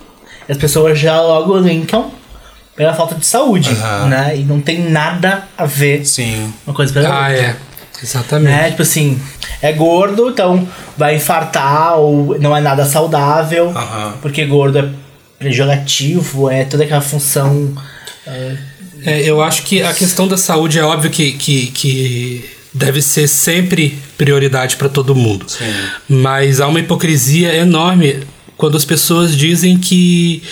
e 0.48 0.52
as 0.52 0.58
pessoas 0.58 0.98
já 0.98 1.20
logo 1.20 1.56
linkam 1.58 2.10
pela 2.74 2.94
falta 2.94 3.14
de 3.14 3.26
saúde, 3.26 3.70
né? 4.08 4.36
E 4.36 4.44
não 4.44 4.60
tem 4.60 4.80
nada 4.90 5.44
a 5.58 5.66
ver 5.66 6.04
Sim. 6.06 6.52
uma 6.66 6.74
coisa 6.74 6.92
pela 6.92 7.08
Ah, 7.08 7.28
outra. 7.28 7.36
é. 7.42 7.56
Exatamente. 8.02 8.50
Né? 8.50 8.70
Tipo 8.70 8.82
assim, 8.82 9.20
é 9.60 9.72
gordo, 9.72 10.30
então 10.30 10.66
vai 10.96 11.16
infartar 11.16 11.96
ou 11.98 12.36
não 12.40 12.56
é 12.56 12.60
nada 12.60 12.84
saudável, 12.84 13.72
porque 14.20 14.44
gordo 14.44 14.78
é 14.78 14.88
pejorativo, 15.38 16.50
é 16.50 16.64
toda 16.64 16.82
aquela 16.82 17.00
função. 17.00 17.72
É, 19.04 19.20
eu 19.22 19.40
acho 19.42 19.62
que 19.62 19.82
a 19.82 19.92
questão 19.92 20.26
da 20.26 20.36
saúde 20.36 20.78
é 20.78 20.82
óbvio 20.84 21.10
que, 21.10 21.32
que, 21.32 21.66
que 21.68 22.50
deve 22.72 23.02
ser 23.02 23.28
sempre 23.28 23.98
prioridade 24.16 24.76
para 24.76 24.88
todo 24.88 25.14
mundo. 25.14 25.44
Sim. 25.48 25.64
Mas 26.08 26.60
há 26.60 26.66
uma 26.66 26.80
hipocrisia 26.80 27.54
enorme 27.54 28.20
quando 28.56 28.76
as 28.76 28.84
pessoas 28.84 29.36
dizem 29.36 29.78
que 29.78 30.42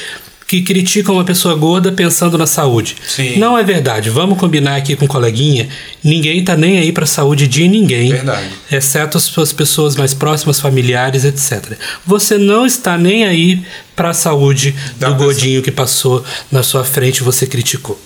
que 0.50 0.62
criticam 0.62 1.14
uma 1.14 1.22
pessoa 1.24 1.54
gorda 1.54 1.92
pensando 1.92 2.36
na 2.36 2.44
saúde. 2.44 2.96
Sim. 3.06 3.38
Não 3.38 3.56
é 3.56 3.62
verdade. 3.62 4.10
Vamos 4.10 4.36
combinar 4.36 4.74
aqui 4.74 4.96
com 4.96 5.04
o 5.04 5.08
coleguinha. 5.08 5.68
Ninguém 6.02 6.42
tá 6.42 6.56
nem 6.56 6.76
aí 6.78 6.90
para 6.90 7.04
a 7.04 7.06
saúde 7.06 7.46
de 7.46 7.68
ninguém. 7.68 8.10
Verdade. 8.10 8.48
Exceto 8.72 9.16
as 9.16 9.22
suas 9.22 9.52
pessoas 9.52 9.94
mais 9.94 10.12
próximas, 10.12 10.58
familiares, 10.58 11.24
etc. 11.24 11.74
Você 12.04 12.36
não 12.36 12.66
está 12.66 12.98
nem 12.98 13.24
aí 13.24 13.62
para 13.94 14.10
a 14.10 14.14
saúde 14.14 14.72
Da 14.98 15.08
do 15.10 15.12
pessoa. 15.12 15.32
gordinho 15.32 15.62
que 15.62 15.70
passou 15.70 16.24
na 16.50 16.64
sua 16.64 16.82
frente 16.82 17.18
e 17.18 17.22
você 17.22 17.46
criticou. 17.46 18.00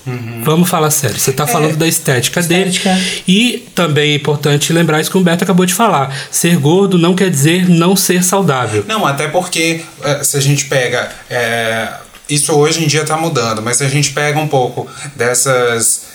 Vamos 0.44 0.68
falar 0.68 0.90
sério. 0.90 1.18
Você 1.18 1.30
está 1.30 1.46
falando 1.46 1.76
da 1.78 1.86
estética, 1.88 2.40
Estética. 2.40 2.90
dele. 2.92 3.22
E 3.26 3.68
também 3.74 4.12
é 4.12 4.14
importante 4.16 4.70
lembrar 4.70 5.00
isso 5.00 5.10
que 5.10 5.16
o 5.16 5.20
Humberto 5.20 5.44
acabou 5.44 5.64
de 5.64 5.72
falar. 5.72 6.14
Ser 6.30 6.58
gordo 6.58 6.98
não 6.98 7.14
quer 7.14 7.30
dizer 7.30 7.70
não 7.70 7.96
ser 7.96 8.22
saudável. 8.22 8.84
Não, 8.86 9.06
até 9.06 9.28
porque 9.28 9.80
é, 10.02 10.22
se 10.22 10.36
a 10.36 10.40
gente 10.40 10.66
pega. 10.66 11.10
é, 11.30 11.88
isso 12.28 12.52
hoje 12.52 12.84
em 12.84 12.86
dia 12.86 13.04
tá 13.04 13.16
mudando, 13.16 13.62
mas 13.62 13.76
se 13.78 13.84
a 13.84 13.88
gente 13.88 14.12
pega 14.12 14.38
um 14.38 14.48
pouco 14.48 14.86
dessas 15.16 16.14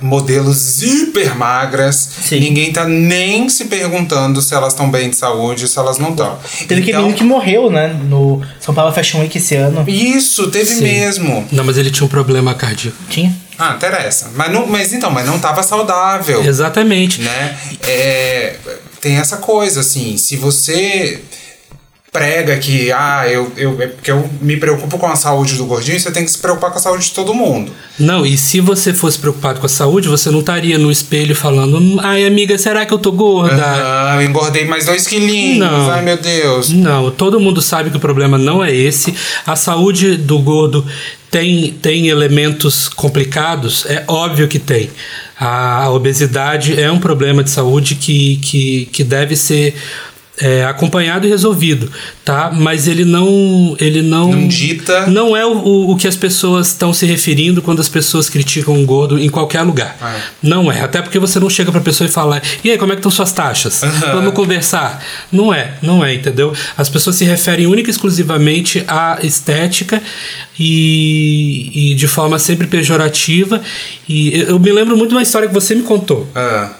modelos 0.00 0.82
hiper 0.82 1.36
magras, 1.36 1.96
Sim. 1.96 2.40
ninguém 2.40 2.72
tá 2.72 2.84
nem 2.84 3.48
se 3.48 3.66
perguntando 3.66 4.42
se 4.42 4.52
elas 4.52 4.72
estão 4.72 4.90
bem 4.90 5.10
de 5.10 5.16
saúde, 5.16 5.68
se 5.68 5.78
elas 5.78 5.98
não 5.98 6.10
estão. 6.10 6.38
Teve 6.66 6.80
aquele 6.80 6.96
menino 6.98 7.14
que 7.14 7.22
morreu, 7.24 7.70
né? 7.70 7.88
No 8.08 8.42
São 8.60 8.74
Paulo 8.74 8.92
Fashion 8.92 9.20
Week 9.20 9.38
esse 9.38 9.54
ano. 9.54 9.84
Isso, 9.88 10.50
teve 10.50 10.66
Sim. 10.66 10.82
mesmo. 10.82 11.46
Não, 11.52 11.64
mas 11.64 11.78
ele 11.78 11.90
tinha 11.90 12.04
um 12.04 12.08
problema 12.08 12.52
cardíaco. 12.54 12.96
Tinha? 13.08 13.34
Ah, 13.58 13.74
interessa. 13.76 14.32
Mas, 14.34 14.52
não, 14.52 14.66
mas 14.66 14.92
então, 14.92 15.10
mas 15.10 15.26
não 15.26 15.38
tava 15.38 15.62
saudável. 15.62 16.44
Exatamente. 16.44 17.22
né? 17.22 17.56
É, 17.84 18.56
tem 19.00 19.16
essa 19.16 19.36
coisa, 19.38 19.80
assim, 19.80 20.16
se 20.16 20.36
você 20.36 21.22
prega 22.16 22.56
que, 22.56 22.90
ah, 22.92 23.28
eu, 23.28 23.52
eu, 23.58 23.76
é 23.78 23.88
porque 23.88 24.10
eu 24.10 24.26
me 24.40 24.56
preocupo 24.56 24.96
com 24.96 25.06
a 25.06 25.14
saúde 25.14 25.56
do 25.56 25.66
gordinho, 25.66 26.00
você 26.00 26.10
tem 26.10 26.24
que 26.24 26.30
se 26.30 26.38
preocupar 26.38 26.70
com 26.70 26.78
a 26.78 26.80
saúde 26.80 27.04
de 27.04 27.12
todo 27.12 27.34
mundo. 27.34 27.70
Não, 27.98 28.24
e 28.24 28.38
se 28.38 28.58
você 28.58 28.94
fosse 28.94 29.18
preocupado 29.18 29.60
com 29.60 29.66
a 29.66 29.68
saúde, 29.68 30.08
você 30.08 30.30
não 30.30 30.40
estaria 30.40 30.78
no 30.78 30.90
espelho 30.90 31.36
falando, 31.36 32.00
ai 32.00 32.24
amiga, 32.24 32.56
será 32.56 32.86
que 32.86 32.94
eu 32.94 32.98
tô 32.98 33.12
gorda? 33.12 33.62
Ah, 33.62 34.24
engordei 34.24 34.64
mais 34.64 34.86
dois 34.86 35.06
quilinhos, 35.06 35.58
Não. 35.58 35.90
ai 35.90 36.02
meu 36.02 36.16
Deus. 36.16 36.70
Não, 36.70 37.10
todo 37.10 37.38
mundo 37.38 37.60
sabe 37.60 37.90
que 37.90 37.98
o 37.98 38.00
problema 38.00 38.38
não 38.38 38.64
é 38.64 38.74
esse. 38.74 39.14
A 39.46 39.54
saúde 39.54 40.16
do 40.16 40.38
gordo 40.38 40.86
tem, 41.30 41.76
tem 41.82 42.08
elementos 42.08 42.88
complicados? 42.88 43.84
É 43.86 44.04
óbvio 44.08 44.48
que 44.48 44.58
tem. 44.58 44.88
A, 45.38 45.82
a 45.84 45.90
obesidade 45.90 46.80
é 46.80 46.90
um 46.90 46.98
problema 46.98 47.44
de 47.44 47.50
saúde 47.50 47.94
que, 47.94 48.36
que, 48.36 48.86
que 48.86 49.04
deve 49.04 49.36
ser 49.36 49.74
é, 50.38 50.64
acompanhado 50.64 51.26
e 51.26 51.30
resolvido, 51.30 51.90
tá? 52.24 52.50
Mas 52.52 52.88
ele 52.88 53.04
não, 53.04 53.76
ele 53.80 54.02
não, 54.02 54.32
Não 54.32 54.48
dita. 54.48 55.06
não 55.06 55.36
é 55.36 55.46
o, 55.46 55.52
o, 55.52 55.90
o 55.92 55.96
que 55.96 56.06
as 56.08 56.16
pessoas 56.16 56.68
estão 56.68 56.92
se 56.92 57.06
referindo 57.06 57.62
quando 57.62 57.80
as 57.80 57.88
pessoas 57.88 58.28
criticam 58.28 58.74
um 58.74 58.84
gordo 58.84 59.18
em 59.18 59.28
qualquer 59.28 59.62
lugar. 59.62 59.96
É. 60.02 60.20
Não 60.42 60.70
é. 60.70 60.80
Até 60.82 61.00
porque 61.00 61.18
você 61.18 61.38
não 61.40 61.48
chega 61.48 61.70
pra 61.72 61.80
pessoa 61.80 62.06
e 62.08 62.10
fala: 62.10 62.42
"E 62.64 62.70
aí, 62.70 62.76
como 62.78 62.92
é 62.92 62.96
que 62.96 63.00
estão 63.00 63.10
suas 63.10 63.32
taxas? 63.32 63.80
Vamos 64.12 64.34
conversar". 64.34 65.02
Não 65.30 65.54
é, 65.54 65.74
não 65.80 66.04
é, 66.04 66.14
entendeu? 66.14 66.52
As 66.76 66.88
pessoas 66.88 67.16
se 67.16 67.24
referem 67.24 67.66
única 67.66 67.88
e 67.88 67.92
exclusivamente 67.92 68.84
à 68.88 69.18
estética 69.22 70.02
e, 70.58 71.92
e 71.92 71.94
de 71.94 72.06
forma 72.08 72.38
sempre 72.38 72.66
pejorativa. 72.66 73.62
E 74.08 74.36
eu 74.40 74.56
eu 74.56 74.60
me 74.60 74.72
lembro 74.72 74.96
muito 74.96 75.10
de 75.10 75.14
uma 75.16 75.22
história 75.22 75.46
que 75.46 75.52
você 75.52 75.74
me 75.74 75.82
contou. 75.82 76.26
Ah, 76.34 76.70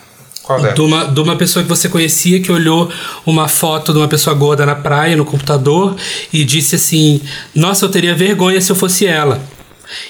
qual 0.47 0.64
é? 0.64 0.72
De 0.72 0.80
uma, 0.80 1.05
de 1.07 1.20
uma 1.20 1.36
pessoa 1.36 1.62
que 1.62 1.68
você 1.68 1.88
conhecia 1.88 2.40
que 2.40 2.53
olhou 2.53 2.90
uma 3.26 3.49
foto 3.49 3.92
de 3.92 3.99
uma 3.99 4.09
pessoa 4.09 4.32
gorda 4.34 4.64
na 4.64 4.76
praia, 4.76 5.16
no 5.16 5.24
computador, 5.24 5.97
e 6.32 6.44
disse 6.44 6.76
assim: 6.76 7.20
Nossa, 7.55 7.84
eu 7.84 7.88
teria 7.88 8.14
vergonha 8.14 8.61
se 8.61 8.70
eu 8.70 8.76
fosse 8.76 9.07
ela. 9.07 9.42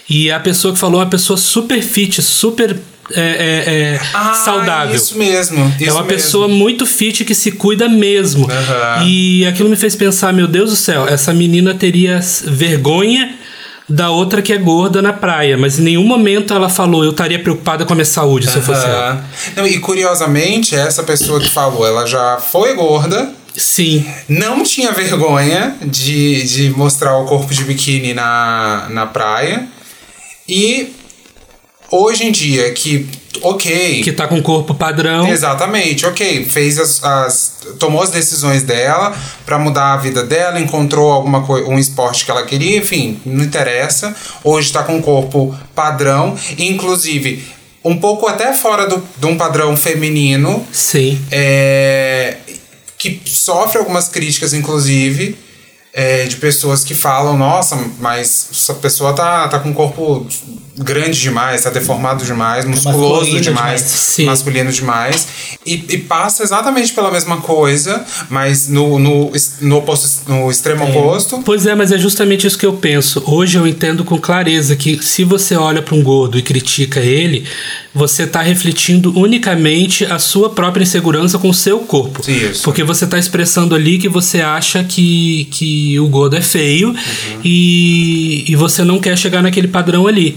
E 0.08 0.30
a 0.30 0.38
pessoa 0.38 0.72
que 0.74 0.78
falou 0.80 1.00
é 1.00 1.04
uma 1.04 1.10
pessoa 1.10 1.36
super 1.36 1.80
fit, 1.82 2.22
super 2.22 2.78
é, 3.12 3.20
é, 3.20 3.74
é, 3.94 4.00
Ah, 4.12 4.34
saudável. 4.34 4.94
Isso 4.94 5.16
mesmo. 5.16 5.60
É 5.80 5.84
isso 5.84 5.92
uma 5.92 6.02
mesmo. 6.02 6.06
pessoa 6.08 6.48
muito 6.48 6.84
fit 6.84 7.24
que 7.24 7.34
se 7.34 7.52
cuida 7.52 7.88
mesmo. 7.88 8.50
Aham. 8.50 9.04
E 9.06 9.46
aquilo 9.46 9.68
me 9.68 9.76
fez 9.76 9.94
pensar, 9.94 10.32
meu 10.32 10.46
Deus 10.46 10.70
do 10.70 10.76
céu, 10.76 11.06
essa 11.08 11.32
menina 11.32 11.74
teria 11.74 12.20
vergonha 12.44 13.34
da 13.88 14.10
outra 14.10 14.42
que 14.42 14.52
é 14.52 14.58
gorda 14.58 15.00
na 15.00 15.12
praia, 15.12 15.56
mas 15.56 15.78
em 15.78 15.82
nenhum 15.82 16.04
momento 16.04 16.52
ela 16.52 16.68
falou, 16.68 17.04
eu 17.04 17.10
estaria 17.10 17.38
preocupada 17.38 17.84
com 17.84 17.92
a 17.92 17.96
minha 17.96 18.04
saúde 18.04 18.50
se 18.50 18.56
eu 18.56 18.62
fosse 18.62 18.84
ela. 18.84 19.24
Não, 19.54 19.66
e 19.66 19.78
curiosamente, 19.78 20.74
essa 20.74 21.02
pessoa 21.02 21.40
que 21.40 21.48
falou, 21.48 21.86
ela 21.86 22.06
já 22.06 22.38
foi 22.38 22.74
gorda, 22.74 23.32
Sim, 23.56 24.04
não 24.28 24.62
tinha 24.62 24.92
vergonha 24.92 25.76
de, 25.82 26.42
de 26.42 26.70
mostrar 26.70 27.16
o 27.16 27.24
corpo 27.24 27.54
de 27.54 27.64
biquíni 27.64 28.12
na, 28.12 28.86
na 28.90 29.06
praia. 29.06 29.66
E 30.46 30.94
hoje 31.90 32.24
em 32.26 32.32
dia, 32.32 32.72
que, 32.72 33.08
ok. 33.42 34.02
que 34.02 34.12
tá 34.12 34.26
com 34.26 34.42
corpo 34.42 34.74
padrão. 34.74 35.28
Exatamente, 35.28 36.04
ok. 36.06 36.44
Fez 36.46 36.78
as, 36.78 37.02
as- 37.04 37.56
tomou 37.78 38.02
as 38.02 38.10
decisões 38.10 38.62
dela 38.62 39.14
pra 39.44 39.58
mudar 39.58 39.92
a 39.94 39.96
vida 39.96 40.22
dela, 40.24 40.60
encontrou 40.60 41.10
alguma 41.12 41.44
coisa, 41.44 41.68
um 41.68 41.78
esporte 41.78 42.24
que 42.24 42.30
ela 42.30 42.44
queria, 42.44 42.78
enfim, 42.78 43.20
não 43.24 43.44
interessa. 43.44 44.14
Hoje 44.44 44.72
tá 44.72 44.82
com 44.82 44.96
um 44.96 45.02
corpo 45.02 45.54
padrão, 45.74 46.36
inclusive 46.58 47.44
um 47.84 47.96
pouco 47.98 48.26
até 48.26 48.52
fora 48.52 48.88
do, 48.88 49.00
de 49.16 49.26
um 49.26 49.36
padrão 49.36 49.76
feminino, 49.76 50.66
Sim. 50.72 51.20
é, 51.30 52.36
que 52.98 53.20
sofre 53.24 53.78
algumas 53.78 54.08
críticas, 54.08 54.52
inclusive, 54.52 55.38
é, 55.92 56.24
de 56.24 56.34
pessoas 56.36 56.82
que 56.82 56.94
falam, 56.94 57.38
nossa, 57.38 57.78
mas 58.00 58.48
essa 58.50 58.74
pessoa 58.74 59.12
tá, 59.12 59.46
tá 59.46 59.60
com 59.60 59.68
um 59.68 59.72
corpo 59.72 60.26
grande 60.76 61.20
demais, 61.20 61.62
tá 61.62 61.70
deformado 61.70 62.24
demais, 62.24 62.64
musculoso 62.64 63.20
masculino 63.20 63.40
demais, 63.40 63.80
demais. 63.80 63.80
Sim. 63.82 64.24
masculino 64.26 64.72
demais. 64.72 65.28
E, 65.64 65.84
e 65.88 65.98
passa 65.98 66.42
exatamente 66.42 66.92
pela 66.92 67.10
mesma 67.10 67.38
coisa, 67.38 68.04
mas 68.28 68.68
no, 68.68 68.98
no, 68.98 69.32
no, 69.60 69.76
oposto, 69.78 70.30
no 70.30 70.50
extremo 70.50 70.84
oposto. 70.84 71.42
Pois 71.44 71.66
é, 71.66 71.74
mas 71.74 71.92
é 71.92 71.98
justamente 71.98 72.46
isso 72.46 72.58
que 72.58 72.66
eu 72.66 72.74
penso. 72.74 73.22
Hoje 73.26 73.58
eu 73.58 73.66
entendo 73.66 74.04
com 74.04 74.18
clareza 74.18 74.76
que 74.76 75.02
se 75.02 75.24
você 75.24 75.56
olha 75.56 75.80
para 75.82 75.94
um 75.94 76.02
gordo 76.02 76.38
e 76.38 76.42
critica 76.42 77.00
ele, 77.00 77.44
você 77.94 78.24
está 78.24 78.42
refletindo 78.42 79.18
unicamente 79.18 80.04
a 80.04 80.18
sua 80.18 80.50
própria 80.50 80.82
insegurança 80.82 81.38
com 81.38 81.48
o 81.48 81.54
seu 81.54 81.80
corpo. 81.80 82.20
Isso. 82.30 82.62
Porque 82.62 82.84
você 82.84 83.06
está 83.06 83.18
expressando 83.18 83.74
ali 83.74 83.96
que 83.98 84.08
você 84.08 84.42
acha 84.42 84.84
que, 84.84 85.48
que 85.50 85.98
o 85.98 86.06
gordo 86.06 86.36
é 86.36 86.42
feio 86.42 86.94
e, 87.42 88.44
e 88.46 88.54
você 88.54 88.84
não 88.84 88.98
quer 88.98 89.16
chegar 89.16 89.42
naquele 89.42 89.68
padrão 89.68 90.06
ali. 90.06 90.36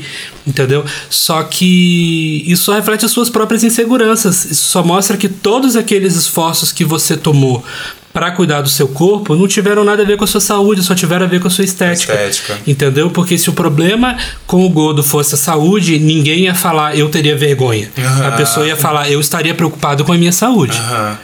Entendeu? 0.50 0.84
Só 1.12 1.44
que 1.44 2.44
isso 2.48 2.64
só 2.64 2.74
reflete 2.74 3.06
as 3.06 3.12
suas 3.12 3.30
próprias 3.30 3.64
inseguranças. 3.64 4.46
Isso 4.46 4.66
só 4.66 4.84
mostra 4.84 5.16
que 5.16 5.30
todos 5.30 5.76
aqueles 5.76 6.16
esforços 6.16 6.72
que 6.72 6.84
você 6.84 7.16
tomou 7.16 7.64
para 8.12 8.32
cuidar 8.32 8.62
do 8.62 8.70
seu 8.70 8.88
corpo 8.88 9.36
não 9.36 9.48
tiveram 9.48 9.84
nada 9.84 10.02
a 10.02 10.06
ver 10.06 10.18
com 10.18 10.24
a 10.24 10.28
sua 10.28 10.42
saúde, 10.42 10.82
só 10.82 10.96
tiveram 10.96 11.28
a 11.28 11.30
ver 11.30 11.40
com 11.40 11.48
a 11.48 11.52
sua 11.52 11.64
estética. 11.64 12.14
Estética. 12.14 12.58
Entendeu? 12.66 13.12
Porque 13.12 13.38
se 13.38 13.48
o 13.52 13.54
problema 13.54 14.18
com 14.48 14.66
o 14.66 14.70
gordo 14.70 15.04
fosse 15.04 15.36
a 15.36 15.38
saúde, 15.38 16.00
ninguém 16.00 16.46
ia 16.46 16.56
falar 16.56 16.98
eu 16.98 17.08
teria 17.10 17.38
vergonha. 17.38 17.92
A 17.96 18.02
Aham. 18.02 18.38
pessoa 18.38 18.66
ia 18.66 18.76
falar 18.76 19.12
eu 19.12 19.20
estaria 19.20 19.54
preocupado 19.54 20.04
com 20.04 20.12
a 20.12 20.18
minha 20.18 20.32
saúde. 20.32 20.76
Aham. 20.76 21.18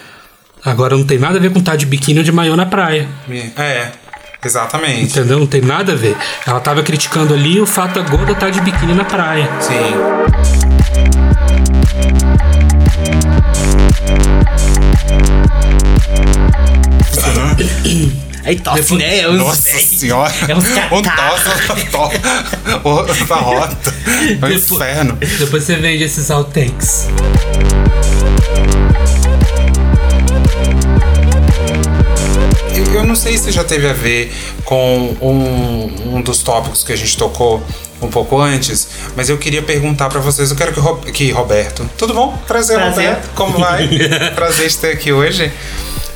Agora 0.64 0.96
não 0.96 1.04
tem 1.04 1.18
nada 1.20 1.38
a 1.38 1.42
ver 1.42 1.52
com 1.52 1.60
estar 1.60 1.76
de 1.76 1.86
biquíni 1.86 2.20
ou 2.20 2.26
de 2.26 2.32
maiô 2.32 2.56
na 2.56 2.66
praia. 2.66 3.08
É, 3.58 3.92
exatamente. 4.48 5.18
Entendeu? 5.18 5.40
Não 5.40 5.48
tem 5.48 5.62
nada 5.62 5.94
a 5.94 5.96
ver. 5.96 6.16
Ela 6.46 6.60
tava 6.60 6.82
criticando 6.84 7.34
ali 7.34 7.60
o 7.60 7.66
fato 7.66 8.02
da 8.02 8.10
gorda 8.10 8.32
estar 8.34 8.50
de 8.50 8.62
biquíni 8.62 8.94
na 8.94 9.04
praia. 9.06 9.50
Sim. 9.60 9.76
Aí 18.44 18.60
tosse, 18.60 18.96
né? 18.96 19.20
É 19.22 19.30
uns- 19.30 19.38
Nossa 19.40 19.80
senhora! 19.80 20.32
É 20.48 20.56
um 20.56 21.02
tosse 21.02 21.50
outra 22.84 23.36
rota. 23.38 23.94
É 24.08 24.32
um 24.34 24.34
Depois- 24.36 24.72
inferno. 24.72 25.18
Depois 25.40 25.64
você 25.64 25.76
vende 25.78 26.04
esses 26.04 26.30
outtakes. 26.30 27.08
Não 33.16 33.22
sei 33.22 33.38
se 33.38 33.50
já 33.50 33.64
teve 33.64 33.88
a 33.88 33.94
ver 33.94 34.30
com 34.66 35.16
um, 35.22 36.18
um 36.18 36.22
dos 36.22 36.44
tópicos 36.44 36.84
que 36.84 36.92
a 36.92 36.98
gente 36.98 37.16
tocou 37.18 37.64
um 38.02 38.10
pouco 38.10 38.38
antes, 38.42 38.90
mas 39.16 39.30
eu 39.30 39.38
queria 39.38 39.62
perguntar 39.62 40.10
pra 40.10 40.20
vocês, 40.20 40.52
eu 40.52 40.58
quero 40.58 40.74
que, 40.74 40.82
Ro- 40.82 40.98
que 40.98 41.32
Roberto, 41.32 41.90
tudo 41.98 42.14
bom? 42.14 42.38
Prazer, 42.46 42.76
Prazer. 42.78 43.06
Roberto, 43.08 43.30
como 43.34 43.58
vai? 43.58 43.88
Prazer 44.36 44.68
de 44.68 44.78
ter 44.78 44.92
aqui 44.92 45.14
hoje. 45.14 45.50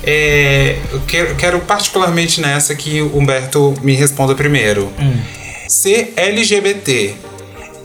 É, 0.04 0.78
eu 0.92 1.00
quero, 1.08 1.36
quero 1.36 1.60
particularmente 1.62 2.42
nessa 2.42 2.76
que 2.76 3.02
o 3.02 3.18
Humberto 3.18 3.74
me 3.82 3.96
responda 3.96 4.36
primeiro. 4.36 4.92
Ser 5.70 6.12
LGBT 6.18 7.16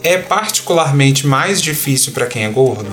é 0.03 0.17
particularmente 0.17 1.25
mais 1.25 1.61
difícil 1.61 2.11
pra 2.11 2.25
quem 2.25 2.43
é 2.43 2.49
gordo? 2.49 2.87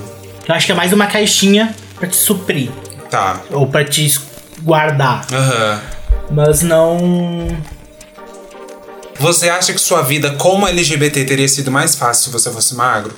Eu 0.48 0.54
acho 0.54 0.66
que 0.66 0.72
é 0.72 0.74
mais 0.74 0.92
uma 0.92 1.06
caixinha 1.08 1.74
pra 1.98 2.06
te 2.08 2.16
suprir. 2.16 2.70
Tá. 3.10 3.40
Ou 3.50 3.66
pra 3.66 3.84
te 3.84 4.08
guardar. 4.62 5.26
Aham. 5.32 5.80
Mas 6.32 6.62
não. 6.62 7.48
Você 9.18 9.48
acha 9.48 9.72
que 9.72 9.78
sua 9.80 10.02
vida 10.02 10.32
como 10.32 10.66
LGBT 10.66 11.24
teria 11.24 11.46
sido 11.48 11.70
mais 11.70 11.94
fácil 11.94 12.24
se 12.24 12.30
você 12.30 12.50
fosse 12.50 12.74
magro? 12.74 13.12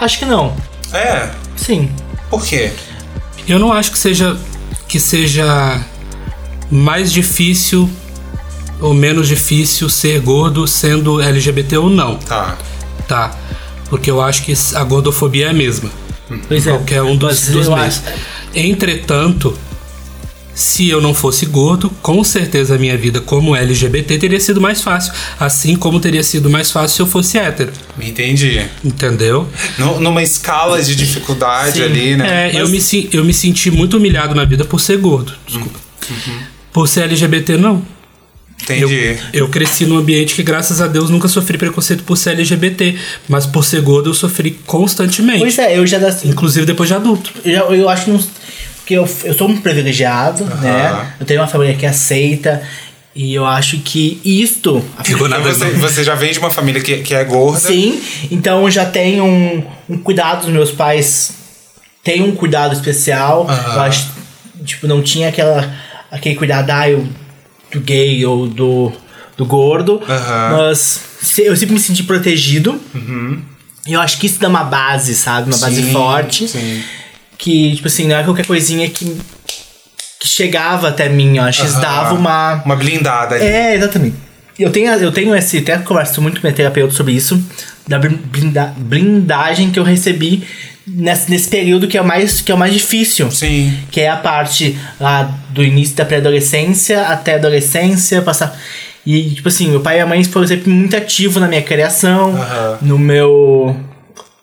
Acho 0.00 0.18
que 0.18 0.24
não. 0.24 0.56
É. 0.92 1.30
Sim. 1.56 1.90
Por 2.28 2.44
quê? 2.44 2.72
Eu 3.46 3.58
não 3.58 3.72
acho 3.72 3.92
que 3.92 3.98
seja 3.98 4.36
que 4.88 4.98
seja 4.98 5.80
mais 6.70 7.12
difícil 7.12 7.88
ou 8.80 8.92
menos 8.94 9.28
difícil 9.28 9.88
ser 9.88 10.20
gordo 10.20 10.66
sendo 10.66 11.20
LGBT 11.20 11.76
ou 11.76 11.88
não, 11.90 12.16
Tá. 12.16 12.56
tá? 13.06 13.30
Porque 13.88 14.10
eu 14.10 14.20
acho 14.22 14.42
que 14.42 14.54
a 14.74 14.82
gordofobia 14.84 15.46
é 15.46 15.50
a 15.50 15.52
mesma. 15.52 15.90
Pois 16.48 16.66
é. 16.66 16.70
Qualquer 16.70 17.02
um 17.02 17.16
dos, 17.16 17.48
dos 17.48 17.68
acho- 17.68 18.02
Entretanto, 18.54 19.56
se 20.60 20.88
eu 20.88 21.00
não 21.00 21.14
fosse 21.14 21.46
gordo, 21.46 21.90
com 22.02 22.22
certeza 22.22 22.74
a 22.74 22.78
minha 22.78 22.96
vida 22.96 23.20
como 23.20 23.56
LGBT 23.56 24.18
teria 24.18 24.38
sido 24.38 24.60
mais 24.60 24.82
fácil. 24.82 25.12
Assim 25.38 25.74
como 25.74 25.98
teria 25.98 26.22
sido 26.22 26.50
mais 26.50 26.70
fácil 26.70 26.96
se 26.96 27.02
eu 27.02 27.06
fosse 27.06 27.38
hétero. 27.38 27.72
Entendi. 28.00 28.60
Entendeu? 28.84 29.48
Nu- 29.78 29.98
numa 30.00 30.22
escala 30.22 30.82
de 30.82 30.94
dificuldade 30.94 31.78
Sim. 31.78 31.82
ali, 31.84 32.16
né? 32.16 32.50
É, 32.52 32.60
eu, 32.60 32.68
me, 32.68 32.78
eu 33.12 33.24
me 33.24 33.32
senti 33.32 33.70
muito 33.70 33.96
humilhado 33.96 34.34
na 34.34 34.44
vida 34.44 34.64
por 34.64 34.80
ser 34.80 34.98
gordo. 34.98 35.32
Desculpa. 35.46 35.78
Por 36.72 36.88
ser 36.88 37.02
LGBT, 37.04 37.56
não. 37.56 37.82
Eu, 38.68 38.76
Entendi. 38.88 39.16
eu 39.32 39.48
cresci 39.48 39.86
num 39.86 39.96
ambiente 39.96 40.34
que, 40.34 40.42
graças 40.42 40.80
a 40.82 40.86
Deus, 40.86 41.08
nunca 41.08 41.26
sofri 41.28 41.56
preconceito 41.56 42.04
por 42.04 42.16
ser 42.16 42.32
LGBT. 42.32 42.94
Mas 43.26 43.46
por 43.46 43.64
ser 43.64 43.80
gordo, 43.80 44.10
eu 44.10 44.14
sofri 44.14 44.50
constantemente. 44.66 45.38
Pois 45.40 45.58
é, 45.58 45.78
eu 45.78 45.86
já. 45.86 45.98
Inclusive 46.24 46.66
depois 46.66 46.88
de 46.88 46.94
adulto. 46.94 47.32
Eu, 47.44 47.74
eu 47.74 47.88
acho 47.88 48.04
que. 48.04 48.10
não- 48.10 48.22
Porque 48.90 48.94
eu, 48.94 49.08
eu 49.22 49.34
sou 49.34 49.48
um 49.48 49.56
privilegiado, 49.56 50.44
né? 50.44 51.14
Eu 51.20 51.24
tenho 51.24 51.40
uma 51.40 51.46
família 51.46 51.76
que 51.76 51.86
aceita. 51.86 52.60
E 53.14 53.32
eu 53.32 53.46
acho 53.46 53.78
que 53.78 54.20
isto. 54.24 54.84
Ficou 55.04 55.28
Então 55.28 55.42
você, 55.42 55.64
você 55.70 56.02
já 56.02 56.16
vem 56.16 56.32
de 56.32 56.40
uma 56.40 56.50
família 56.50 56.82
que, 56.82 56.98
que 56.98 57.14
é 57.14 57.22
gorda. 57.22 57.60
Sim, 57.60 58.00
então 58.32 58.64
eu 58.64 58.70
já 58.70 58.84
tenho 58.84 59.24
um, 59.24 59.64
um 59.88 59.98
cuidado 59.98 60.40
dos 60.40 60.50
meus 60.50 60.72
pais. 60.72 61.34
Tem 62.02 62.22
um 62.22 62.34
cuidado 62.34 62.72
especial. 62.72 63.46
Aham. 63.48 63.74
Eu 63.74 63.80
acho, 63.82 64.08
tipo, 64.64 64.88
não 64.88 65.02
tinha 65.02 65.28
aquela, 65.28 65.72
aquele 66.10 66.34
cuidado 66.34 66.70
ah, 66.70 66.88
eu, 66.90 67.06
do 67.70 67.80
gay 67.80 68.24
ou 68.26 68.48
do, 68.48 68.92
do 69.36 69.46
gordo. 69.46 70.02
Aham. 70.08 70.56
Mas 70.56 71.00
eu 71.38 71.56
sempre 71.56 71.74
me 71.74 71.80
senti 71.80 72.02
protegido. 72.02 72.80
E 73.86 73.92
eu 73.92 74.00
acho 74.00 74.18
que 74.18 74.26
isso 74.26 74.40
dá 74.40 74.48
uma 74.48 74.64
base, 74.64 75.14
sabe? 75.14 75.48
Uma 75.48 75.58
base 75.58 75.80
Sim, 75.80 75.92
forte. 75.92 76.48
Sim. 76.48 76.82
Que, 77.40 77.74
tipo 77.76 77.88
assim, 77.88 78.06
não 78.06 78.16
é 78.16 78.22
qualquer 78.22 78.44
coisinha 78.46 78.88
que, 78.90 79.16
que 80.20 80.28
chegava 80.28 80.88
até 80.88 81.08
mim. 81.08 81.38
Eu 81.38 81.44
acho 81.44 81.60
que 81.60 81.66
eles 81.66 81.74
Aham. 81.76 81.82
davam 81.82 82.18
uma. 82.18 82.62
Uma 82.64 82.76
blindada 82.76 83.34
ali. 83.36 83.44
É, 83.44 83.74
exatamente. 83.74 84.16
Eu 84.58 84.70
tenho, 84.70 84.92
eu 84.92 85.10
tenho 85.10 85.34
esse. 85.34 85.58
Até 85.58 85.78
converso 85.78 86.20
muito 86.20 86.40
com 86.40 86.46
minha 86.46 86.54
terapeuta 86.54 86.92
sobre 86.94 87.14
isso. 87.14 87.42
Da 87.88 87.98
blin- 87.98 88.20
blinda- 88.22 88.74
blindagem 88.76 89.70
que 89.70 89.78
eu 89.80 89.84
recebi 89.84 90.44
nesse, 90.86 91.30
nesse 91.30 91.48
período 91.48 91.88
que 91.88 91.96
é, 91.96 92.02
o 92.02 92.04
mais, 92.04 92.42
que 92.42 92.52
é 92.52 92.54
o 92.54 92.58
mais 92.58 92.74
difícil. 92.74 93.30
Sim. 93.30 93.74
Que 93.90 94.02
é 94.02 94.10
a 94.10 94.16
parte 94.18 94.78
lá 95.00 95.22
do 95.48 95.64
início 95.64 95.96
da 95.96 96.04
pré-adolescência 96.04 97.02
até 97.06 97.32
a 97.34 97.36
adolescência, 97.36 98.20
passar. 98.20 98.54
E, 99.06 99.30
tipo 99.30 99.48
assim, 99.48 99.68
meu 99.70 99.80
pai 99.80 99.94
e 99.94 99.96
minha 99.96 100.06
mãe 100.06 100.22
foram 100.24 100.46
sempre 100.46 100.70
muito 100.70 100.94
ativos 100.94 101.40
na 101.40 101.48
minha 101.48 101.62
criação, 101.62 102.36
Aham. 102.36 102.78
no 102.82 102.98
meu. 102.98 103.74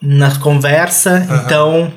na 0.02 0.32
conversa. 0.40 1.28
Então. 1.46 1.94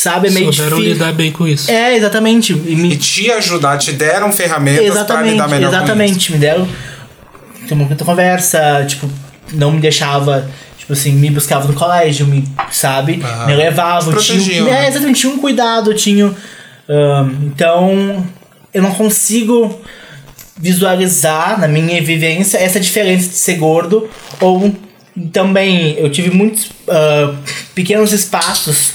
Sabe, 0.00 0.28
é 0.28 0.30
meio 0.30 0.52
Souberam 0.52 0.76
difícil. 0.76 0.92
lidar 0.94 1.12
bem 1.12 1.32
com 1.32 1.46
isso. 1.46 1.68
É, 1.70 1.96
exatamente. 1.96 2.52
E 2.52 2.76
me 2.76 2.92
E 2.92 2.96
te 2.96 3.30
ajudar, 3.32 3.78
te 3.78 3.90
deram 3.92 4.30
ferramentas 4.30 4.78
pra 4.84 4.86
Exatamente, 4.86 5.32
lidar 5.32 5.48
melhor 5.48 5.70
com 5.70 5.74
isso. 5.76 5.84
exatamente. 5.84 6.32
Me 6.32 6.38
deram 6.38 6.68
ter 7.66 7.74
uma 7.74 7.84
muita 7.84 8.04
conversa, 8.04 8.84
tipo, 8.86 9.10
não 9.52 9.72
me 9.72 9.80
deixava, 9.80 10.48
tipo 10.78 10.92
assim, 10.92 11.10
me 11.12 11.30
buscava 11.30 11.66
no 11.66 11.74
colégio, 11.74 12.26
me, 12.26 12.44
sabe? 12.70 13.20
Aham. 13.24 13.46
Me 13.46 13.56
levava, 13.56 14.00
tinha, 14.02 14.12
protegiam, 14.12 14.68
é, 14.68 14.70
né? 14.70 14.88
exatamente, 14.88 15.20
tinha 15.20 15.32
um 15.32 15.38
cuidado, 15.38 15.92
tinha. 15.94 16.32
então, 17.44 18.24
eu 18.72 18.82
não 18.82 18.94
consigo 18.94 19.80
visualizar 20.56 21.58
na 21.60 21.68
minha 21.68 22.00
vivência 22.02 22.58
essa 22.58 22.78
diferença 22.80 23.28
de 23.28 23.34
ser 23.36 23.54
gordo 23.54 24.08
ou 24.40 24.72
também 25.32 25.94
eu 25.98 26.10
tive 26.10 26.30
muitos 26.30 26.70
ah, 26.88 27.34
pequenos 27.74 28.12
espaços 28.12 28.92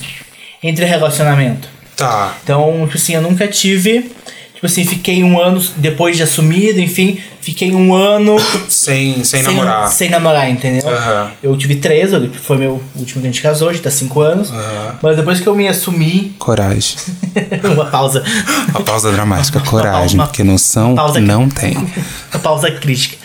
entre 0.64 0.86
relacionamento. 0.86 1.68
Tá. 1.96 2.36
Então, 2.44 2.82
tipo 2.86 2.98
assim, 2.98 3.14
eu 3.16 3.22
nunca 3.22 3.48
tive. 3.48 4.12
Tipo 4.54 4.66
assim, 4.72 4.86
fiquei 4.86 5.22
um 5.26 5.38
ano 5.42 5.62
depois 5.76 6.16
de 6.16 6.24
assumido, 6.24 6.80
enfim, 6.80 7.20
fiquei 7.42 7.76
um 7.76 7.94
ano 7.94 8.38
Sem, 8.70 9.22
sem, 9.26 9.44
namorar. 9.44 9.90
sem 9.90 10.10
namorar, 10.10 10.50
entendeu? 10.50 10.88
Aham. 10.88 11.32
Eu 11.44 11.58
tive 11.58 11.76
três, 11.76 12.12
foi 12.42 12.58
meu 12.58 12.82
último 12.96 13.22
que 13.22 13.28
a 13.28 13.32
gente 13.32 13.42
casou, 13.42 13.68
a 13.68 13.74
gente 13.74 13.84
tá 13.84 13.92
cinco 13.92 14.22
anos. 14.22 14.50
Aham. 14.52 14.96
Mas 15.02 15.18
depois 15.18 15.42
que 15.42 15.48
eu 15.48 15.54
me 15.54 15.68
assumi, 15.68 16.34
Coragem. 16.40 16.96
uma 17.76 17.86
pausa. 17.88 18.24
Uma 18.70 18.82
pausa 18.84 19.12
dramática. 19.12 19.60
Coragem, 19.68 20.16
Uma- 20.18 20.28
porque 20.28 20.46
noção 20.46 20.96
pausa 20.96 21.20
não 21.20 21.50
tem. 21.50 21.76
uma 22.34 22.40
pausa 22.42 22.72
crítica. 22.72 23.18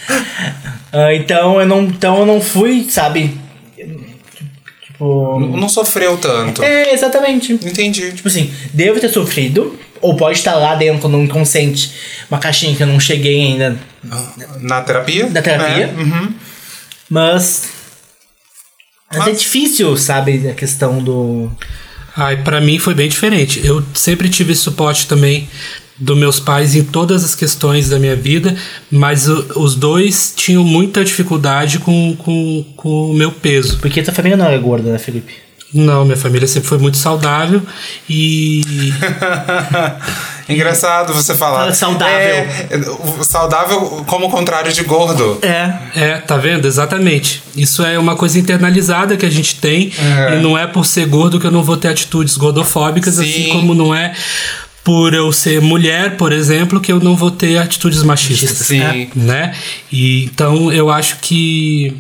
Ah, 0.92 1.14
então 1.14 1.60
eu 1.60 1.66
não. 1.66 1.82
Então 1.84 2.18
eu 2.18 2.26
não 2.26 2.40
fui, 2.40 2.84
sabe? 2.90 3.38
Tipo. 4.98 5.38
Não 5.56 5.68
sofreu 5.68 6.16
tanto. 6.18 6.62
É, 6.62 6.92
exatamente. 6.92 7.52
Entendi. 7.52 8.12
Tipo 8.12 8.26
assim, 8.26 8.52
devo 8.72 8.98
ter 8.98 9.08
sofrido, 9.08 9.78
ou 10.00 10.16
pode 10.16 10.38
estar 10.38 10.56
lá 10.56 10.74
dentro 10.74 11.08
no 11.08 11.22
inconsciente, 11.22 11.92
uma 12.28 12.38
caixinha 12.40 12.74
que 12.74 12.82
eu 12.82 12.86
não 12.86 12.98
cheguei 12.98 13.40
ainda 13.42 13.78
Na 14.60 14.82
terapia? 14.82 15.26
da 15.26 15.40
terapia. 15.40 15.94
É. 15.96 16.00
Uhum. 16.00 16.34
Mas. 17.08 17.68
Mas, 19.10 19.22
é 19.26 19.30
Mas- 19.30 19.40
difícil, 19.40 19.96
sabe, 19.96 20.48
a 20.48 20.54
questão 20.54 20.98
do. 21.02 21.50
Ai, 22.16 22.36
pra 22.42 22.60
mim 22.60 22.78
foi 22.80 22.94
bem 22.94 23.08
diferente. 23.08 23.64
Eu 23.64 23.82
sempre 23.94 24.28
tive 24.28 24.54
suporte 24.56 25.06
também 25.06 25.48
dos 25.98 26.16
meus 26.16 26.38
pais 26.40 26.74
em 26.74 26.84
todas 26.84 27.24
as 27.24 27.34
questões 27.34 27.88
da 27.88 27.98
minha 27.98 28.14
vida, 28.16 28.54
mas 28.90 29.28
o- 29.28 29.44
os 29.56 29.74
dois 29.74 30.32
tinham 30.36 30.62
muita 30.64 31.04
dificuldade 31.04 31.78
com, 31.80 32.14
com, 32.16 32.64
com 32.76 33.10
o 33.10 33.14
meu 33.14 33.32
peso. 33.32 33.78
Porque 33.78 34.02
tua 34.02 34.14
família 34.14 34.36
não 34.36 34.46
é 34.46 34.56
gorda, 34.58 34.92
né, 34.92 34.98
Felipe? 34.98 35.34
Não, 35.74 36.02
minha 36.04 36.16
família 36.16 36.48
sempre 36.48 36.66
foi 36.66 36.78
muito 36.78 36.96
saudável 36.96 37.60
e 38.08 38.62
Engraçado 40.48 41.12
você 41.12 41.34
falar. 41.34 41.58
Fala 41.60 41.74
saudável. 41.74 42.16
É, 42.16 42.68
saudável 43.22 43.80
como 44.06 44.26
o 44.26 44.30
contrário 44.30 44.72
de 44.72 44.82
gordo. 44.82 45.38
É. 45.42 45.74
É, 45.94 46.16
tá 46.18 46.38
vendo? 46.38 46.66
Exatamente. 46.66 47.42
Isso 47.54 47.84
é 47.84 47.98
uma 47.98 48.16
coisa 48.16 48.38
internalizada 48.38 49.14
que 49.16 49.26
a 49.26 49.30
gente 49.30 49.56
tem. 49.56 49.92
É. 49.98 50.36
E 50.38 50.40
não 50.42 50.56
é 50.56 50.66
por 50.66 50.86
ser 50.86 51.06
gordo 51.06 51.38
que 51.38 51.46
eu 51.46 51.50
não 51.50 51.62
vou 51.62 51.76
ter 51.76 51.88
atitudes 51.88 52.36
gordofóbicas, 52.38 53.16
Sim. 53.16 53.20
assim 53.22 53.48
como 53.50 53.74
não 53.74 53.94
é 53.94 54.14
por 54.88 55.12
eu 55.12 55.30
ser 55.30 55.60
mulher, 55.60 56.16
por 56.16 56.32
exemplo, 56.32 56.80
que 56.80 56.90
eu 56.90 56.98
não 56.98 57.14
vou 57.14 57.30
ter 57.30 57.58
atitudes 57.58 58.02
machistas. 58.02 58.68
Sim. 58.68 59.10
Né? 59.14 59.54
E 59.92 60.24
então 60.24 60.72
eu 60.72 60.88
acho 60.88 61.18
que. 61.18 61.94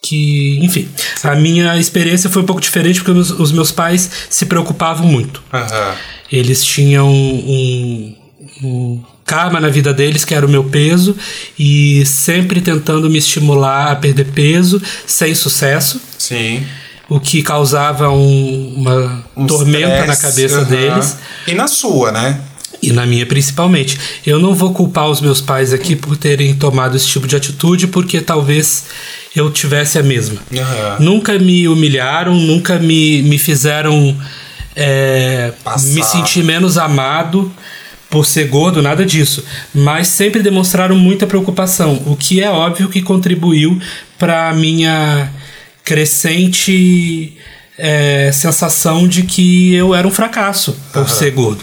Que, 0.00 0.60
enfim, 0.62 0.86
a 1.24 1.34
minha 1.34 1.76
experiência 1.76 2.30
foi 2.30 2.42
um 2.42 2.44
pouco 2.44 2.60
diferente 2.60 3.00
porque 3.02 3.18
os, 3.18 3.30
os 3.30 3.50
meus 3.50 3.72
pais 3.72 4.08
se 4.30 4.46
preocupavam 4.46 5.08
muito. 5.08 5.42
Aham. 5.52 5.94
Eles 6.30 6.62
tinham 6.62 7.10
um, 7.10 8.16
um 8.62 9.02
karma 9.24 9.58
na 9.58 9.68
vida 9.68 9.92
deles, 9.92 10.24
que 10.24 10.34
era 10.34 10.46
o 10.46 10.48
meu 10.48 10.62
peso, 10.62 11.16
e 11.58 12.04
sempre 12.06 12.60
tentando 12.60 13.10
me 13.10 13.18
estimular 13.18 13.90
a 13.90 13.96
perder 13.96 14.26
peso, 14.26 14.80
sem 15.06 15.34
sucesso, 15.34 16.00
Sim. 16.16 16.64
O 17.14 17.20
que 17.20 17.42
causava 17.42 18.10
um- 18.10 18.74
uma 18.76 19.24
Um 19.36 19.46
tormenta 19.46 20.06
na 20.06 20.12
stress, 20.14 20.20
cabeça 20.22 20.56
aham. 20.60 20.64
deles. 20.64 21.16
E 21.46 21.54
na 21.54 21.66
sua, 21.68 22.10
né? 22.10 22.40
E 22.82 22.92
na 22.92 23.06
minha 23.06 23.24
principalmente. 23.24 23.98
Eu 24.26 24.38
não 24.38 24.54
vou 24.54 24.72
culpar 24.74 25.08
os 25.08 25.20
meus 25.20 25.40
pais 25.40 25.72
aqui 25.72 25.96
por 25.96 26.16
terem 26.16 26.54
tomado 26.54 26.96
esse 26.96 27.06
tipo 27.06 27.26
de 27.26 27.34
atitude, 27.36 27.86
porque 27.86 28.20
talvez 28.20 28.84
eu 29.34 29.50
tivesse 29.50 29.98
a 29.98 30.02
mesma. 30.02 30.38
Aham. 30.52 30.96
Nunca 31.00 31.38
me 31.38 31.66
humilharam, 31.68 32.34
nunca 32.34 32.78
me, 32.78 33.22
me 33.22 33.38
fizeram 33.38 34.16
é, 34.76 35.52
me 35.94 36.02
sentir 36.02 36.42
menos 36.42 36.76
amado 36.76 37.50
por 38.10 38.26
ser 38.26 38.48
gordo, 38.48 38.82
nada 38.82 39.04
disso. 39.04 39.44
Mas 39.74 40.08
sempre 40.08 40.42
demonstraram 40.42 40.96
muita 40.96 41.26
preocupação, 41.26 42.02
o 42.06 42.16
que 42.16 42.42
é 42.42 42.50
óbvio 42.50 42.88
que 42.88 43.00
contribuiu 43.02 43.78
para 44.18 44.52
minha 44.54 45.30
crescente 45.84 47.36
é, 47.78 48.30
sensação 48.32 49.06
de 49.06 49.22
que 49.22 49.74
eu 49.74 49.94
era 49.94 50.06
um 50.06 50.10
fracasso 50.10 50.76
por 50.92 51.02
uhum. 51.02 51.08
ser 51.08 51.30
gordo. 51.32 51.62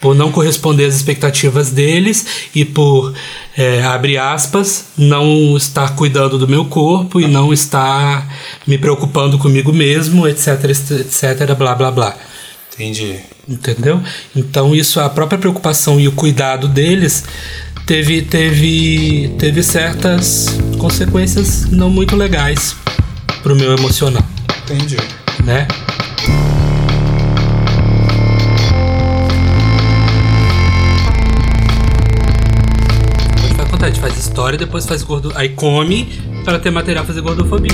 Por 0.00 0.14
não 0.14 0.30
corresponder 0.30 0.84
às 0.84 0.94
expectativas 0.94 1.70
deles 1.70 2.48
e 2.54 2.64
por, 2.64 3.14
é, 3.56 3.82
abre 3.82 4.18
aspas, 4.18 4.86
não 4.96 5.56
estar 5.56 5.96
cuidando 5.96 6.38
do 6.38 6.46
meu 6.46 6.66
corpo 6.66 7.18
e 7.18 7.26
não 7.26 7.52
estar 7.52 8.28
me 8.66 8.76
preocupando 8.76 9.38
comigo 9.38 9.72
mesmo, 9.72 10.28
etc, 10.28 10.64
etc, 10.64 11.54
blá 11.56 11.74
blá 11.74 11.90
blá. 11.90 12.16
Entendi. 12.74 13.16
Entendeu? 13.48 14.02
Então 14.34 14.74
isso, 14.74 15.00
a 15.00 15.08
própria 15.08 15.38
preocupação 15.38 15.98
e 15.98 16.06
o 16.06 16.12
cuidado 16.12 16.68
deles 16.68 17.24
teve, 17.86 18.20
teve, 18.20 19.34
teve 19.38 19.62
certas 19.62 20.46
consequências 20.78 21.64
não 21.70 21.88
muito 21.88 22.14
legais 22.14 22.76
pro 23.46 23.54
meu 23.54 23.72
emocional. 23.76 24.24
Entendi. 24.64 24.96
Né? 25.44 25.68
A 33.80 33.88
gente 33.88 34.00
faz 34.00 34.18
história, 34.18 34.58
depois 34.58 34.84
faz 34.84 35.04
gordo. 35.04 35.30
Aí 35.36 35.50
come 35.50 36.08
para 36.44 36.58
ter 36.58 36.72
material 36.72 37.04
pra 37.04 37.14
fazer 37.14 37.20
gordofobia. 37.24 37.70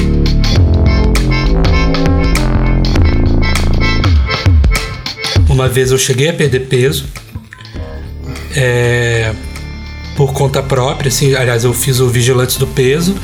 Uma 5.48 5.70
vez 5.70 5.90
eu 5.90 5.96
cheguei 5.96 6.28
a 6.28 6.34
perder 6.34 6.68
peso. 6.68 7.06
É, 8.54 9.32
por 10.18 10.34
conta 10.34 10.62
própria, 10.62 11.08
assim, 11.08 11.34
aliás, 11.34 11.64
eu 11.64 11.72
fiz 11.72 11.98
o 11.98 12.08
Vigilantes 12.10 12.58
do 12.58 12.66
Peso, 12.66 13.16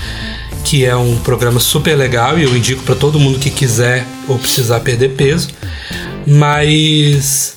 que 0.64 0.84
é 0.84 0.96
um 0.96 1.16
programa 1.18 1.60
super 1.60 1.96
legal 1.96 2.38
e 2.38 2.44
eu 2.44 2.56
indico 2.56 2.82
para 2.82 2.94
todo 2.94 3.18
mundo 3.18 3.38
que 3.38 3.50
quiser 3.50 4.06
ou 4.26 4.38
precisar 4.38 4.80
perder 4.80 5.10
peso. 5.10 5.48
Mas 6.26 7.56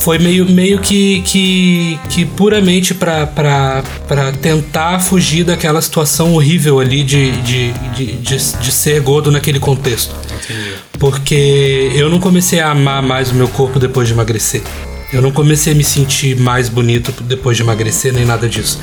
foi 0.00 0.18
meio, 0.18 0.48
meio 0.48 0.78
que, 0.78 1.20
que, 1.22 1.98
que 2.08 2.24
puramente 2.24 2.94
para 2.94 3.82
tentar 4.40 4.98
fugir 5.00 5.44
daquela 5.44 5.80
situação 5.80 6.34
horrível 6.34 6.80
ali 6.80 7.02
de, 7.02 7.32
de, 7.42 7.72
de, 7.72 8.12
de, 8.16 8.36
de 8.36 8.72
ser 8.72 9.00
gordo 9.02 9.30
naquele 9.30 9.60
contexto. 9.60 10.14
Entendi. 10.24 10.74
Porque 10.98 11.92
eu 11.94 12.08
não 12.08 12.18
comecei 12.18 12.60
a 12.60 12.70
amar 12.70 13.02
mais 13.02 13.30
o 13.30 13.34
meu 13.34 13.48
corpo 13.48 13.78
depois 13.78 14.08
de 14.08 14.14
emagrecer. 14.14 14.62
Eu 15.12 15.20
não 15.20 15.32
comecei 15.32 15.72
a 15.72 15.76
me 15.76 15.84
sentir 15.84 16.36
mais 16.36 16.68
bonito 16.68 17.12
depois 17.22 17.56
de 17.56 17.62
emagrecer, 17.62 18.12
nem 18.12 18.24
nada 18.24 18.48
disso. 18.48 18.78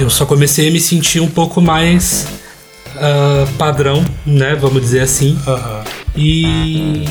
Eu 0.00 0.08
só 0.08 0.24
comecei 0.24 0.68
a 0.68 0.70
me 0.72 0.80
sentir 0.80 1.20
um 1.20 1.28
pouco 1.28 1.60
mais 1.60 2.26
uh, 2.96 3.46
padrão, 3.58 4.02
né? 4.24 4.54
Vamos 4.54 4.80
dizer 4.80 5.00
assim. 5.00 5.38
E 6.16 7.04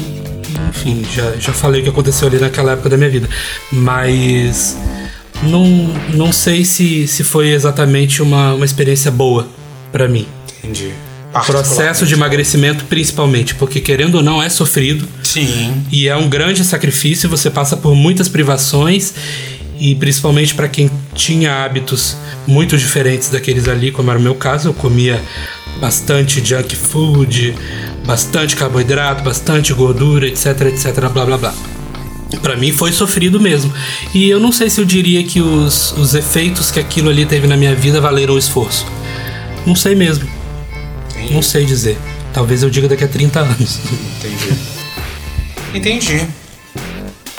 enfim, 0.70 1.06
já, 1.14 1.36
já 1.38 1.54
falei 1.54 1.82
o 1.82 1.84
que 1.84 1.90
aconteceu 1.90 2.28
ali 2.28 2.40
naquela 2.40 2.72
época 2.72 2.90
da 2.90 2.98
minha 2.98 3.10
vida. 3.10 3.30
Mas 3.72 4.76
não, 5.44 5.66
não 6.16 6.34
sei 6.34 6.66
se, 6.66 7.08
se 7.08 7.24
foi 7.24 7.50
exatamente 7.50 8.24
uma, 8.24 8.56
uma 8.56 8.66
experiência 8.66 9.12
boa 9.12 9.48
para 9.92 10.08
mim. 10.08 10.28
Entendi. 10.58 10.92
Processo 11.46 12.08
de 12.08 12.16
emagrecimento, 12.16 12.86
principalmente, 12.86 13.54
porque 13.54 13.80
querendo 13.80 14.16
ou 14.16 14.24
não 14.24 14.42
é 14.42 14.50
sofrido. 14.50 15.08
Sim. 15.22 15.86
E 15.92 16.08
é 16.08 16.16
um 16.16 16.28
grande 16.28 16.66
sacrifício, 16.66 17.30
você 17.30 17.52
passa 17.52 17.78
por 17.78 17.94
muitas 17.94 18.28
privações 18.28 19.14
e 19.80 19.96
principalmente 19.96 20.54
para 20.54 20.68
quem 20.68 20.92
tinha 21.16 21.64
hábitos 21.64 22.18
muito 22.46 22.78
diferentes 22.78 23.30
daqueles 23.30 23.68
ali, 23.68 23.92
como 23.92 24.10
era 24.10 24.20
o 24.20 24.22
meu 24.22 24.36
caso, 24.36 24.70
eu 24.70 24.74
comia 24.74 25.24
bastante 25.80 26.44
junk 26.46 26.76
food, 26.76 27.56
bastante 28.06 28.56
carboidrato, 28.56 29.24
bastante 29.24 29.74
gordura, 29.74 30.28
etc, 30.28 30.62
etc, 30.62 31.10
blá 31.12 31.26
blá 31.26 31.38
blá. 31.38 31.54
Para 32.42 32.56
mim 32.56 32.72
foi 32.72 32.92
sofrido 32.92 33.40
mesmo. 33.40 33.74
E 34.14 34.30
eu 34.30 34.40
não 34.40 34.52
sei 34.52 34.70
se 34.70 34.80
eu 34.80 34.86
diria 34.86 35.24
que 35.24 35.42
os, 35.42 35.94
os 35.94 36.14
efeitos 36.14 36.70
que 36.70 36.80
aquilo 36.80 37.10
ali 37.10 37.26
teve 37.26 37.48
na 37.48 37.58
minha 37.58 37.74
vida 37.74 38.00
valeram 38.00 38.36
o 38.36 38.38
esforço. 38.38 38.86
Não 39.66 39.76
sei 39.76 39.96
mesmo. 39.96 40.30
Entendi. 41.12 41.34
Não 41.34 41.42
sei 41.42 41.66
dizer. 41.66 41.98
Talvez 42.34 42.62
eu 42.62 42.70
diga 42.70 42.88
daqui 42.88 43.04
a 43.04 43.08
30 43.08 43.40
anos. 43.40 43.80
Entendi. 44.20 44.60
Entendi. 45.74 46.28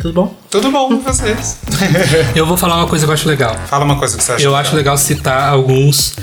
Tudo 0.01 0.15
bom? 0.15 0.35
Tudo 0.51 0.71
bom 0.71 0.89
com 0.89 1.01
vocês. 1.01 1.59
eu 2.35 2.47
vou 2.47 2.57
falar 2.57 2.77
uma 2.77 2.87
coisa 2.87 3.05
que 3.05 3.11
eu 3.11 3.15
acho 3.15 3.29
legal. 3.29 3.55
Fala 3.69 3.85
uma 3.85 3.97
coisa 3.97 4.17
que 4.17 4.23
você 4.23 4.33
acha 4.33 4.43
Eu 4.43 4.51
legal. 4.51 4.61
acho 4.63 4.77
legal 4.77 4.97
citar 4.97 5.51
alguns 5.51 6.17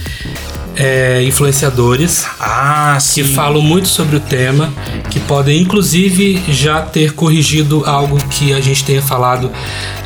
é, 0.76 1.22
influenciadores 1.24 2.26
ah, 2.40 2.98
que 3.14 3.24
falam 3.24 3.62
muito 3.62 3.88
sobre 3.88 4.16
o 4.16 4.20
tema, 4.20 4.74
que 5.12 5.20
podem 5.20 5.62
inclusive 5.62 6.44
já 6.50 6.82
ter 6.82 7.14
corrigido 7.14 7.84
algo 7.86 8.18
que 8.30 8.54
a 8.54 8.62
gente 8.62 8.84
tenha 8.84 9.02
falado 9.02 9.52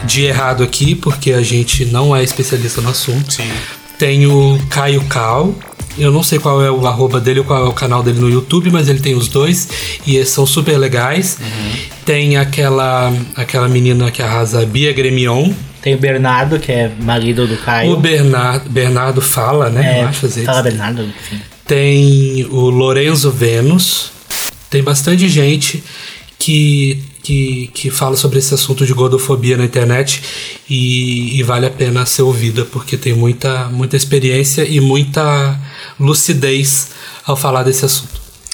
de 0.03 0.23
errado 0.23 0.63
aqui, 0.63 0.93
porque 0.93 1.31
a 1.31 1.41
gente 1.41 1.85
não 1.85 2.15
é 2.15 2.23
especialista 2.23 2.81
no 2.81 2.89
assunto. 2.89 3.33
Sim. 3.33 3.49
Tem 3.97 4.25
o 4.25 4.59
Caio 4.69 5.05
Cal, 5.05 5.53
eu 5.97 6.11
não 6.11 6.23
sei 6.23 6.39
qual 6.39 6.61
é 6.63 6.71
o 6.71 6.87
arroba 6.87 7.19
dele 7.19 7.39
ou 7.39 7.45
qual 7.45 7.65
é 7.65 7.69
o 7.69 7.73
canal 7.73 8.01
dele 8.01 8.19
no 8.19 8.29
YouTube, 8.29 8.71
mas 8.71 8.87
ele 8.89 8.99
tem 8.99 9.15
os 9.15 9.27
dois 9.27 9.67
e 10.05 10.15
eles 10.15 10.29
são 10.29 10.45
super 10.45 10.77
legais. 10.77 11.37
Uhum. 11.39 11.71
Tem 12.05 12.37
aquela 12.37 13.13
aquela 13.35 13.67
menina 13.67 14.09
que 14.11 14.21
arrasa 14.21 14.65
Bia 14.65 14.91
Gremion, 14.91 15.53
tem 15.81 15.95
o 15.95 15.97
Bernardo, 15.97 16.59
que 16.59 16.71
é 16.71 16.91
marido 17.01 17.47
do 17.47 17.57
Caio. 17.57 17.91
O 17.91 17.97
Bernardo, 17.97 18.69
Bernardo 18.69 19.19
fala, 19.19 19.69
né? 19.69 19.99
É, 19.99 20.03
Eu 20.03 20.07
acho, 20.07 20.29
fala 20.29 20.61
Bernardo, 20.61 21.01
enfim. 21.01 21.41
Tem 21.65 22.45
o 22.51 22.69
Lorenzo 22.69 23.31
Vênus. 23.31 24.11
Tem 24.69 24.83
bastante 24.83 25.27
gente 25.27 25.83
que, 26.37 27.03
que, 27.23 27.71
que 27.73 27.89
fala 27.89 28.15
sobre 28.15 28.37
esse 28.39 28.53
assunto 28.53 28.85
de 28.85 28.93
gordofobia 28.93 29.57
na 29.57 29.65
internet 29.65 30.21
e, 30.69 31.37
e 31.39 31.43
vale 31.43 31.65
a 31.65 31.69
pena 31.69 32.05
ser 32.05 32.21
ouvida, 32.21 32.63
porque 32.65 32.95
tem 32.95 33.13
muita, 33.13 33.67
muita 33.69 33.97
experiência 33.97 34.63
e 34.63 34.79
muita 34.79 35.59
lucidez 35.99 36.91
ao 37.25 37.35
falar 37.35 37.63
desse 37.63 37.85
assunto. 37.85 38.10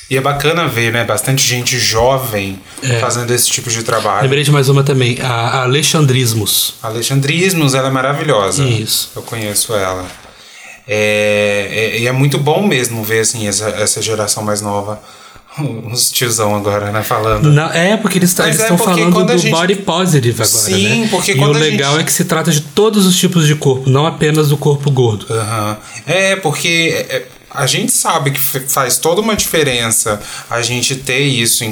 E 0.09 0.15
é 0.15 0.21
bacana 0.21 0.67
ver, 0.67 0.91
né? 0.91 1.03
Bastante 1.03 1.45
gente 1.45 1.77
jovem 1.77 2.59
é. 2.81 2.99
fazendo 2.99 3.31
esse 3.31 3.49
tipo 3.49 3.69
de 3.69 3.83
trabalho. 3.83 4.23
Lembrei 4.23 4.43
de 4.43 4.51
mais 4.51 4.69
uma 4.69 4.83
também, 4.83 5.17
a 5.21 5.63
Alexandrismos. 5.63 6.75
Alexandrismos, 6.81 7.73
ela 7.73 7.89
é 7.89 7.91
maravilhosa. 7.91 8.63
Isso. 8.63 9.11
Eu 9.15 9.21
conheço 9.21 9.73
ela. 9.75 10.05
É, 10.87 11.67
é, 11.69 11.99
e 11.99 12.07
é 12.07 12.11
muito 12.13 12.37
bom 12.37 12.65
mesmo 12.65 13.03
ver 13.03 13.19
assim, 13.19 13.45
essa, 13.45 13.67
essa 13.71 14.01
geração 14.01 14.41
mais 14.41 14.61
nova 14.61 15.01
uns 15.59 16.11
tiozão 16.11 16.55
agora, 16.55 16.91
né, 16.91 17.03
falando. 17.03 17.51
Não, 17.51 17.69
é, 17.71 17.97
porque 17.97 18.17
eles 18.17 18.37
é 18.39 18.49
estão 18.49 18.77
falando 18.77 19.25
do 19.25 19.37
gente... 19.37 19.51
body 19.51 19.75
positive 19.75 20.41
agora, 20.41 20.47
Sim, 20.47 21.01
né? 21.01 21.07
porque 21.11 21.31
e 21.31 21.35
quando 21.35 21.55
o 21.55 21.59
legal 21.59 21.93
gente... 21.93 22.01
é 22.01 22.03
que 22.05 22.13
se 22.13 22.25
trata 22.25 22.51
de 22.51 22.61
todos 22.61 23.05
os 23.05 23.17
tipos 23.17 23.45
de 23.45 23.55
corpo, 23.55 23.89
não 23.89 24.05
apenas 24.05 24.49
do 24.49 24.57
corpo 24.57 24.89
gordo. 24.91 25.25
Uhum. 25.29 25.75
É, 26.05 26.35
porque 26.37 27.05
é, 27.09 27.25
a 27.57 27.65
gente 27.65 27.91
sabe 27.91 28.29
que 28.29 28.39
faz 28.39 28.99
toda 28.99 29.19
uma 29.19 29.35
diferença 29.35 30.21
a 30.47 30.61
gente 30.61 30.95
ter 30.95 31.21
isso 31.23 31.63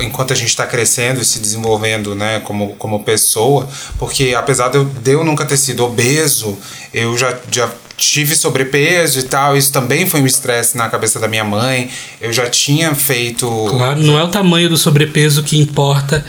enquanto 0.00 0.32
a 0.32 0.36
gente 0.36 0.48
está 0.48 0.66
crescendo 0.66 1.20
e 1.20 1.24
se 1.24 1.38
desenvolvendo 1.38 2.14
né, 2.14 2.40
como, 2.40 2.74
como 2.76 3.04
pessoa, 3.04 3.68
porque 3.98 4.34
apesar 4.34 4.68
de 4.68 4.78
eu, 4.78 4.84
de 4.86 5.10
eu 5.10 5.22
nunca 5.22 5.44
ter 5.44 5.58
sido 5.58 5.84
obeso, 5.84 6.58
eu 6.94 7.16
já, 7.18 7.36
já 7.50 7.70
tive 7.94 8.34
sobrepeso 8.34 9.18
e 9.18 9.24
tal, 9.24 9.54
isso 9.54 9.70
também 9.70 10.06
foi 10.06 10.22
um 10.22 10.26
estresse 10.26 10.78
na 10.78 10.88
cabeça 10.88 11.20
da 11.20 11.28
minha 11.28 11.44
mãe. 11.44 11.90
Eu 12.20 12.32
já 12.32 12.48
tinha 12.48 12.94
feito. 12.94 13.46
Claro, 13.68 14.00
não 14.00 14.18
é 14.18 14.24
o 14.24 14.28
tamanho 14.28 14.68
do 14.68 14.78
sobrepeso 14.78 15.42
que 15.42 15.58
importa 15.58 16.24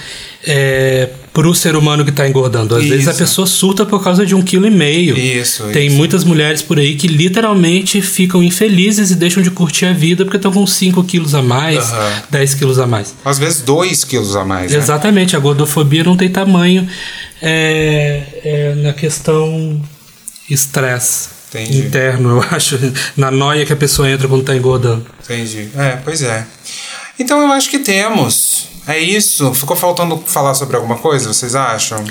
é, 0.45 1.09
pro 1.35 1.53
ser 1.53 1.75
humano 1.75 2.05
que 2.05 2.11
está 2.11 2.25
engordando. 2.25 2.77
Às 2.77 2.83
isso. 2.83 2.93
vezes 2.93 3.07
a 3.09 3.13
pessoa 3.13 3.45
surta 3.45 3.85
por 3.85 4.01
causa 4.01 4.25
de 4.25 4.33
um 4.33 4.41
quilo 4.41 4.65
e 4.65 4.69
meio. 4.69 5.17
Isso. 5.17 5.65
Tem 5.65 5.87
isso. 5.87 5.97
muitas 5.97 6.23
mulheres 6.23 6.61
por 6.61 6.79
aí 6.79 6.95
que 6.95 7.07
literalmente 7.07 8.01
ficam 8.01 8.41
infelizes 8.41 9.11
e 9.11 9.15
deixam 9.15 9.43
de 9.43 9.51
curtir 9.51 9.85
a 9.85 9.91
vida 9.91 10.23
porque 10.23 10.37
estão 10.37 10.51
com 10.53 10.65
5 10.65 11.03
quilos 11.03 11.35
a 11.35 11.41
mais, 11.41 11.91
uhum. 11.91 12.21
10 12.31 12.53
quilos 12.53 12.79
a 12.79 12.87
mais. 12.87 13.13
Às 13.25 13.37
vezes 13.37 13.61
2 13.63 14.05
quilos 14.05 14.33
a 14.33 14.45
mais. 14.45 14.71
Né? 14.71 14.77
Exatamente, 14.77 15.33
né? 15.33 15.37
a 15.37 15.41
gordofobia 15.41 16.05
não 16.05 16.15
tem 16.15 16.29
tamanho 16.29 16.87
é, 17.41 18.23
é, 18.41 18.75
na 18.75 18.93
questão 18.93 19.81
estresse. 20.49 21.27
interno, 21.69 22.29
eu 22.29 22.45
acho, 22.49 22.79
na 23.17 23.29
noia 23.29 23.65
que 23.65 23.73
a 23.73 23.77
pessoa 23.77 24.09
entra 24.09 24.29
quando 24.29 24.41
está 24.41 24.55
engordando. 24.55 25.05
Entendi. 25.21 25.67
É, 25.75 25.97
pois 26.01 26.21
é. 26.21 26.47
Então 27.17 27.41
eu 27.41 27.51
acho 27.51 27.69
que 27.69 27.79
temos. 27.79 28.67
É 28.87 28.99
isso? 28.99 29.51
Ficou 29.53 29.75
faltando 29.75 30.21
falar 30.25 30.53
sobre 30.53 30.75
alguma 30.75 30.97
coisa, 30.97 31.33
vocês 31.33 31.55
acham? 31.55 32.03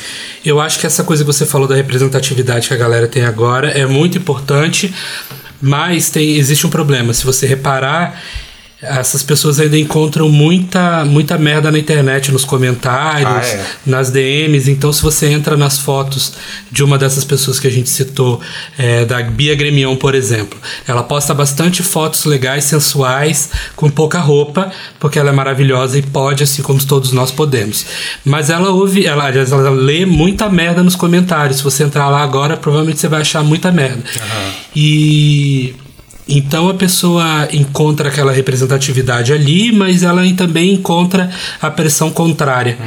Eu 0.44 0.60
acho 0.60 0.80
que 0.80 0.86
essa 0.86 1.04
coisa 1.04 1.22
que 1.22 1.26
você 1.26 1.46
falou 1.46 1.68
da 1.68 1.76
representatividade 1.76 2.66
que 2.66 2.74
a 2.74 2.76
galera 2.76 3.06
tem 3.06 3.24
agora 3.24 3.70
é 3.70 3.86
muito 3.86 4.18
importante, 4.18 4.92
mas 5.62 6.10
tem, 6.10 6.36
existe 6.36 6.66
um 6.66 6.70
problema. 6.70 7.14
Se 7.14 7.24
você 7.24 7.46
reparar, 7.46 8.20
essas 8.84 9.22
pessoas 9.22 9.58
ainda 9.58 9.78
encontram 9.78 10.28
muita, 10.28 11.04
muita 11.04 11.38
merda 11.38 11.70
na 11.70 11.78
internet, 11.78 12.30
nos 12.30 12.44
comentários, 12.44 13.28
Ah, 13.28 13.44
é? 13.46 13.64
nas 13.86 14.10
DMs. 14.10 14.70
Então, 14.70 14.92
se 14.92 15.02
você 15.02 15.26
entra 15.28 15.56
nas 15.56 15.78
fotos 15.78 16.34
de 16.70 16.82
uma 16.84 16.98
dessas 16.98 17.24
pessoas 17.24 17.58
que 17.58 17.66
a 17.66 17.70
gente 17.70 17.88
citou, 17.88 18.40
é, 18.78 19.04
da 19.04 19.22
Bia 19.22 19.54
Gremion, 19.54 19.96
por 19.96 20.14
exemplo, 20.14 20.58
ela 20.86 21.02
posta 21.02 21.32
bastante 21.32 21.82
fotos 21.82 22.24
legais, 22.24 22.64
sensuais, 22.64 23.50
com 23.74 23.88
pouca 23.90 24.18
roupa, 24.20 24.70
porque 25.00 25.18
ela 25.18 25.30
é 25.30 25.32
maravilhosa 25.32 25.98
e 25.98 26.02
pode, 26.02 26.42
assim 26.42 26.62
como 26.62 26.82
todos 26.84 27.12
nós 27.12 27.30
podemos. 27.30 27.86
Mas 28.24 28.50
ela 28.50 28.70
ouve, 28.70 29.06
ela, 29.06 29.28
ela 29.28 29.70
lê 29.70 30.04
muita 30.04 30.48
merda 30.48 30.82
nos 30.82 30.94
comentários. 30.96 31.58
Se 31.58 31.64
você 31.64 31.84
entrar 31.84 32.08
lá 32.08 32.22
agora, 32.22 32.56
provavelmente 32.56 33.00
você 33.00 33.08
vai 33.08 33.20
achar 33.22 33.42
muita 33.42 33.72
merda. 33.72 34.02
E. 34.74 35.74
Então 36.26 36.68
a 36.68 36.74
pessoa 36.74 37.48
encontra 37.52 38.08
aquela 38.08 38.32
representatividade 38.32 39.32
ali, 39.32 39.70
mas 39.70 40.02
ela 40.02 40.22
também 40.34 40.72
encontra 40.72 41.30
a 41.60 41.70
pressão 41.70 42.10
contrária 42.10 42.78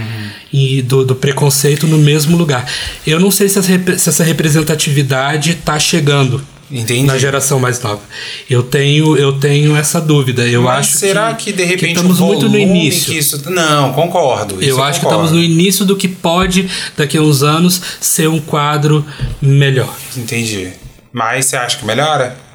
e 0.51 0.81
do, 0.81 1.05
do 1.05 1.15
preconceito 1.15 1.85
no 1.87 1.97
mesmo 1.99 2.35
lugar. 2.35 2.65
Eu 3.05 3.19
não 3.19 3.29
sei 3.29 3.47
se 3.47 3.59
essa, 3.59 3.97
se 3.97 4.09
essa 4.09 4.23
representatividade 4.23 5.51
está 5.51 5.77
chegando 5.77 6.41
Entendi. 6.71 7.03
na 7.05 7.17
geração 7.17 7.59
mais 7.59 7.81
nova. 7.81 8.01
Eu 8.49 8.63
tenho, 8.63 9.15
eu 9.15 9.33
tenho 9.33 9.75
essa 9.75 10.01
dúvida. 10.01 10.45
Eu 10.45 10.63
Mas 10.63 10.87
acho 10.87 10.97
será 10.97 11.33
que, 11.33 11.45
que, 11.45 11.53
de 11.53 11.63
repente 11.63 11.95
estamos 11.95 12.19
o 12.19 12.25
muito 12.25 12.49
no 12.49 12.57
início. 12.57 13.11
que 13.13 13.19
isso 13.19 13.49
Não, 13.51 13.93
concordo. 13.93 14.55
isso 14.61 14.71
Eu 14.71 14.83
acho 14.83 14.99
que 14.99 15.05
concordo. 15.05 15.25
estamos 15.25 15.31
no 15.31 15.53
início 15.53 15.85
do 15.85 15.95
que 15.95 16.07
pode, 16.07 16.67
daqui 16.97 17.17
a 17.17 17.21
uns 17.21 17.43
anos, 17.43 17.79
ser 18.01 18.27
um 18.27 18.39
quadro 18.39 19.05
melhor. 19.41 19.93
Entendi. 20.15 20.69
Mas 21.13 21.45
você 21.45 21.55
acha 21.55 21.77
que 21.77 21.85
melhora? 21.85 22.46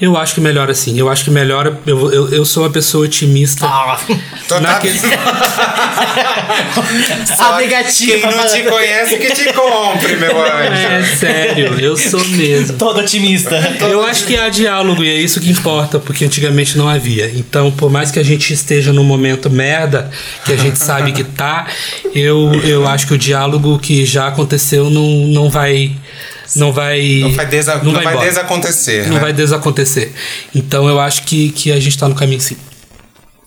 Eu 0.00 0.16
acho 0.16 0.34
que 0.34 0.40
melhora 0.40 0.74
sim. 0.74 0.98
Eu 0.98 1.08
acho 1.08 1.24
que 1.24 1.30
melhora. 1.30 1.78
Eu, 1.86 2.12
eu, 2.12 2.28
eu 2.32 2.44
sou 2.44 2.64
uma 2.64 2.70
pessoa 2.70 3.04
otimista. 3.04 3.64
Ah, 3.64 3.96
Tô- 4.48 4.58
Naquele- 4.60 4.98
Só 7.36 7.54
a 7.54 7.58
negativa. 7.60 8.28
Quem 8.28 8.36
não 8.36 8.46
te 8.46 8.62
conhece 8.62 9.16
que 9.18 9.32
te 9.34 9.52
compre, 9.52 10.16
meu 10.16 10.36
anjo. 10.42 10.86
É 10.86 11.02
sério, 11.16 11.78
eu 11.80 11.96
sou 11.96 12.22
mesmo. 12.24 12.76
Todo 12.76 13.00
otimista. 13.00 13.56
Eu 13.82 14.02
acho 14.04 14.24
que 14.26 14.36
há 14.36 14.48
diálogo 14.48 15.02
e 15.04 15.08
é 15.08 15.14
isso 15.20 15.40
que 15.40 15.50
importa, 15.50 15.98
porque 15.98 16.24
antigamente 16.24 16.76
não 16.76 16.88
havia. 16.88 17.30
Então, 17.34 17.70
por 17.70 17.90
mais 17.90 18.10
que 18.10 18.18
a 18.18 18.22
gente 18.24 18.52
esteja 18.52 18.92
num 18.92 19.04
momento 19.04 19.48
merda, 19.48 20.10
que 20.44 20.52
a 20.52 20.56
gente 20.56 20.78
sabe 20.78 21.12
que 21.12 21.22
tá, 21.24 21.66
eu, 22.14 22.52
eu 22.64 22.86
acho 22.88 23.06
que 23.06 23.14
o 23.14 23.18
diálogo 23.18 23.78
que 23.78 24.04
já 24.04 24.26
aconteceu 24.28 24.90
não, 24.90 25.08
não 25.28 25.48
vai. 25.50 25.92
Não 26.56 26.72
vai. 26.72 27.18
Não 27.20 27.32
vai, 27.32 27.46
desa 27.46 27.76
não 27.82 27.92
vai 27.92 28.04
embora. 28.04 28.28
desacontecer, 28.28 29.06
Não 29.06 29.14
né? 29.14 29.20
vai 29.20 29.32
desacontecer. 29.32 30.12
Então 30.54 30.88
eu 30.88 31.00
acho 31.00 31.22
que, 31.24 31.50
que 31.50 31.72
a 31.72 31.80
gente 31.80 31.96
tá 31.98 32.08
no 32.08 32.14
caminho 32.14 32.40
sim. 32.40 32.56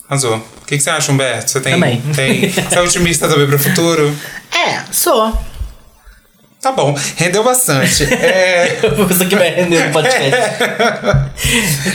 Arrasou. 0.09 0.37
O 0.37 0.65
que, 0.67 0.77
que 0.77 0.83
você 0.83 0.89
acha, 0.89 1.11
Humberto? 1.11 1.49
Você 1.51 1.61
tem, 1.61 1.73
Também. 1.73 2.01
tem. 2.15 2.49
Você 2.51 2.75
é 2.77 2.81
otimista 2.81 3.27
também 3.27 3.47
pro 3.47 3.57
futuro? 3.59 4.13
É, 4.51 4.81
sou. 4.91 5.37
Tá 6.67 6.73
bom, 6.73 6.93
rendeu 7.15 7.43
bastante. 7.45 8.03
É, 8.13 8.79
Você 9.07 9.25
que 9.25 9.35
vai 9.37 9.49
render 9.55 9.85
no 9.87 9.91
podcast. 9.93 10.37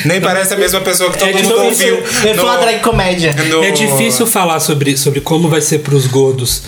nem 0.06 0.18
parece 0.20 0.54
a 0.54 0.56
mesma 0.56 0.80
pessoa 0.80 1.10
que 1.10 1.18
todo 1.18 1.28
É 1.28 1.32
de 1.32 1.42
mundo 1.42 1.50
novo 1.56 1.64
ouviu. 1.66 1.96
Eu 2.24 2.34
sou 2.34 2.44
uma 2.44 2.56
drag 2.56 2.80
comédia. 2.80 3.34
no- 3.34 3.62
É 3.62 3.70
difícil 3.70 4.26
falar 4.26 4.60
sobre, 4.60 4.96
sobre 4.96 5.20
como 5.20 5.48
vai 5.48 5.60
ser 5.60 5.80
para 5.80 5.94
os 5.94 6.06
gordos 6.06 6.62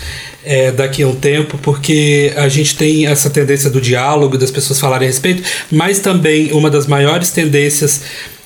é, 0.45 0.71
daqui 0.71 1.01
a 1.01 1.07
um 1.07 1.15
tempo, 1.15 1.57
porque 1.57 2.31
a 2.35 2.47
gente 2.47 2.75
tem 2.77 3.07
essa 3.07 3.29
tendência 3.31 3.71
do 3.71 3.81
diálogo, 3.81 4.37
das 4.37 4.51
pessoas 4.51 4.79
falarem 4.79 5.07
a 5.07 5.09
respeito, 5.11 5.41
mas 5.71 5.97
também 5.97 6.51
uma 6.53 6.69
das 6.69 6.85
maiores 6.85 7.31
tendências 7.31 8.01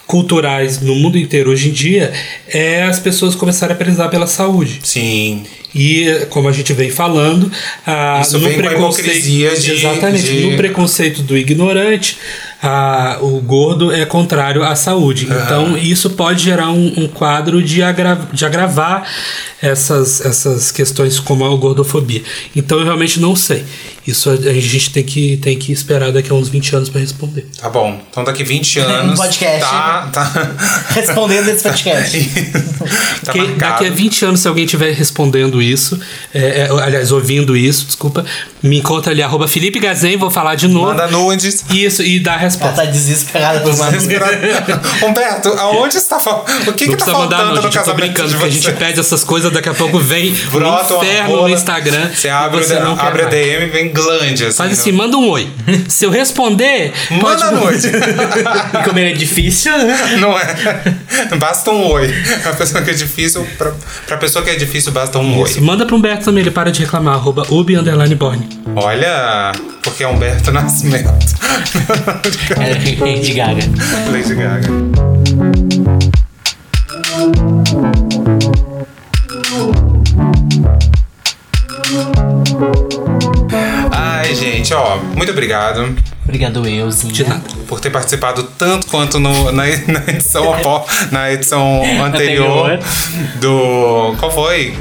culturais 0.08 0.80
no 0.82 0.96
mundo 0.96 1.18
inteiro 1.18 1.52
hoje 1.52 1.70
em 1.70 1.72
dia 1.74 2.12
é 2.48 2.82
as 2.84 2.98
pessoas 2.98 3.36
começarem 3.36 3.76
a 3.76 3.78
prezar 3.78 4.10
pela 4.10 4.26
saúde. 4.26 4.80
Sim. 4.84 5.44
E, 5.74 6.26
como 6.30 6.50
a 6.50 6.52
gente 6.52 6.74
vem 6.74 6.90
falando, 6.90 7.52
a, 7.86 8.20
Isso 8.22 8.38
a 8.38 8.40
hipocrisia 8.74 9.56
de- 9.56 9.72
exatamente, 9.72 10.24
de- 10.24 10.42
no 10.46 10.58
preconceito 10.58 11.22
do 11.22 11.38
ignorante, 11.38 12.18
a, 12.62 13.18
o 13.22 13.40
gordo 13.40 13.94
é 13.94 14.04
contrário 14.06 14.64
à 14.64 14.76
saúde. 14.76 15.26
Então, 15.26 15.78
isso 15.78 16.10
pode 16.12 16.44
gerar 16.44 16.70
um, 16.72 16.94
um 16.98 17.08
quadro 17.08 17.62
de, 17.62 17.84
agra, 17.84 18.20
de 18.34 18.46
agravar 18.46 19.08
essas, 19.62 20.22
essas 20.26 20.72
questões 20.72 21.20
como 21.20 21.46
a 21.46 21.56
gordofobia. 21.56 22.24
Então, 22.56 22.80
eu 22.80 22.86
realmente 22.86 23.20
não 23.20 23.36
sei. 23.36 23.66
Isso 24.10 24.30
a, 24.30 24.34
a 24.34 24.54
gente 24.54 24.92
tem 24.92 25.04
que, 25.04 25.38
tem 25.38 25.58
que 25.58 25.72
esperar 25.72 26.12
daqui 26.12 26.32
a 26.32 26.34
uns 26.36 26.50
20 26.50 26.76
anos 26.76 26.90
para 26.90 27.00
responder. 27.00 27.46
Tá 27.60 27.70
bom. 27.70 28.02
Então 28.10 28.24
daqui 28.24 28.44
20 28.44 28.80
anos. 28.82 29.20
podcast. 29.20 29.60
Tá, 29.62 30.10
tá. 30.12 30.52
Respondendo 30.96 31.48
esse 31.50 31.62
podcast. 31.62 32.20
tá 33.24 33.32
Porque 33.34 33.38
marcado. 33.40 33.58
daqui 33.60 33.86
a 33.86 33.92
20 33.92 34.26
anos, 34.26 34.40
se 34.40 34.48
alguém 34.48 34.66
estiver 34.66 34.94
respondendo 34.94 35.62
isso, 35.62 36.00
é, 36.34 36.62
é, 36.62 36.70
aliás, 36.82 37.12
ouvindo 37.12 37.56
isso, 37.56 37.86
desculpa, 37.86 38.26
me 38.64 38.80
encontra 38.80 39.12
ali, 39.12 39.22
arroba 39.22 39.48
Felipe 39.48 39.80
Gazen, 39.80 40.18
vou 40.18 40.32
falar 40.32 40.56
de 40.56 40.68
novo. 40.68 40.88
Manda 40.88 41.08
nudes. 41.08 41.64
Isso, 41.70 42.02
e 42.02 42.20
dá 42.20 42.32
a 42.32 42.34
Ela 42.36 42.44
resposta. 42.44 42.76
tá 42.78 42.86
desesperada 42.86 43.60
por 43.60 43.74
uma 43.74 43.90
Humberto, 45.08 45.50
aonde 45.50 45.98
está? 45.98 46.18
O 46.18 46.74
que, 46.74 46.88
não 46.88 46.96
que 46.96 47.06
tá 47.06 47.14
mandar, 47.14 47.38
faltando 47.38 47.56
não, 47.56 47.56
no 47.56 47.62
gente. 47.62 47.66
Eu 47.78 47.84
tô 47.84 47.92
casamento 47.92 47.96
brincando, 48.02 48.30
de 48.30 48.36
porque 48.36 48.48
a 48.48 48.52
gente 48.52 48.72
pede 48.74 49.00
essas 49.00 49.24
coisas, 49.24 49.49
daqui 49.52 49.70
a 49.70 49.74
pouco 49.74 50.00
vem 50.00 50.34
Brota 50.52 50.96
um 50.96 51.04
inferno 51.04 51.30
rola, 51.30 51.48
no 51.50 51.54
Instagram. 51.54 52.10
Você 52.14 52.30
abre, 52.30 52.64
você 52.64 52.80
não 52.80 52.96
o, 52.96 53.00
abre 53.00 53.24
a. 53.24 53.26
DM 53.26 53.66
e 53.66 53.70
vem 53.70 53.92
glande. 53.92 54.46
Assim, 54.46 54.58
Faz 54.58 54.72
né? 54.72 54.78
assim, 54.78 54.92
manda 54.92 55.18
um 55.18 55.30
oi. 55.30 55.50
Se 55.88 56.06
eu 56.06 56.10
responder, 56.10 56.94
pode... 57.20 57.44
Manda 57.44 57.52
noite. 57.52 57.90
E 58.80 58.84
como 58.84 59.00
ele 59.00 59.12
é 59.12 59.14
difícil, 59.14 59.78
né? 59.78 60.18
Não 60.20 60.38
é? 60.38 61.36
Basta 61.38 61.72
um 61.72 61.88
oi. 61.92 62.14
A 62.46 62.54
pessoa 62.54 62.82
que 62.84 62.92
é 62.92 62.94
difícil, 62.94 63.46
pra, 63.58 63.74
pra 64.06 64.18
pessoa 64.18 64.44
que 64.44 64.52
é 64.52 64.56
difícil, 64.56 64.92
basta 64.92 65.18
um 65.18 65.40
oi. 65.40 65.60
Manda 65.60 65.86
pro 65.86 65.96
Humberto 65.96 66.26
também, 66.26 66.42
ele 66.42 66.52
para 66.52 66.72
de 66.72 66.82
reclamar, 66.82 67.16
arroba 67.16 67.46
ubi 67.50 67.76
underline 67.76 68.16
borne. 68.16 68.48
Olha, 68.76 69.52
porque 69.84 70.04
é 70.04 70.08
Humberto 70.08 70.52
Nascimento. 70.52 71.10
É 72.60 73.04
Lady 73.04 73.34
Gaga. 73.34 73.62
Lady 74.12 74.36
Gaga. 74.36 75.19
Ó, 84.80 84.98
muito 84.98 85.32
obrigado 85.32 85.96
Obrigado, 86.24 86.68
euzinho. 86.68 87.12
De 87.12 87.28
nada. 87.28 87.42
por 87.68 87.80
ter 87.80 87.90
participado 87.90 88.44
tanto 88.44 88.86
quanto 88.86 89.20
no, 89.20 89.52
na, 89.52 89.64
na 89.64 90.04
edição 90.08 90.54
apó, 90.54 90.86
na 91.12 91.32
edição 91.32 91.82
anterior 92.04 92.70
Anterior. 92.70 92.80
do. 93.42 94.16
Qual 94.20 94.32
foi? 94.32 94.78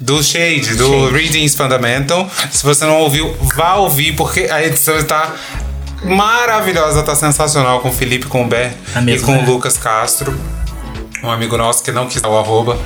Do 0.00 0.22
Shade, 0.24 0.74
do 0.74 1.08
Shade. 1.08 1.12
Readings 1.12 1.54
Fundamental. 1.54 2.28
Se 2.50 2.64
você 2.64 2.84
não 2.84 2.96
ouviu, 2.96 3.32
vá 3.54 3.74
ouvir, 3.74 4.16
porque 4.16 4.48
a 4.50 4.64
edição 4.64 4.96
está 4.96 5.34
maravilhosa, 6.02 7.02
tá 7.02 7.14
sensacional 7.14 7.80
com 7.80 7.90
o 7.90 7.92
Felipe, 7.92 8.26
com 8.26 8.42
o 8.42 8.48
A 8.52 9.00
e 9.08 9.20
com 9.20 9.32
né? 9.32 9.44
o 9.46 9.50
Lucas 9.52 9.76
Castro. 9.76 10.34
Um 11.22 11.30
amigo 11.30 11.56
nosso 11.56 11.82
que 11.82 11.92
não 11.92 12.06
quis 12.08 12.20
dar 12.22 12.28
o 12.30 12.38
arroba. 12.38 12.78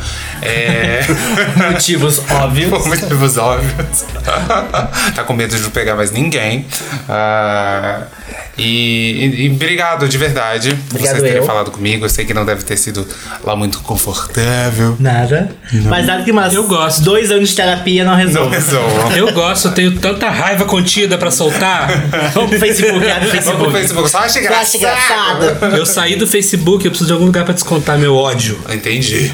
É. 0.43 1.01
Motivos 1.71 2.21
óbvios. 2.31 2.69
Por 2.71 2.87
motivos 2.89 3.37
óbvios. 3.39 4.05
tá 5.15 5.23
com 5.25 5.33
medo 5.35 5.55
de 5.55 5.63
não 5.63 5.71
pegar 5.71 5.95
mais 5.95 6.11
ninguém. 6.11 6.67
Ah, 7.09 8.03
e, 8.57 8.63
e- 8.65 9.47
e 9.47 9.51
obrigado 9.51 10.09
de 10.09 10.17
verdade 10.19 10.71
por 10.89 10.97
Obrigado 10.97 11.13
vocês 11.17 11.23
terem 11.23 11.39
eu. 11.39 11.45
falado 11.47 11.71
comigo. 11.71 12.05
Eu 12.05 12.09
sei 12.09 12.25
que 12.25 12.35
não 12.35 12.45
deve 12.45 12.63
ter 12.65 12.77
sido 12.77 13.07
lá 13.45 13.55
muito 13.57 13.79
confortável. 13.81 14.97
Nada. 14.99 15.51
Mas 15.85 16.07
nada 16.07 16.23
que 16.23 16.31
umas 16.31 16.53
Eu 16.55 16.65
gosto. 16.67 17.03
dois 17.03 17.31
anos 17.31 17.51
de 17.51 17.55
terapia 17.57 18.05
não 18.05 18.13
Não 18.13 18.19
resolve. 18.49 18.55
Eu 19.17 19.33
gosto, 19.33 19.69
eu 19.69 19.73
tenho 19.73 19.99
tanta 19.99 20.29
raiva 20.29 20.65
contida 20.65 21.17
pra 21.19 21.31
soltar. 21.31 21.89
Vamos 22.33 22.51
pro 22.51 22.59
Facebook, 22.59 23.11
abre 23.11 23.29
o 23.29 23.31
Vamos 23.43 23.45
pro 23.45 23.71
Facebook. 23.71 23.73
Facebook. 23.73 24.11
Só 24.11 24.19
acha 24.19 24.39
engraçado. 24.39 24.77
engraçado. 25.45 25.77
Eu 25.77 25.87
saí 25.87 26.17
do 26.17 26.27
Facebook, 26.27 26.85
eu 26.85 26.91
preciso 26.91 27.07
de 27.07 27.13
algum 27.13 27.27
lugar 27.27 27.45
pra 27.45 27.55
descontar 27.55 27.99
meu 27.99 28.15
ódio. 28.17 28.24
Entendi. 28.73 29.33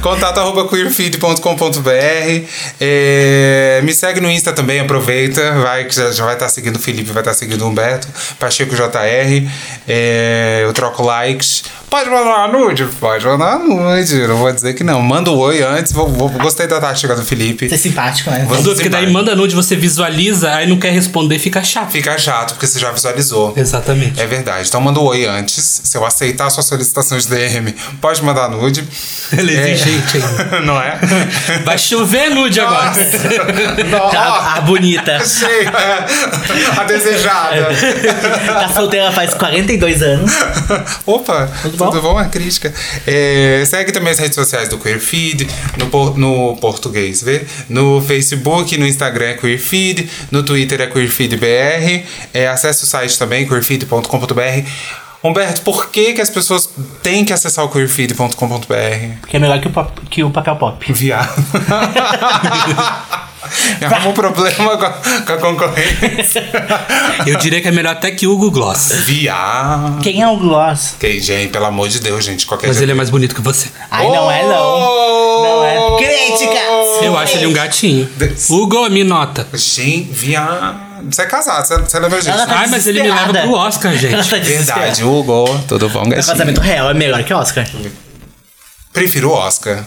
Contato 0.00 0.40
arroba 0.40 0.66
queerfeed.com.br 0.68 2.46
é, 2.80 3.80
Me 3.82 3.92
segue 3.92 4.20
no 4.20 4.30
Insta 4.30 4.52
também, 4.52 4.80
aproveita. 4.80 5.52
Vai, 5.60 5.84
que 5.84 5.94
já, 5.94 6.10
já 6.12 6.24
vai 6.24 6.34
estar 6.34 6.48
seguindo 6.48 6.76
o 6.76 6.78
Felipe, 6.78 7.10
vai 7.12 7.20
estar 7.20 7.34
seguindo 7.34 7.62
o 7.62 7.68
Humberto. 7.68 8.08
Pacheco 8.38 8.74
JR. 8.74 9.48
É, 9.86 10.62
eu 10.64 10.72
troco 10.72 11.02
likes. 11.02 11.64
Pode 11.90 12.10
mandar 12.10 12.48
uma 12.48 12.48
nude? 12.48 12.84
Pode 12.98 13.24
mandar 13.24 13.56
uma 13.58 13.94
nude. 13.94 14.26
Não 14.26 14.36
vou 14.36 14.52
dizer 14.52 14.74
que 14.74 14.82
não. 14.82 15.00
Manda 15.00 15.30
um 15.30 15.38
oi 15.38 15.62
antes. 15.62 15.92
Vou, 15.92 16.08
vou- 16.08 16.28
gostei 16.28 16.66
da 16.66 16.80
tática 16.80 17.14
do 17.14 17.24
Felipe. 17.24 17.68
Ser 17.68 17.78
simpático, 17.78 18.30
né? 18.30 18.44
Vou- 18.48 18.60
Porque 18.62 18.88
daí 18.88 19.08
manda 19.12 19.34
nude, 19.36 19.54
você 19.54 19.76
visualiza, 19.76 20.52
aí 20.52 20.66
não 20.66 20.76
quer 20.76 20.90
responder, 20.92 21.38
fica 21.38 21.62
chato. 21.62 21.92
Fica 21.92 22.18
chato, 22.18 22.54
porque 22.54 22.66
você 22.66 22.80
já 22.80 22.90
visualizou. 22.90 23.52
Exatamente. 23.56 24.20
É 24.20 24.26
verdade. 24.26 24.66
Então 24.68 24.80
manda 24.80 24.98
um 24.98 25.04
oi 25.04 25.24
antes. 25.24 25.82
Se 25.84 25.96
eu 25.96 26.04
aceitar 26.04 26.46
a 26.46 26.50
sua 26.50 26.64
solicitação 26.64 27.16
de 27.16 27.28
DM, 27.28 27.72
pode 28.00 28.22
mandar 28.24 28.48
nude. 28.48 28.86
Ele 29.36 29.54
é 29.56 29.70
exigente 29.70 30.16
ainda. 30.16 30.60
Não 30.66 30.80
é? 30.80 30.98
Vai 31.64 31.78
chover 31.78 32.30
nude 32.30 32.58
agora. 32.60 32.92
A, 34.18 34.56
a 34.58 34.60
bonita. 34.62 35.16
Achei. 35.22 35.60
é. 35.66 36.80
A 36.80 36.84
desejada. 36.84 37.68
Tá 38.46 38.68
solteira 38.74 39.12
faz 39.12 39.32
42 39.34 40.02
anos. 40.02 40.32
Opa, 41.06 41.48
Tudo 41.76 41.90
tudo 41.90 42.02
bom? 42.02 42.14
bom? 42.14 42.20
É 42.20 42.28
crítica. 42.28 42.72
É, 43.06 43.64
segue 43.66 43.92
também 43.92 44.12
as 44.12 44.18
redes 44.18 44.34
sociais 44.34 44.68
do 44.68 44.78
Queerfeed, 44.78 45.46
no, 45.78 45.86
por- 45.88 46.16
no 46.18 46.56
português, 46.56 47.22
vê? 47.22 47.44
No 47.68 48.00
Facebook, 48.00 48.76
no 48.76 48.86
Instagram 48.86 49.26
é 49.26 49.34
Queerfeed, 49.34 50.08
no 50.30 50.42
Twitter 50.42 50.80
é 50.80 50.86
QueerfeedBR. 50.86 52.04
É, 52.32 52.48
acesse 52.48 52.84
o 52.84 52.86
site 52.86 53.18
também, 53.18 53.46
queerfeed.com.br. 53.46 54.68
Humberto, 55.22 55.62
por 55.62 55.90
que, 55.90 56.12
que 56.12 56.20
as 56.20 56.28
pessoas 56.28 56.68
têm 57.02 57.24
que 57.24 57.32
acessar 57.32 57.64
o 57.64 57.68
queerfeed.com.br? 57.70 59.26
Que 59.26 59.36
é 59.36 59.40
melhor 59.40 59.58
que 59.60 59.68
o, 59.68 59.70
pop- 59.70 60.00
que 60.10 60.22
o 60.22 60.30
papel 60.30 60.56
pop. 60.56 60.92
Viado. 60.92 61.32
Arruma 63.80 64.10
um 64.10 64.12
problema 64.12 64.76
com 64.76 64.84
a, 64.84 64.90
com 64.90 65.32
a 65.32 65.36
concorrência. 65.38 66.42
Eu 67.26 67.36
diria 67.38 67.60
que 67.60 67.68
é 67.68 67.70
melhor 67.70 67.92
até 67.92 68.10
que 68.10 68.26
Hugo 68.26 68.50
Gloss. 68.50 68.92
Viado. 69.06 70.00
Quem 70.02 70.22
é 70.22 70.28
o 70.28 70.36
Gloss? 70.36 70.94
Que, 70.98 71.20
gente, 71.20 71.50
pelo 71.50 71.66
amor 71.66 71.88
de 71.88 72.00
Deus, 72.00 72.24
gente. 72.24 72.46
Qualquer 72.46 72.68
Mas 72.68 72.80
ele 72.80 72.92
é 72.92 72.94
mais 72.94 73.10
bonito 73.10 73.34
que 73.34 73.40
você. 73.40 73.68
Ai, 73.90 74.06
não 74.06 74.30
é 74.30 74.42
não. 74.42 75.42
Não 75.42 75.64
é. 75.64 75.96
Crítica! 75.98 76.60
Eu 77.02 77.16
acho 77.16 77.36
ele 77.36 77.46
um 77.46 77.52
gatinho. 77.52 78.08
Hugo, 78.48 78.88
me 78.88 79.04
nota. 79.04 79.46
Gente, 79.52 80.10
viado. 80.12 80.94
Você 81.10 81.22
é 81.22 81.26
casado, 81.26 81.66
você, 81.66 81.76
você 81.76 81.98
lembra 81.98 82.18
disso? 82.18 82.30
Ela 82.30 82.46
tá 82.46 82.60
Ai, 82.60 82.66
mas 82.68 82.86
ele 82.86 83.02
me 83.02 83.10
leva 83.10 83.32
pro 83.32 83.52
Oscar, 83.52 83.94
gente. 83.94 84.28
tá. 84.28 84.38
Verdade, 84.38 85.04
Hugo. 85.04 85.46
Tudo 85.68 85.88
bom, 85.90 86.04
gatinho? 86.04 86.26
casamento 86.26 86.60
real 86.60 86.90
é 86.90 86.94
melhor 86.94 87.22
que 87.22 87.34
Oscar. 87.34 87.68
Prefiro 88.92 89.30
o 89.30 89.32
Oscar. 89.32 89.84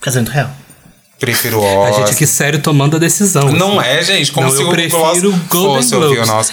Casamento 0.00 0.30
real. 0.30 0.50
Prefiro 1.18 1.60
o 1.60 1.84
A 1.84 1.90
gente 1.90 2.12
aqui 2.12 2.26
sério 2.26 2.60
tomando 2.60 2.96
a 2.96 2.98
decisão. 2.98 3.50
Não 3.50 3.82
é, 3.82 4.02
gente. 4.02 4.30
Como 4.30 4.46
Não, 4.46 4.54
se 4.54 4.62
eu 4.62 4.68
o 4.68 4.70
prefiro 4.70 5.40
Gloss 5.48 5.74
fosse 5.74 5.96
ouvir 5.96 6.20
o 6.20 6.26
nosso 6.26 6.52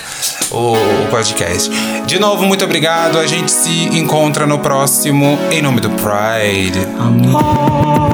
o, 0.52 0.74
o 0.74 1.08
podcast. 1.12 1.70
De 2.08 2.18
novo, 2.18 2.46
muito 2.46 2.66
obrigado. 2.66 3.20
A 3.20 3.28
gente 3.28 3.52
se 3.52 3.90
encontra 3.98 4.48
no 4.48 4.58
próximo 4.60 5.38
Em 5.52 5.62
Nome 5.62 5.82
do 5.82 5.90
Pride. 5.92 6.80
Beijo. 6.86 8.05